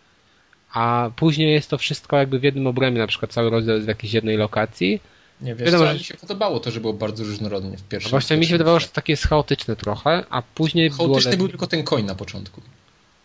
[0.72, 3.88] A później jest to wszystko jakby w jednym obrębie, na przykład cały rozdział jest w
[3.88, 5.00] jakiejś jednej lokacji.
[5.40, 7.84] Nie wiesz, Wiadomo, co, że- mi się podobało to, że było bardzo różnorodnie w A
[7.88, 8.10] pierwszym.
[8.10, 11.38] właśnie mi się pierwszym wydawało, że takie jest chaotyczne trochę, a później było Chaotyczny lepiej.
[11.38, 12.60] był tylko ten koń na początku.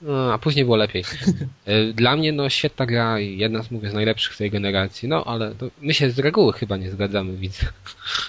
[0.02, 1.04] No, a później było lepiej.
[1.66, 5.10] E, Dla mnie, no, świetna gra i jedna z, mówię, z najlepszych tej generacji.
[5.10, 7.66] No, ale to my się z reguły chyba nie zgadzamy, widzę.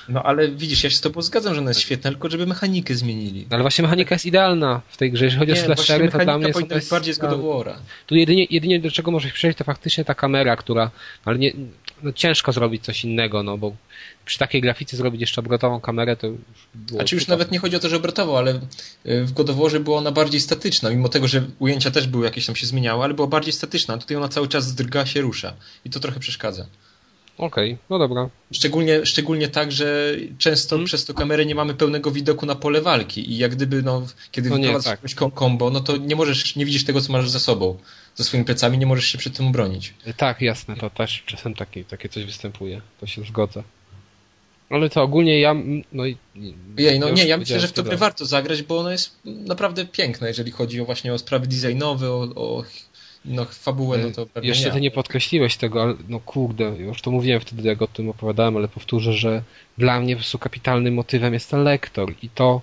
[0.09, 2.95] No ale widzisz, ja się z tobą zgadzam, że ona jest świetna, tylko żeby mechanikę
[2.95, 3.47] zmienili.
[3.51, 5.25] Ale właśnie mechanika jest idealna w tej grze.
[5.25, 6.61] Jeżeli chodzi Nie, o slashery, to dla mnie są
[6.91, 7.41] bardziej z God.
[8.07, 10.91] Tu jedynie, jedynie do czego możesz przejść, to faktycznie ta kamera, która,
[11.25, 11.53] ale nie,
[12.03, 13.77] no ciężko zrobić coś innego, no bo
[14.25, 16.39] przy takiej grafice zrobić jeszcze obrotową kamerę, to już
[16.75, 18.61] było Znaczy już nawet nie chodzi o to, że obrotowo, ale
[19.07, 22.25] y, w God of War'ze była ona bardziej statyczna, mimo tego, że ujęcia też były
[22.25, 23.99] jakieś tam się zmieniały, ale była bardziej statyczna.
[23.99, 25.55] Tutaj ona cały czas drga się, rusza.
[25.85, 26.67] I to trochę przeszkadza.
[27.39, 28.29] Okej, no dobra.
[28.53, 30.87] Szczególnie, szczególnie tak, że często Hmm?
[30.87, 34.51] przez to kamerę nie mamy pełnego widoku na pole walki i jak gdyby, no, kiedy
[34.51, 35.35] No wyprowadzasz tak.
[35.35, 37.79] kombo, no to nie możesz, nie widzisz tego, co masz za sobą,
[38.15, 39.95] ze swoimi plecami, nie możesz się przed tym obronić.
[40.17, 42.81] Tak, jasne, to też czasem takie, takie coś występuje.
[43.01, 43.63] To się zgodzę.
[44.71, 45.55] Ale to ogólnie ja,
[45.93, 46.17] no i...
[46.79, 49.19] Jej, no już nie, ja myślę, że w to grę warto zagrać, bo ona jest
[49.25, 52.65] naprawdę piękna, jeżeli chodzi o właśnie o sprawy designowe, o, o
[53.25, 54.73] no, fabułę, no to pewnie Jeszcze nie.
[54.73, 58.57] ty nie podkreśliłeś tego, ale no kurde, już to mówiłem wtedy, jak o tym opowiadałem,
[58.57, 59.43] ale powtórzę, że
[59.79, 62.61] dla mnie po prostu kapitalnym motywem jest ten lektor i to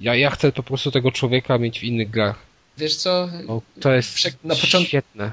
[0.00, 2.38] ja, ja chcę po prostu tego człowieka mieć w innych grach.
[2.78, 3.28] Wiesz co,
[3.80, 5.32] to jest Prze- na początku- świetne.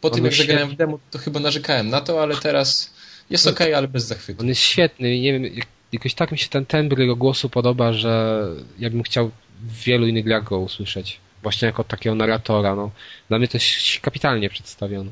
[0.00, 2.94] po tym jak zagrałem w demo, to chyba narzekałem na to, ale teraz
[3.30, 4.40] jest okej, ale bez zachwytu.
[4.42, 7.48] On jest świetny i nie wiem, jak- jakoś tak mi się ten tembr jego głosu
[7.48, 8.42] podoba, że
[8.78, 9.30] ja bym chciał
[9.62, 11.20] w wielu innych grach go usłyszeć.
[11.46, 12.90] Właśnie jako takiego narratora, no.
[13.28, 13.68] Dla mnie to jest
[14.02, 15.10] kapitalnie przedstawione.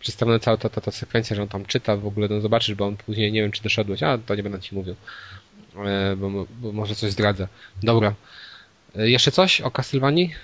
[0.00, 2.86] Przedstawiona cała ta, ta, ta sekwencja, że on tam czyta w ogóle, no zobaczysz, bo
[2.86, 4.96] on później, nie wiem czy doszedłeś, a to nie będę ci mówił,
[5.76, 7.48] e, bo, bo może coś zdradzę.
[7.82, 8.14] Dobra.
[8.96, 10.34] E, jeszcze coś o Castlevanii?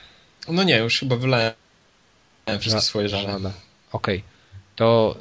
[0.48, 1.52] No nie, już chyba wylałem
[2.58, 3.52] wszystkie Ża- swoje żale.
[3.92, 4.22] Okej.
[4.76, 5.16] To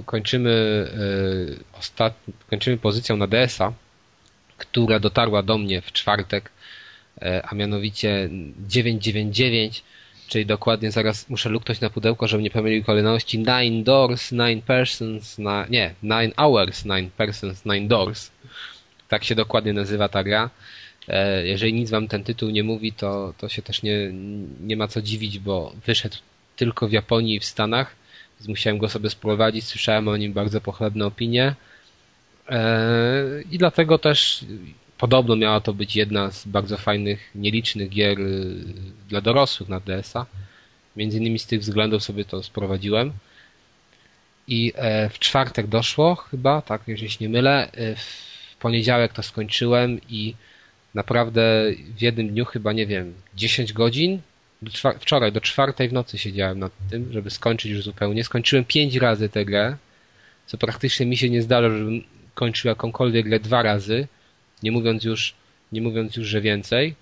[0.00, 2.14] y, kończymy y, ostat...
[2.50, 3.72] kończymy pozycją na DS-a,
[4.56, 6.50] która dotarła do mnie w czwartek,
[7.20, 8.28] a mianowicie
[8.68, 9.82] 999,
[10.28, 13.38] czyli dokładnie zaraz muszę luknąć na pudełko, żeby nie pomylił kolejności.
[13.38, 15.66] Nine doors, nine persons, na...
[15.70, 18.30] nie, nine hours, nine persons, nine doors.
[19.08, 20.50] Tak się dokładnie nazywa ta gra.
[21.08, 24.12] E, Jeżeli nic wam ten tytuł nie mówi, to, to się też nie,
[24.60, 26.16] nie ma co dziwić, bo wyszedł
[26.56, 27.96] tylko w Japonii i w Stanach,
[28.40, 29.64] więc musiałem go sobie sprowadzić.
[29.64, 31.54] Słyszałem o nim bardzo pochlebne opinie.
[32.48, 32.62] E,
[33.50, 34.44] I dlatego też
[34.98, 38.54] podobno miała to być jedna z bardzo fajnych, nielicznych gier y,
[39.08, 40.26] dla dorosłych na DS-a.
[40.96, 43.12] Między innymi z tych względów sobie to sprowadziłem.
[44.48, 47.72] I e, w czwartek doszło chyba, tak, jeżeli się nie mylę.
[47.72, 50.34] E, W poniedziałek to skończyłem i
[50.94, 51.64] naprawdę
[51.96, 54.20] w jednym dniu chyba, nie wiem, 10 godzin.
[54.62, 58.24] Do czwar- wczoraj do czwartej w nocy siedziałem nad tym, żeby skończyć już zupełnie.
[58.24, 59.76] Skończyłem pięć razy tę grę,
[60.46, 62.02] co praktycznie mi się nie zdarza, żebym
[62.34, 64.08] kończył jakąkolwiek grę dwa razy.
[64.62, 65.34] Nie mówiąc już,
[65.72, 66.94] nie mówiąc już, że więcej.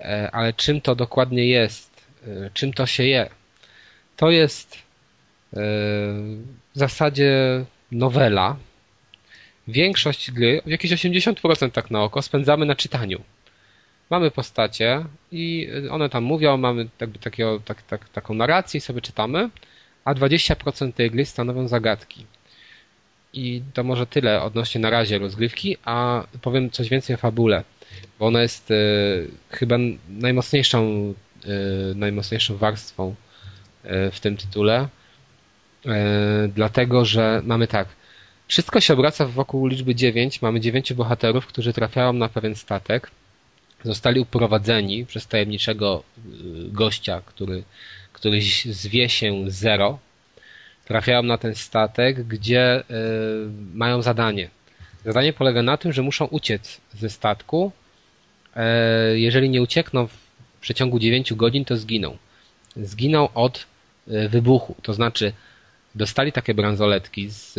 [0.00, 2.06] E, ale czym to dokładnie jest?
[2.26, 3.30] E, czym to się je?
[4.16, 4.82] To jest
[6.74, 8.56] w zasadzie nowela.
[9.68, 13.22] Większość gry, jakieś 80% tak na oko, spędzamy na czytaniu.
[14.10, 19.00] Mamy postacie i one tam mówią, mamy jakby takiego, tak, tak, taką narrację i sobie
[19.00, 19.50] czytamy,
[20.04, 22.26] a 20% tej gry stanowią zagadki.
[23.32, 27.64] I to może tyle odnośnie na razie rozgrywki, a powiem coś więcej o fabule,
[28.18, 28.74] bo ona jest e,
[29.50, 29.76] chyba
[30.08, 31.14] najmocniejszą,
[31.44, 33.14] e, najmocniejszą warstwą
[33.84, 34.88] e, w tym tytule,
[36.48, 37.88] dlatego że mamy tak,
[38.48, 43.10] wszystko się obraca wokół liczby 9, mamy 9 bohaterów, którzy trafiają na pewien statek,
[43.84, 46.02] zostali uprowadzeni przez tajemniczego
[46.68, 47.62] gościa, który,
[48.12, 49.98] który zwie się Zero,
[50.84, 52.84] trafiają na ten statek, gdzie y,
[53.74, 54.48] mają zadanie.
[55.04, 57.72] Zadanie polega na tym, że muszą uciec ze statku.
[58.56, 60.16] E, jeżeli nie uciekną w
[60.60, 62.16] przeciągu 9 godzin, to zginą.
[62.76, 63.66] Zginą od
[64.08, 65.32] e, wybuchu, to znaczy
[65.94, 67.52] dostali takie bransoletki z,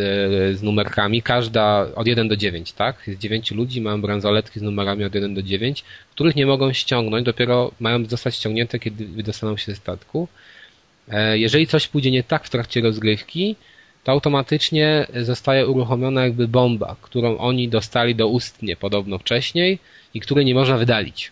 [0.57, 3.07] z numerkami, każda od 1 do 9, tak?
[3.07, 7.26] Jest 9 ludzi, mają bransoletki z numerami od 1 do 9, których nie mogą ściągnąć,
[7.26, 10.28] dopiero mają zostać ściągnięte, kiedy wydostaną się ze statku.
[11.10, 13.56] E, jeżeli coś pójdzie nie tak w trakcie rozgrywki,
[14.04, 19.80] to automatycznie zostaje uruchomiona jakby bomba, którą oni dostali do ustnie podobno wcześniej
[20.14, 21.32] i której nie można wydalić.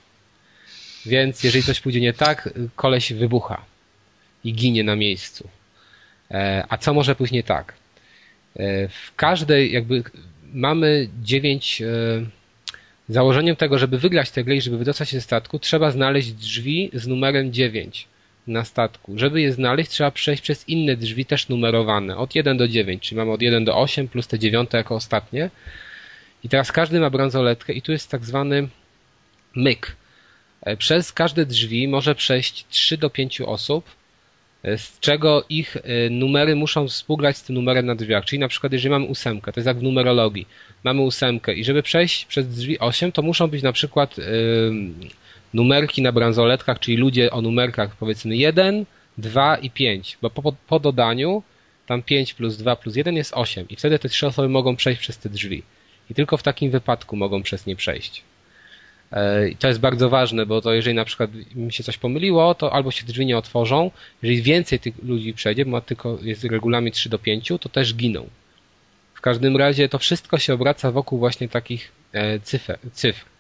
[1.06, 3.66] Więc jeżeli coś pójdzie nie tak, koleś wybucha
[4.44, 5.50] i ginie na miejscu.
[6.32, 7.74] E, a co może później tak?
[8.56, 10.04] E, w każdej jakby
[10.54, 11.84] mamy dziewięć
[13.10, 16.90] założeniem tego, żeby wygrać tę grę i żeby wydostać się ze statku, trzeba znaleźć drzwi
[16.94, 18.08] z numerem 9
[18.48, 19.18] na statku.
[19.18, 23.18] Żeby je znaleźć, trzeba przejść przez inne drzwi, też numerowane, od 1 do 9, czyli
[23.18, 25.50] mamy od 1 do 8 plus te dziewiąte jako ostatnie.
[26.44, 28.68] I teraz każdy ma bransoletkę i tu jest tak zwany
[29.56, 29.96] myk.
[30.62, 33.86] E, przez każde drzwi może przejść 3 do 5 osób,
[34.64, 38.26] e, z czego ich e, numery muszą współgrać z tym numerem na drzwiach.
[38.26, 40.48] Czyli na przykład jeżeli mamy ósemkę, to jest jak w numerologii,
[40.84, 44.16] mamy ósemkę i żeby przejść przez drzwi 8, to muszą być na przykład
[45.54, 48.86] numerki na bransoletkach, czyli ludzie o numerkach powiedzmy 1,
[49.18, 51.44] 2 i 5, bo po, po dodaniu
[51.86, 55.02] tam 5 plus 2 plus 1 jest 8 i wtedy te trzy osoby mogą przejść
[55.02, 55.64] przez te drzwi.
[56.10, 58.24] I tylko w takim wypadku mogą przez nie przejść.
[59.12, 62.56] E, I to jest bardzo ważne, bo to jeżeli na przykład mi się coś pomyliło,
[62.56, 63.92] to albo się drzwi nie otworzą,
[64.22, 68.30] jeżeli więcej tych ludzi przejdzie, bo tylko jest regulamin 3 do 5, to też giną.
[69.14, 72.40] W każdym razie to wszystko się obraca wokół właśnie takich e,
[72.94, 73.31] cyfr.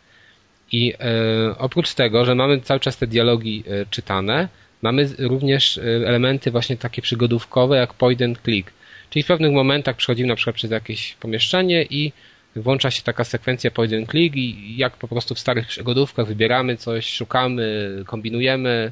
[0.71, 4.47] I e, oprócz tego, że mamy cały czas te dialogi e, czytane,
[4.81, 8.71] mamy również e, elementy właśnie takie przygodówkowe jak point and click.
[9.09, 12.11] Czyli w pewnych momentach przechodzimy na przykład przez jakieś pomieszczenie i
[12.55, 16.77] włącza się taka sekwencja point and click i jak po prostu w starych przygodówkach wybieramy
[16.77, 18.91] coś, szukamy, kombinujemy,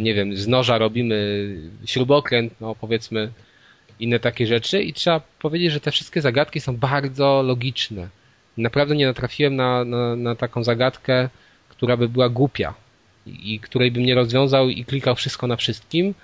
[0.00, 1.46] nie wiem, z noża robimy
[1.86, 3.28] śrubokręt, no powiedzmy
[4.00, 8.08] inne takie rzeczy i trzeba powiedzieć, że te wszystkie zagadki są bardzo logiczne
[8.56, 11.28] naprawdę nie natrafiłem na, na, na taką zagadkę,
[11.68, 12.74] która by była głupia
[13.26, 16.14] i, której bym nie rozwiązał i klikał wszystko na wszystkim.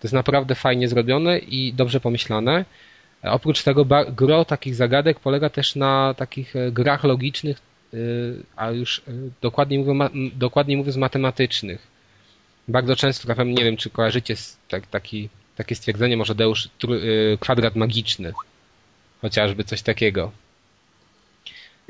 [0.00, 2.64] To jest naprawdę fajnie zrobione i dobrze pomyślane.
[3.22, 3.86] Oprócz tego
[4.16, 7.58] gro takich zagadek polega też na takich e, grach logicznych,
[7.94, 7.96] e,
[8.56, 11.86] a już e, dokładnie mówię, dokładnie mówię z matematycznych.
[12.68, 14.34] Bardzo często trafiam, nie wiem czy kojarzycie
[14.68, 16.68] tak, taki, takie stwierdzenie, może Deusz,
[17.40, 18.32] kwadrat magiczny.
[19.20, 20.32] Chociażby coś takiego.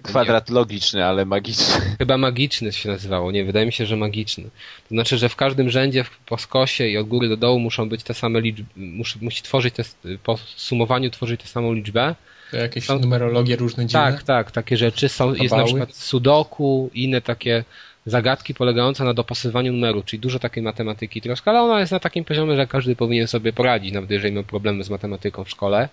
[0.02, 1.80] Kwadrat logiczny, ale magiczny.
[1.98, 4.44] Chyba magiczny się nazywało, nie, wydaje mi się, że magiczny.
[4.88, 8.02] To znaczy, że w każdym rzędzie po skosie i od góry do dołu muszą być
[8.02, 9.82] te same liczby, musi, musi tworzyć te,
[10.22, 12.14] po sumowaniu tworzyć tę samą liczbę.
[12.50, 12.98] To jakieś Są...
[12.98, 14.12] numerologie różne dziwne?
[14.12, 15.08] Tak, tak, takie rzeczy.
[15.08, 17.64] Są, jest na przykład sudoku i inne takie
[18.06, 22.24] zagadki polegające na dopasowaniu numeru, czyli dużo takiej matematyki troszkę, ale ona jest na takim
[22.24, 25.88] poziomie, że każdy powinien sobie poradzić, nawet jeżeli miał problemy z matematyką w szkole.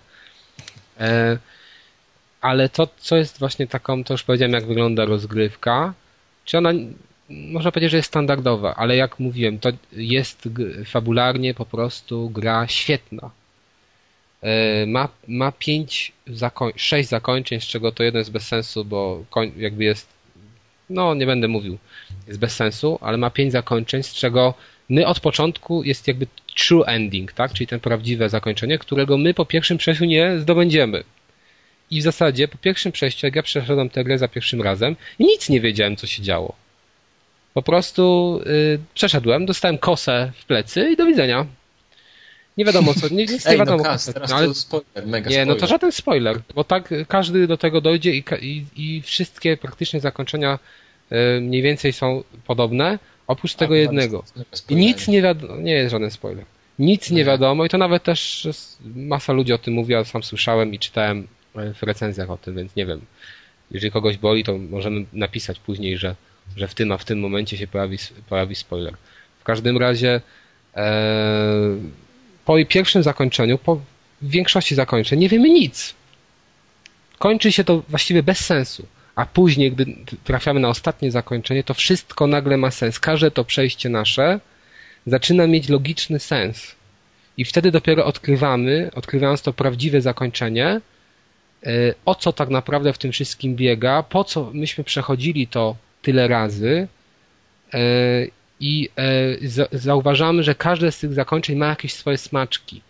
[1.00, 1.38] E
[2.44, 5.94] ale to, co jest właśnie taką, to już powiedziałem, jak wygląda rozgrywka,
[6.44, 6.72] czy ona,
[7.28, 10.48] można powiedzieć, że jest standardowa, ale jak mówiłem, to jest
[10.86, 13.30] fabularnie po prostu gra świetna.
[14.42, 16.12] E, ma, ma pięć,
[16.76, 19.24] sześć zakończeń, z czego to jeden jest bez sensu, bo
[19.56, 20.08] jakby jest,
[20.90, 21.78] no nie będę mówił,
[22.26, 24.54] jest bez sensu, ale ma pięć zakończeń, z czego
[24.88, 26.26] my od początku jest jakby
[26.56, 27.52] true ending, tak?
[27.52, 31.04] Czyli ten prawdziwe zakończenie, którego my po pierwszym przejściu nie zdobędziemy.
[31.90, 35.48] I w zasadzie po pierwszym przejściu, jak ja przeszedłem tę grę za pierwszym razem, nic
[35.48, 36.54] nie wiedziałem, co się działo.
[37.54, 41.46] Po prostu yy, przeszedłem, dostałem kosę w plecy i do widzenia.
[42.56, 43.84] Nie wiadomo co, nie, nic nie Ej, no wiadomo.
[43.84, 45.46] kas, teraz no, ale to spoiler, mega nie, spoiler.
[45.46, 50.00] no to żaden spoiler, bo tak każdy do tego dojdzie i, i, i wszystkie praktycznie
[50.00, 50.58] zakończenia
[51.10, 54.24] e, mniej więcej są podobne, oprócz tego A, jednego.
[54.68, 56.44] I nic nie wiadomo, nie jest żaden spoiler.
[56.78, 57.24] Nic nie Nie.
[57.24, 58.48] wiadomo i to nawet też
[58.94, 62.76] masa ludzi o tym mówi, ja sam słyszałem i czytałem w recenzjach o tym, więc
[62.76, 63.00] nie wiem.
[63.70, 66.14] Jeżeli kogoś boli, to możemy napisać później, że,
[66.56, 67.98] że w tym, a w tym momencie się pojawi,
[68.28, 68.94] pojawi spoiler.
[69.40, 70.20] W każdym razie
[70.76, 71.76] e,
[72.44, 73.80] po pierwszym zakończeniu, po
[74.22, 75.94] większości zakończeń nie wiemy nic.
[77.18, 78.86] Kończy się to właściwie bez sensu.
[79.14, 79.86] A później, gdy
[80.24, 83.00] trafiamy na ostatnie zakończenie, to wszystko nagle ma sens.
[83.00, 84.40] Każde to przejście nasze
[85.06, 86.74] zaczyna mieć logiczny sens.
[87.36, 90.80] I wtedy dopiero odkrywamy, odkrywając to prawdziwe zakończenie,
[92.04, 96.88] o co tak naprawdę w tym wszystkim biega, po co myśmy przechodzili to tyle razy
[97.74, 97.78] e,
[98.60, 102.80] i e, za- zauważamy, że każde z tych zakończeń ma jakieś swoje smaczki.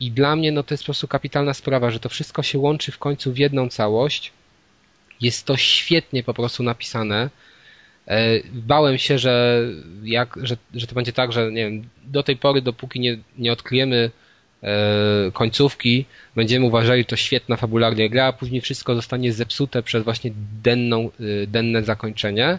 [0.00, 2.92] I dla mnie no, to jest po prostu kapitalna sprawa, że to wszystko się łączy
[2.92, 4.32] w końcu w jedną całość.
[5.20, 7.30] Jest to świetnie po prostu napisane.
[8.08, 9.62] E, Bałem się, że,
[10.04, 13.52] jak, że, że to będzie tak, że nie wiem, do tej pory, dopóki nie, nie
[13.52, 14.29] odkryjemy e,
[15.32, 16.04] końcówki,
[16.36, 20.30] będziemy uważali, to świetna fabularnie gra, a później wszystko zostanie zepsute przez właśnie
[20.62, 22.58] denną, y, denne zakończenie.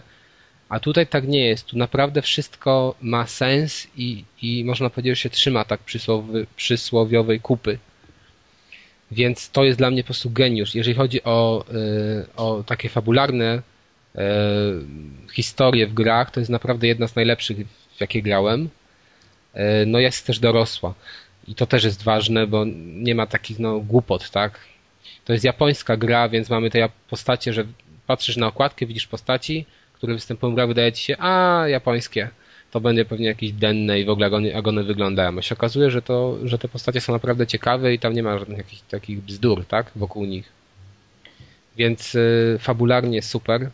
[0.68, 1.66] A tutaj tak nie jest.
[1.66, 7.40] Tu naprawdę wszystko ma sens i, i można powiedzieć, że się trzyma tak przysłowy, przysłowiowej
[7.40, 7.78] kupy.
[9.10, 10.74] Więc to jest dla mnie po prostu geniusz.
[10.74, 13.62] Jeżeli chodzi o, y, o takie fabularne
[15.32, 17.56] historie w grach, to jest naprawdę jedna z najlepszych,
[17.96, 18.68] w jakie grałem.
[19.86, 20.94] No jest też dorosła.
[21.48, 24.60] I to też jest ważne, bo nie ma takich no, głupot, tak?
[25.24, 27.64] To jest japońska gra, więc mamy te postacie, że
[28.06, 32.28] patrzysz na okładkę, widzisz postaci, które występują w grach, wydaje ci się, a japońskie.
[32.70, 35.38] To będzie pewnie jakieś denne i w ogóle jak one, wyglądają.
[35.38, 38.38] A się okazuje, że, to, że te postacie są naprawdę ciekawe i tam nie ma
[38.38, 39.90] żadnych takich bzdur, tak?
[39.96, 40.52] Wokół nich.
[41.76, 43.70] Więc y, fabularnie super.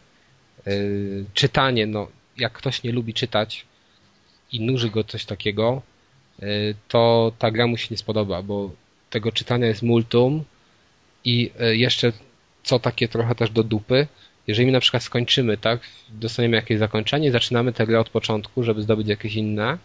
[0.66, 2.08] Y, czytanie, no,
[2.38, 3.66] jak ktoś nie lubi czytać
[4.52, 5.82] i nuży go coś takiego,
[6.88, 8.70] to ta gra mu się nie spodoba, bo
[9.10, 10.44] tego czytania jest multum
[11.24, 12.12] i y, jeszcze
[12.62, 14.06] co takie trochę też do dupy,
[14.46, 18.82] jeżeli my na przykład skończymy, tak, dostaniemy jakieś zakończenie, zaczynamy tę grę od początku, żeby
[18.82, 19.78] zdobyć jakieś inne,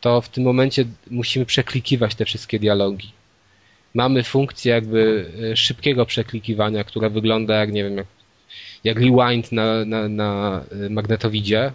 [0.00, 3.12] to w tym momencie musimy przeklikiwać te wszystkie dialogi.
[3.94, 8.06] Mamy funkcję jakby y, szybkiego przeklikiwania, która wygląda jak, nie wiem, jak,
[8.84, 11.72] jak rewind na, na, na y, magnetowidzie,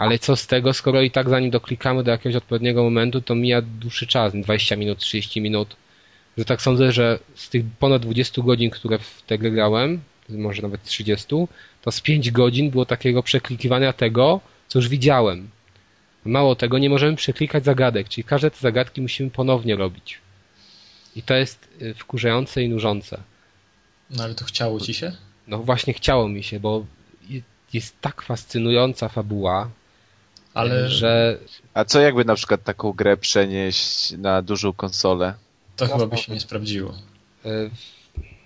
[0.00, 3.62] ale co z tego, skoro i tak zanim doklikamy do jakiegoś odpowiedniego momentu, to mija
[3.62, 5.76] dłuższy czas, 20 minut, 30 minut,
[6.38, 10.62] że tak sądzę, że z tych ponad 20 godzin, które w tę grę grałem, może
[10.62, 11.26] nawet 30,
[11.82, 15.50] to z 5 godzin było takiego przeklikiwania tego, co już widziałem.
[16.24, 20.18] Mało tego, nie możemy przeklikać zagadek, czyli każde te zagadki musimy ponownie robić.
[21.16, 23.20] I to jest y, wkurzające i nużące.
[24.10, 25.12] No ale to chciało ci się?
[25.48, 26.84] No właśnie chciało mi się, bo
[27.28, 29.70] je- jest tak fascynująca fabuła,
[30.54, 31.38] Ale że
[31.74, 35.34] A co jakby na przykład taką grę przenieść na dużą konsolę?
[35.76, 36.94] to chyba by się nie sprawdziło.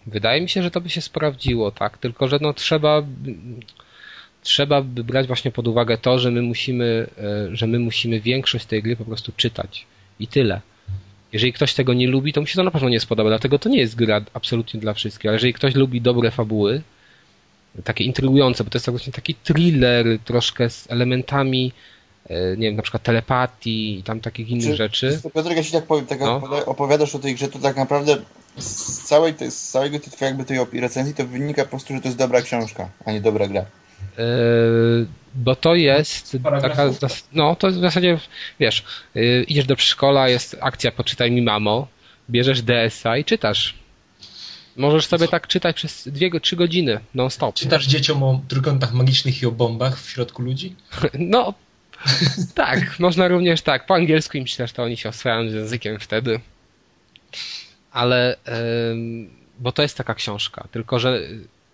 [0.06, 1.98] wydaje mi się, że to by się sprawdziło, tak?
[1.98, 3.02] Tylko, że no trzeba
[4.42, 7.06] trzeba by brać właśnie pod uwagę to, że my musimy,
[7.52, 9.86] y, że my musimy większość tej gry po prostu czytać.
[10.20, 10.60] I tyle.
[11.32, 13.68] Jeżeli ktoś tego nie lubi, to mu się to na pewno nie spodoba, dlatego to
[13.68, 15.26] nie jest gra absolutnie dla wszystkich.
[15.28, 16.82] Ale jeżeli ktoś lubi dobre fabuły,
[17.84, 21.93] takie intrygujące, bo to jest właśnie taki thriller troszkę z elementami, e,
[22.30, 25.20] nie wiem, na przykład telepatii i tam takich innych Czy- rzeczy.
[25.34, 26.36] Piotrek, ja ci tak powiem, tak No.
[26.36, 28.16] opowiada- opowiadasz o tej grze, to tak naprawdę
[28.58, 32.08] z, całej tej, z całego tej jakby tej recenzji to wynika po prostu, że to
[32.08, 33.60] jest dobra książka, a nie dobra gra.
[34.18, 34.24] E,
[35.34, 38.18] bo to jest taka, zas- no to w zasadzie,
[38.60, 38.84] wiesz,
[39.16, 41.88] e, idziesz do przedszkola, jest akcja Poczytaj mi mamo,
[42.30, 43.74] bierzesz DS-a i czytasz.
[44.76, 47.54] Możesz sobie tak czytać przez dwie, go- trzy godziny non-stop.
[47.54, 50.74] Czytasz dzieciom o trójkątach magicznych i o bombach w środku ludzi?
[51.18, 51.54] No,
[52.54, 53.86] tak, można również tak.
[53.86, 56.40] Po angielsku im czytasz, to oni się oswajają z językiem wtedy.
[57.92, 58.36] Ale,
[59.58, 61.20] bo to jest taka książka, tylko że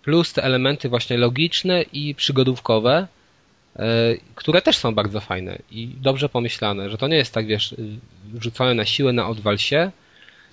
[0.03, 3.07] plus te elementy właśnie logiczne i przygodówkowe,
[3.75, 3.83] e,
[4.35, 7.75] które też są bardzo fajne i dobrze pomyślane, że to nie jest tak, wiesz,
[8.41, 9.91] rzucone na siłę, na odwal się.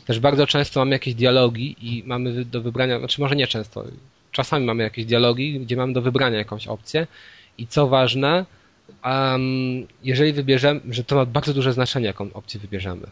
[0.07, 3.85] Też bardzo często mamy jakieś dialogi i mamy do wybrania, znaczy może nie często,
[4.33, 7.07] czasami mamy jakieś dialogi, gdzie mamy do wybrania jakąś opcję
[7.59, 8.45] i co ważne,
[9.05, 13.07] um, jeżeli wybierzemy, że to ma bardzo duże znaczenie, jaką opcję wybierzemy.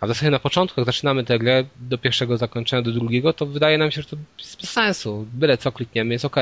[0.00, 3.46] A w zasadzie na początku, jak zaczynamy tę grę do pierwszego zakończenia, do drugiego, to
[3.46, 5.26] wydaje nam się, że to jest bez sensu.
[5.32, 6.36] Byle co klikniemy, jest ok.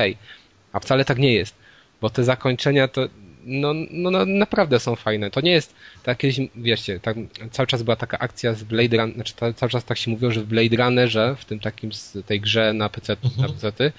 [0.73, 1.55] A wcale tak nie jest.
[2.01, 3.07] Bo te zakończenia to
[3.43, 5.31] no, no, no naprawdę są fajne.
[5.31, 7.17] To nie jest tak kiedyś, wiecie, tak,
[7.51, 10.31] cały czas była taka akcja z Blade Runner, znaczy ta, cały czas tak się mówiło,
[10.31, 13.41] że w Blade Runnerze, w tym takim, z tej grze na PC, Mhm.
[13.47, 13.91] na PC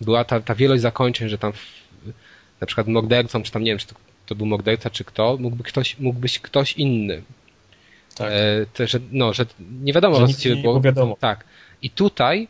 [0.00, 1.58] była ta, ta wielość zakończeń, że tam w,
[2.60, 3.94] na przykład mordercą, czy tam nie wiem, czy to,
[4.26, 7.22] to był morderca, czy kto, mógłby ktoś, mógł być ktoś inny.
[8.16, 8.32] Tak.
[8.80, 9.46] E, że, no, że
[9.82, 10.80] nie wiadomo Że nic było.
[10.80, 11.16] wiadomo.
[11.20, 11.44] Tak.
[11.82, 12.48] I tutaj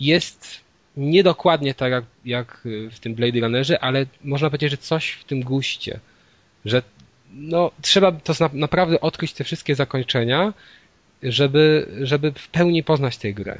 [0.00, 0.60] jest
[0.96, 2.60] niedokładnie tak jak, jak
[2.90, 6.00] w tym Blade Runnerze, ale można powiedzieć, że coś w tym guście.
[6.64, 6.82] Że
[7.34, 10.52] no, trzeba to zna- naprawdę odkryć te wszystkie zakończenia,
[11.22, 13.58] żeby, żeby w pełni poznać tę grę.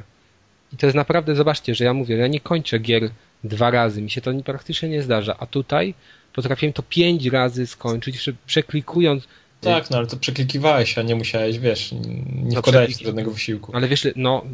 [0.73, 3.11] I to jest naprawdę, zobaczcie, że ja mówię, ja nie kończę gier
[3.45, 5.95] dwa razy, mi się to nie- praktycznie nie zdarza, a tutaj
[6.33, 9.29] potrafiłem to pięć razy skończyć, przeklikując
[9.61, 13.73] Tak, no ale to przeklikiwałeś, a nie musiałeś, wiesz, nie No, wkładałeś żadnego wysiłku.
[13.75, 14.45] Ale wiesz, no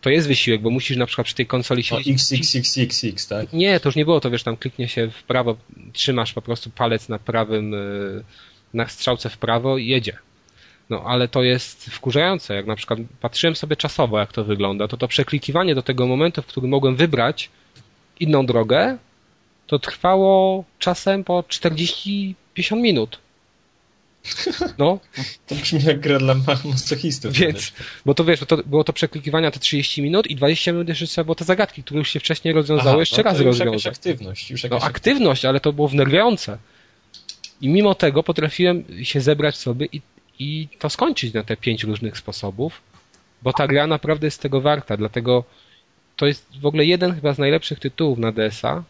[0.00, 2.14] to jest wysiłek, bo musisz na przykład przy tej konsoli No, siedzieć.
[2.32, 3.52] XXXXX, tak?
[3.52, 5.56] Nie, to już nie było to, wiesz, tam kliknie się w prawo,
[5.92, 8.24] trzymasz po prostu palec na prawym, y,
[8.74, 10.16] na strzałce w prawo i jedzie.
[10.90, 14.96] No, ale to jest wkurzające, jak na przykład patrzyłem sobie czasowo, jak to wygląda, to
[14.96, 17.50] to przeklikiwanie do tego momentu, w którym mogłem wybrać
[18.20, 18.98] inną drogę,
[19.72, 22.34] to trwało czasem po 40-50
[22.76, 23.18] minut.
[24.78, 24.98] No,
[25.46, 27.32] To brzmi jak gra dla ma- masochistów.
[27.32, 27.72] więc,
[28.06, 31.06] bo to wiesz, bo to, było to przeklikiwania te 30 minut i 20 minut jeszcze
[31.06, 33.86] trzeba było te zagadki, które już się wcześniej rozwiązały, Aha, jeszcze no raz rozwiązać.
[33.86, 34.50] aktywność.
[34.50, 36.58] Już No aktywność, ale to było wnerwiające.
[37.60, 40.00] I mimo tego potrafiłem się zebrać sobie i,
[40.38, 42.80] i to skończyć na te pięć różnych sposobów,
[43.42, 45.44] bo ta gra naprawdę jest tego warta, dlatego
[46.16, 48.82] to jest w ogóle jeden chyba z najlepszych tytułów na DS-a,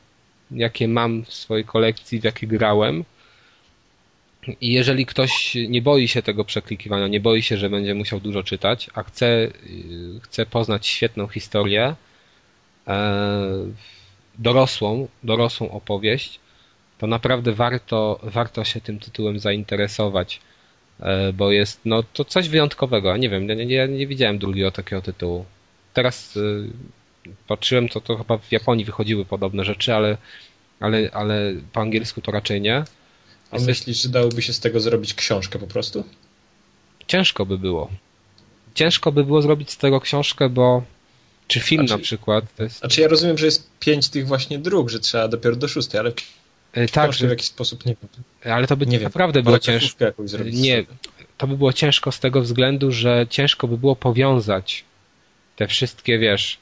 [0.51, 3.05] jakie mam w swojej kolekcji, w jakie grałem.
[4.61, 8.43] I jeżeli ktoś nie boi się tego przeklikiwania, nie boi się, że będzie musiał dużo
[8.43, 11.95] czytać, a chce, yy, chce poznać świetną historię,
[12.87, 13.51] e,
[14.39, 16.41] dorosłą, dorosłą opowieść,
[16.99, 20.41] to naprawdę warto, warto się tym tytułem zainteresować,
[21.01, 23.09] e, bo jest no, to coś wyjątkowego.
[23.09, 25.45] Ja nie wiem, ja nie, ja nie widziałem drugiego takiego tytułu.
[25.95, 26.71] Teraz y,
[27.47, 30.17] patrzyłem, to, to chyba w Japonii wychodziły podobne rzeczy, ale,
[30.81, 32.85] ale, ale po angielsku to raczej nie.
[33.51, 36.05] A myślisz, że dałoby się z tego zrobić książkę po prostu?
[37.07, 37.91] Ciężko by było.
[38.75, 40.83] Ciężko by było zrobić z tego książkę, bo
[41.49, 44.59] czy film Znaczy- na przykład, to jest Znaczy ja rozumiem, że jest pięć tych właśnie
[44.59, 46.13] dróg, że trzeba dopiero do szóstej, ale
[46.73, 48.53] e, tak, że, w jakiś sposób nie wiem.
[48.55, 49.05] ale to by Nie wiem.
[49.05, 50.05] naprawdę było ciężko.
[50.45, 50.85] Nie,
[51.39, 54.85] to by było ciężko z tego względu, że ciężko by było powiązać
[55.57, 56.59] te wszystkie, wiesz,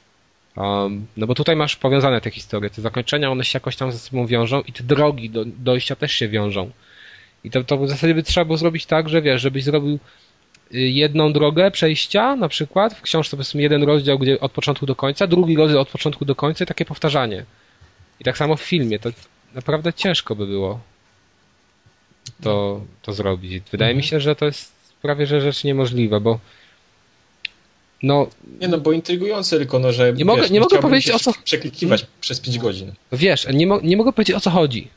[0.57, 3.99] um, no bo tutaj masz powiązane te historie, te zakończenia, one się jakoś tam ze
[3.99, 6.71] sobą wiążą i te drogi do dojścia też się wiążą.
[7.43, 9.99] I to, to w zasadzie by trzeba było zrobić tak, że wiesz, żebyś zrobił
[10.73, 14.95] y, jedną drogę przejścia, na przykład w książce powiedzmy jeden rozdział, gdzie od początku do
[14.95, 17.45] końca, drugi rozdział od początku do końca i takie powtarzanie.
[18.19, 19.09] I tak samo w filmie, to
[19.53, 20.79] naprawdę ciężko by było
[22.43, 23.63] to, to zrobić.
[23.71, 24.09] Wydaje mi Mhm.
[24.09, 26.39] się, że to jest prawie że rzecz niemożliwa, bo
[28.03, 28.27] no
[28.61, 31.33] Nie no, bo intrygujące tylko, no, że Nie mogę- wiesz, nie mogę powiedzieć, o co-
[31.43, 32.91] przeklikiwać przez 5 godzin.
[33.11, 34.87] wiesz, nie, mo- nie mogę powiedzieć o co chodzi.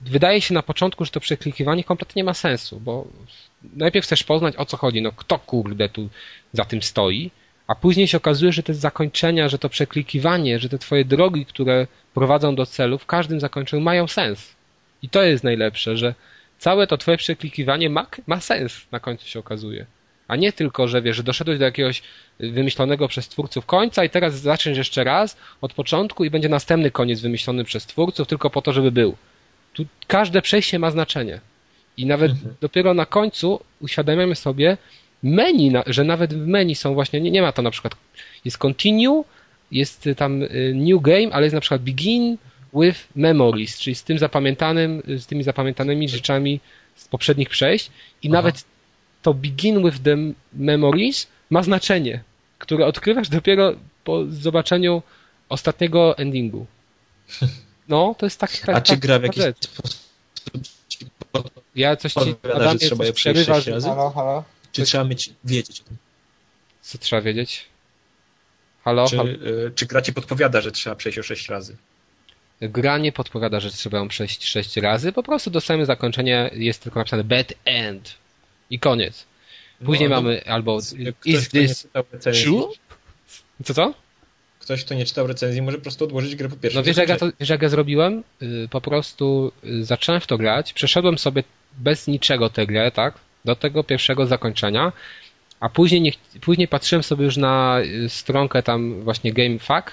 [0.00, 3.06] Wydaje się na początku, że to przeklikiwanie kompletnie nie ma sensu, bo
[3.76, 6.08] najpierw chcesz poznać o co chodzi, no kto kurde tu
[6.52, 7.30] za tym stoi,
[7.66, 11.86] a później się okazuje, że te zakończenia, że to przeklikiwanie, że te twoje drogi, które
[12.14, 14.54] prowadzą do celu, w każdym zakończeniu mają sens.
[15.02, 16.14] I to jest najlepsze, że
[16.58, 19.86] całe to twoje przeklikiwanie ma, ma sens, na końcu się okazuje.
[20.28, 22.02] A nie tylko, że wiesz, że doszedłeś do jakiegoś
[22.40, 27.20] wymyślonego przez twórców końca i teraz zaczniesz jeszcze raz od początku i będzie następny koniec
[27.20, 29.16] wymyślony przez twórców tylko po to, żeby był.
[29.72, 31.40] Tu każde przejście ma znaczenie.
[31.96, 32.54] I nawet Mhm.
[32.60, 34.76] dopiero na końcu uświadamiamy sobie
[35.22, 37.94] menu, że nawet w menu są właśnie, nie, nie ma to na przykład,
[38.44, 39.24] jest continue,
[39.70, 42.36] jest tam y, new game, ale jest na przykład begin
[42.74, 46.60] with memories, czyli z tym zapamiętanym, z tymi zapamiętanymi rzeczami
[46.94, 47.90] z poprzednich przejść
[48.22, 48.32] i Aha.
[48.32, 48.64] nawet
[49.22, 50.16] to begin with the
[50.52, 52.24] memories ma znaczenie,
[52.58, 53.72] które odkrywasz dopiero
[54.04, 55.02] po zobaczeniu
[55.48, 56.66] ostatniego endingu.
[57.88, 59.56] No, to jest tak, tak A czy tak, gra w jakiś rzecz.
[59.64, 60.00] sposób
[61.74, 63.64] Ja coś ci podpowiada, Adamie, że trzeba je przejść przerywasz.
[63.64, 63.88] sześć razy?
[63.88, 64.44] Halo, halo?
[64.72, 65.96] Czy trzeba mieć, wiedzieć o tym?
[66.82, 67.64] Co trzeba wiedzieć?
[68.84, 69.08] Halo?
[69.08, 69.28] Czy, halo?
[69.28, 71.76] y, czy gra ci podpowiada, że trzeba przejść o 6 razy?
[72.60, 77.00] Gra nie podpowiada, że trzeba ją przejść sześć razy, po prostu dostajemy zakończenie, jest tylko
[77.00, 78.14] napisane bad end
[78.70, 79.26] i koniec.
[79.84, 81.88] Później No, no, mamy albo Ktoś, is this
[82.42, 82.68] true?
[83.64, 83.94] Co co?
[84.60, 87.08] Ktoś, kto nie czytał recenzji, może po prostu odłożyć grę po pierwszym No wiesz jak,
[87.08, 88.24] ja to, wiesz jak ja zrobiłem?
[88.42, 91.44] Y, Po prostu y, zacząłem w to grać, przeszedłem sobie
[91.78, 93.14] bez niczego tę grę, tak?
[93.44, 94.92] Do tego pierwszego zakończenia,
[95.60, 99.92] a później, nie, później patrzyłem sobie już na y, stronkę tam właśnie GameFAQ,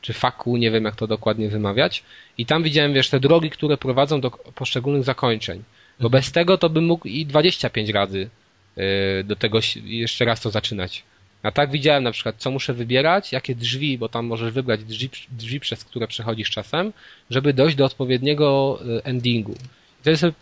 [0.00, 2.02] czy faku, nie wiem jak to dokładnie wymawiać.
[2.38, 5.62] I tam widziałem, wiesz, te drogi, które prowadzą do poszczególnych zakończeń.
[6.00, 8.30] Bo bez tego to bym mógł i 25 razy
[8.76, 8.84] yy,
[9.24, 11.02] do tego jeszcze raz to zaczynać.
[11.42, 15.10] A tak widziałem na przykład, co muszę wybierać, jakie drzwi, bo tam możesz wybrać drzwi,
[15.30, 16.92] drzwi przez które przechodzisz czasem,
[17.30, 19.54] żeby dojść do odpowiedniego y, endingu.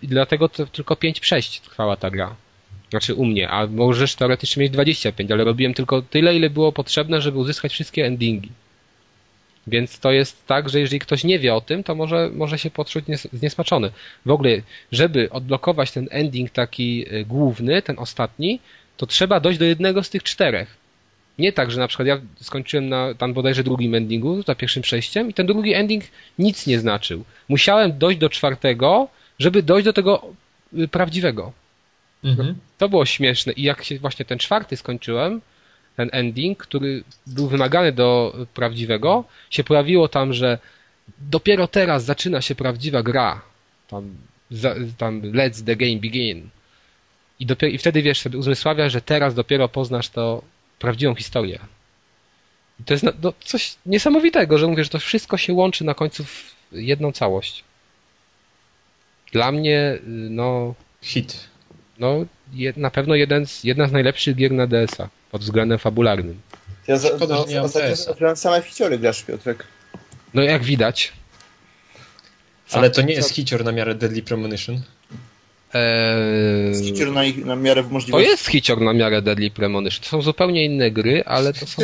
[0.02, 2.36] I dlatego to tylko 5 przejść trwała ta gra.
[2.90, 7.20] Znaczy u mnie, a możesz teoretycznie mieć 25, ale robiłem tylko tyle, ile było potrzebne,
[7.20, 8.48] żeby uzyskać wszystkie endingi.
[9.66, 12.70] Więc to jest tak, że jeżeli ktoś nie wie o tym, to może, może się
[12.70, 13.90] poczuć nies- zniesmaczony.
[14.26, 14.50] W ogóle,
[14.92, 18.60] żeby odblokować ten ending taki y, główny, ten ostatni,
[18.96, 20.76] to trzeba dojść do jednego z tych czterech.
[21.38, 25.30] Nie tak, że na przykład ja skończyłem na tam bodajże drugim endingu, za pierwszym przejściem
[25.30, 26.04] i ten drugi ending
[26.38, 27.24] nic nie znaczył.
[27.48, 29.08] Musiałem dojść do czwartego,
[29.38, 30.22] żeby dojść do tego
[30.78, 31.52] y, prawdziwego.
[32.24, 32.54] Mhm.
[32.78, 35.40] To było śmieszne i jak się właśnie ten czwarty skończyłem,
[35.96, 40.58] ten ending, który był wymagany do prawdziwego, się pojawiło tam, że
[41.18, 43.40] dopiero teraz zaczyna się prawdziwa gra.
[43.88, 44.16] Tam,
[44.50, 46.48] za, tam let's the game begin.
[47.40, 50.42] I, dopiero, I wtedy wiesz sobie uzmysławia, że teraz dopiero poznasz to
[50.78, 51.58] prawdziwą historię.
[52.80, 56.24] I to jest no, coś niesamowitego, że mówię, że to wszystko się łączy na końcu
[56.24, 57.64] w jedną całość.
[59.32, 60.00] Dla mnie, y,
[60.30, 61.48] no, Hit.
[61.98, 66.40] no, je, na pewno jeden z, jedna z najlepszych gier na DS-a pod względem fabularnym.
[66.86, 69.66] Ja za, Szkoda, no, że nie mam ostatnio same ficiory grasz, Piotrek.
[70.35, 71.12] No jak widać.
[72.73, 74.82] Ale to nie jest hicior na miarę Deadly Premonition.
[75.74, 78.31] Eee, na, na miarę to możliwości.
[78.31, 80.02] jest hicior na miarę Deadly Premonition.
[80.02, 81.82] To są zupełnie inne gry, ale to są...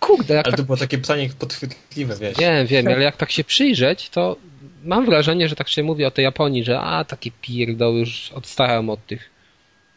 [0.00, 0.60] Kurde, jak Ale tak...
[0.60, 2.36] to było takie pytanie podchwytliwe, wiesz.
[2.38, 4.36] Wiem, wiem, ale jak tak się przyjrzeć, to
[4.84, 8.90] mam wrażenie, że tak się mówi o tej Japonii, że a, takie pierdoły już odstałem
[8.90, 9.30] od tych,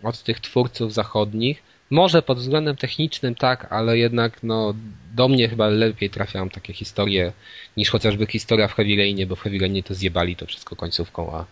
[0.04, 1.75] od tych twórców zachodnich.
[1.90, 4.74] Może pod względem technicznym tak, ale jednak no,
[5.16, 7.32] do mnie chyba lepiej trafiają takie historie
[7.78, 11.34] niż chociażby historia w Heavy Rainie, bo w Heavy Rainie to zjebali to wszystko końcówką,
[11.34, 11.46] a,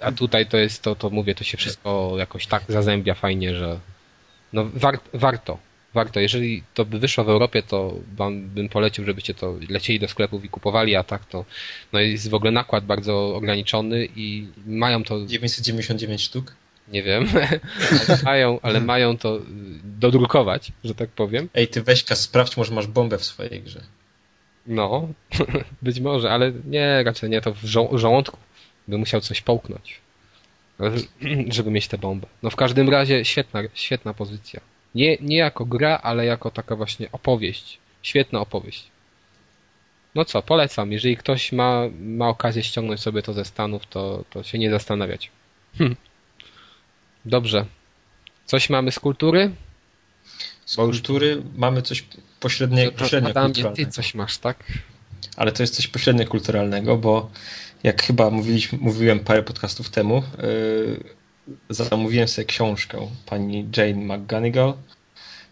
[0.00, 3.80] a tutaj to jest to, to mówię, to się wszystko jakoś tak zazębia fajnie, że
[4.52, 5.58] no war, warto.
[5.94, 6.20] Warto.
[6.20, 10.44] Jeżeli to by wyszło w Europie, to wam bym polecił, żebyście to lecieli do sklepów
[10.44, 11.44] i kupowali, a tak to
[11.92, 16.54] no jest w ogóle nakład bardzo ograniczony i mają to 999 sztuk.
[16.88, 17.28] Nie wiem,
[18.08, 19.40] ale mają, ale mają to y,
[19.84, 21.48] dodrukować, że tak powiem.
[21.54, 23.80] Ej, ty Weźka, sprawdź, może masz bombę w swojej grze.
[24.66, 25.08] No,
[25.82, 28.38] być może, ale nie, raczej nie, to w żo- żołądku
[28.88, 30.00] by musiał coś połknąć,
[31.48, 32.26] żeby mieć tę bombę.
[32.42, 34.60] No w każdym razie świetna, świetna pozycja.
[34.94, 37.78] Nie, nie jako gra, ale jako taka właśnie opowieść.
[38.02, 38.90] Świetna opowieść.
[40.14, 40.92] No co, polecam.
[40.92, 45.30] Jeżeli ktoś ma, ma okazję ściągnąć sobie to ze Stanów, to, to się nie zastanawiać.
[45.78, 45.96] Hm.
[47.26, 47.66] Dobrze.
[48.46, 49.50] Coś mamy z kultury?
[50.66, 52.04] Z Bo już- kultury mamy coś
[52.40, 53.76] pośrednie, pośrednio Adamie, kulturalnego.
[53.90, 54.64] ty coś masz, tak?
[55.36, 57.30] Ale to jest coś pośrednio kulturalnego, bo
[57.82, 64.74] jak chyba mówiliśmy, mówiłem parę podcastów temu, yy, zamówiłem sobie książkę pani Jane McGonigal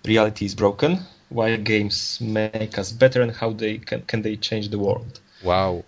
[0.05, 1.05] Reality is Broken.
[1.31, 5.21] Why games make us better and how they can, can they change the world.
[5.43, 5.83] Wow.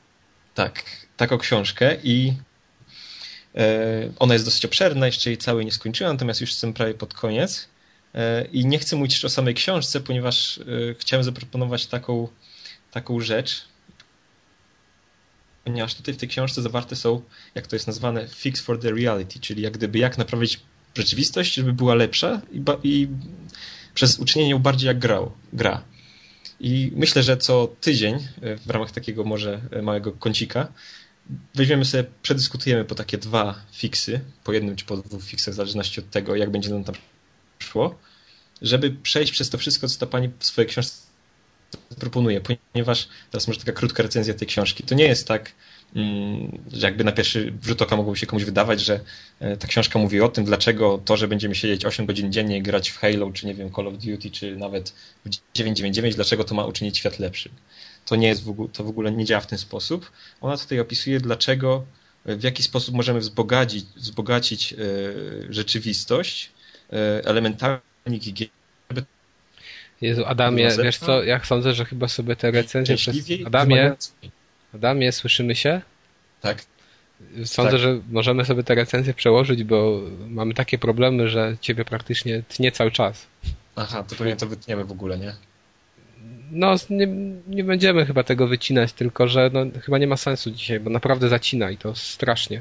[0.55, 0.83] Tak,
[1.17, 2.33] taką książkę i
[4.19, 7.69] ona jest dosyć obszerna, jeszcze jej całej nie skończyłem, natomiast już jestem prawie pod koniec.
[8.15, 10.63] E, I nie chcę mówić o samej książce, ponieważ e,
[10.99, 12.29] chciałem zaproponować taką,
[12.91, 13.65] taką rzecz,
[15.65, 17.23] ponieważ tutaj w tej książce zawarte są,
[17.55, 20.61] jak to jest nazwane, fix for the reality, czyli jak gdyby jak naprawić
[20.95, 23.09] rzeczywistość, żeby była lepsza i, i
[23.95, 25.83] przez uczynienie ją bardziej jak grał, gra.
[26.61, 30.73] I myślę, że co tydzień e, w ramach takiego może e, małego kącika
[31.55, 36.01] weźmiemy sobie, przedyskutujemy po takie dwa fiksy, po jednym czy po dwóch fiksach, w zależności
[36.01, 36.95] od tego, jak będzie nam tam
[37.59, 37.99] szło,
[38.63, 41.07] żeby przejść przez to wszystko, co ta pani w swojej książce
[41.99, 42.41] proponuje,
[42.73, 44.83] ponieważ teraz może taka krótka recenzja tej książki.
[44.83, 45.53] To nie jest tak,
[45.97, 49.01] mm, że jakby na pierwszy rzut oka mogło się komuś wydawać, że
[49.41, 52.91] e, ta książka mówi o tym, dlaczego to, że będziemy siedzieć 8 godzin dziennie, grać
[52.91, 54.91] w Halo, czy nie wiem, Call of Duty, czy nawet
[55.25, 57.53] w 999, dlaczego to ma uczynić świat lepszym.
[58.07, 60.13] To nie jest w ogóle, to w ogóle nie działa w ten sposób.
[60.41, 61.85] Ona tutaj opisuje, dlaczego,
[62.27, 64.77] w jaki sposób możemy wzbogacić, wzbogacić e,
[65.51, 66.51] rzeczywistość
[66.93, 67.81] e, elementami
[68.21, 68.49] gier,
[70.01, 73.17] Jezu, Adamie, wiesz co, ja sądzę, że chyba sobie te recenzje przez...
[73.47, 73.97] Adamie,
[74.75, 75.81] Adamie, słyszymy się?
[76.41, 76.65] Tak.
[77.45, 77.81] Sądzę, Tak.
[77.81, 82.91] że możemy sobie te recenzje przełożyć, bo mamy takie problemy, że ciebie praktycznie tnie cały
[82.91, 83.27] czas.
[83.77, 85.33] Aha, to pewnie to wytniemy w ogóle, nie?
[86.51, 87.07] No, nie,
[87.47, 91.29] nie będziemy chyba tego wycinać, tylko że no, chyba nie ma sensu dzisiaj, bo naprawdę
[91.29, 92.61] zacina i to strasznie.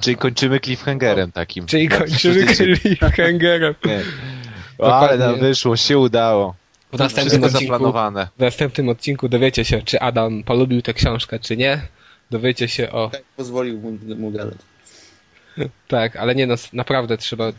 [0.00, 1.66] Czyli kończymy cliffhangerem takim.
[1.66, 3.74] Czyli kończymy cliffhangerem.
[3.84, 4.00] Nie.
[4.78, 6.54] O, ale nam wyszło, się udało.
[6.92, 7.92] W następnym, odcinku,
[8.36, 11.80] w następnym odcinku dowiecie się, czy Adam polubił tę książkę, czy nie.
[12.30, 13.10] Dowiecie się o...
[13.10, 14.58] Tak pozwolił mu, mu gadać.
[15.88, 17.52] Tak, ale nie, no, naprawdę trzeba...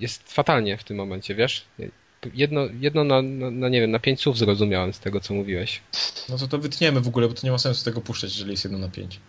[0.00, 1.64] Jest fatalnie w tym momencie, wiesz?
[2.34, 5.80] Jedno, jedno na, na, na, nie wiem, na pięć słów zrozumiałem z tego, co mówiłeś.
[6.28, 8.64] No to to wytniemy w ogóle, bo to nie ma sensu tego puszczać, jeżeli jest
[8.64, 9.20] jedno na pięć.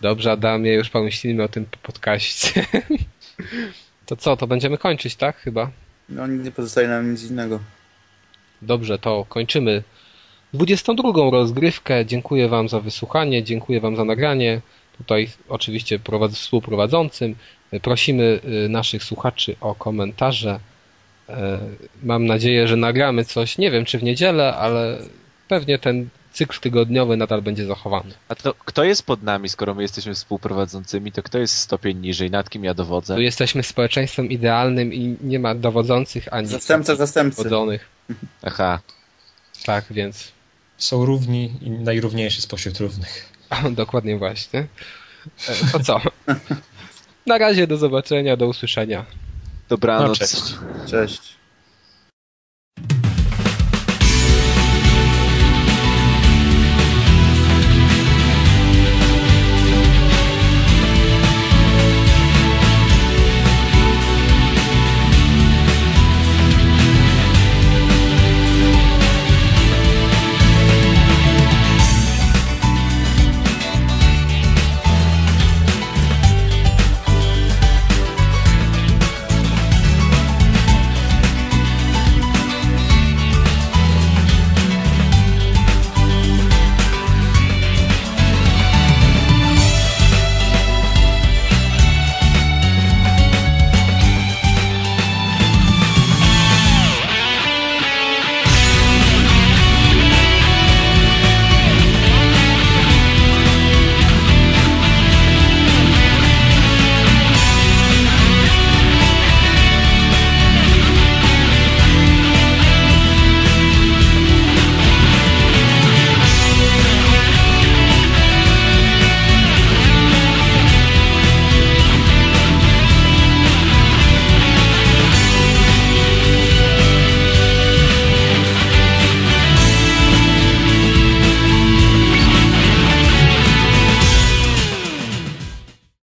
[0.00, 2.66] Dobrze, Adamie, już pomyślimy o tym podcaście.
[4.06, 5.36] To co, to będziemy kończyć, tak?
[5.36, 5.70] Chyba.
[6.08, 7.60] No nie pozostaje nam nic innego.
[8.62, 9.82] Dobrze, to kończymy
[10.54, 12.06] 22 rozgrywkę.
[12.06, 14.60] Dziękuję Wam za wysłuchanie, dziękuję Wam za nagranie.
[14.98, 17.34] Tutaj oczywiście prowadz, współprowadzącym.
[17.82, 20.60] Prosimy y, naszych słuchaczy o komentarze.
[21.32, 21.58] E,
[22.02, 24.98] Mam nadzieję, że nagramy coś, nie wiem czy w niedzielę, ale
[25.48, 28.10] pewnie ten cykl tygodniowy nadal będzie zachowany.
[28.28, 32.30] A to kto jest pod nami, skoro my jesteśmy współprowadzącymi, to kto jest stopień niżej,
[32.30, 33.14] nad kim ja dowodzę?
[33.14, 37.42] Tu jesteśmy społeczeństwem idealnym i nie ma dowodzących ani Zastępca zastępcy.
[37.42, 37.88] wodzonych.
[38.42, 38.80] Aha.
[39.64, 40.32] Tak, więc
[40.78, 43.28] Są równi i najrówniejsi spośród równych.
[43.70, 44.66] dokładnie właśnie.
[45.48, 46.00] E, To co?
[47.26, 49.04] Na razie do zobaczenia, do usłyszenia.
[49.72, 50.08] Dobranoc.
[50.20, 50.54] No, cześć.
[50.86, 51.41] Cześć.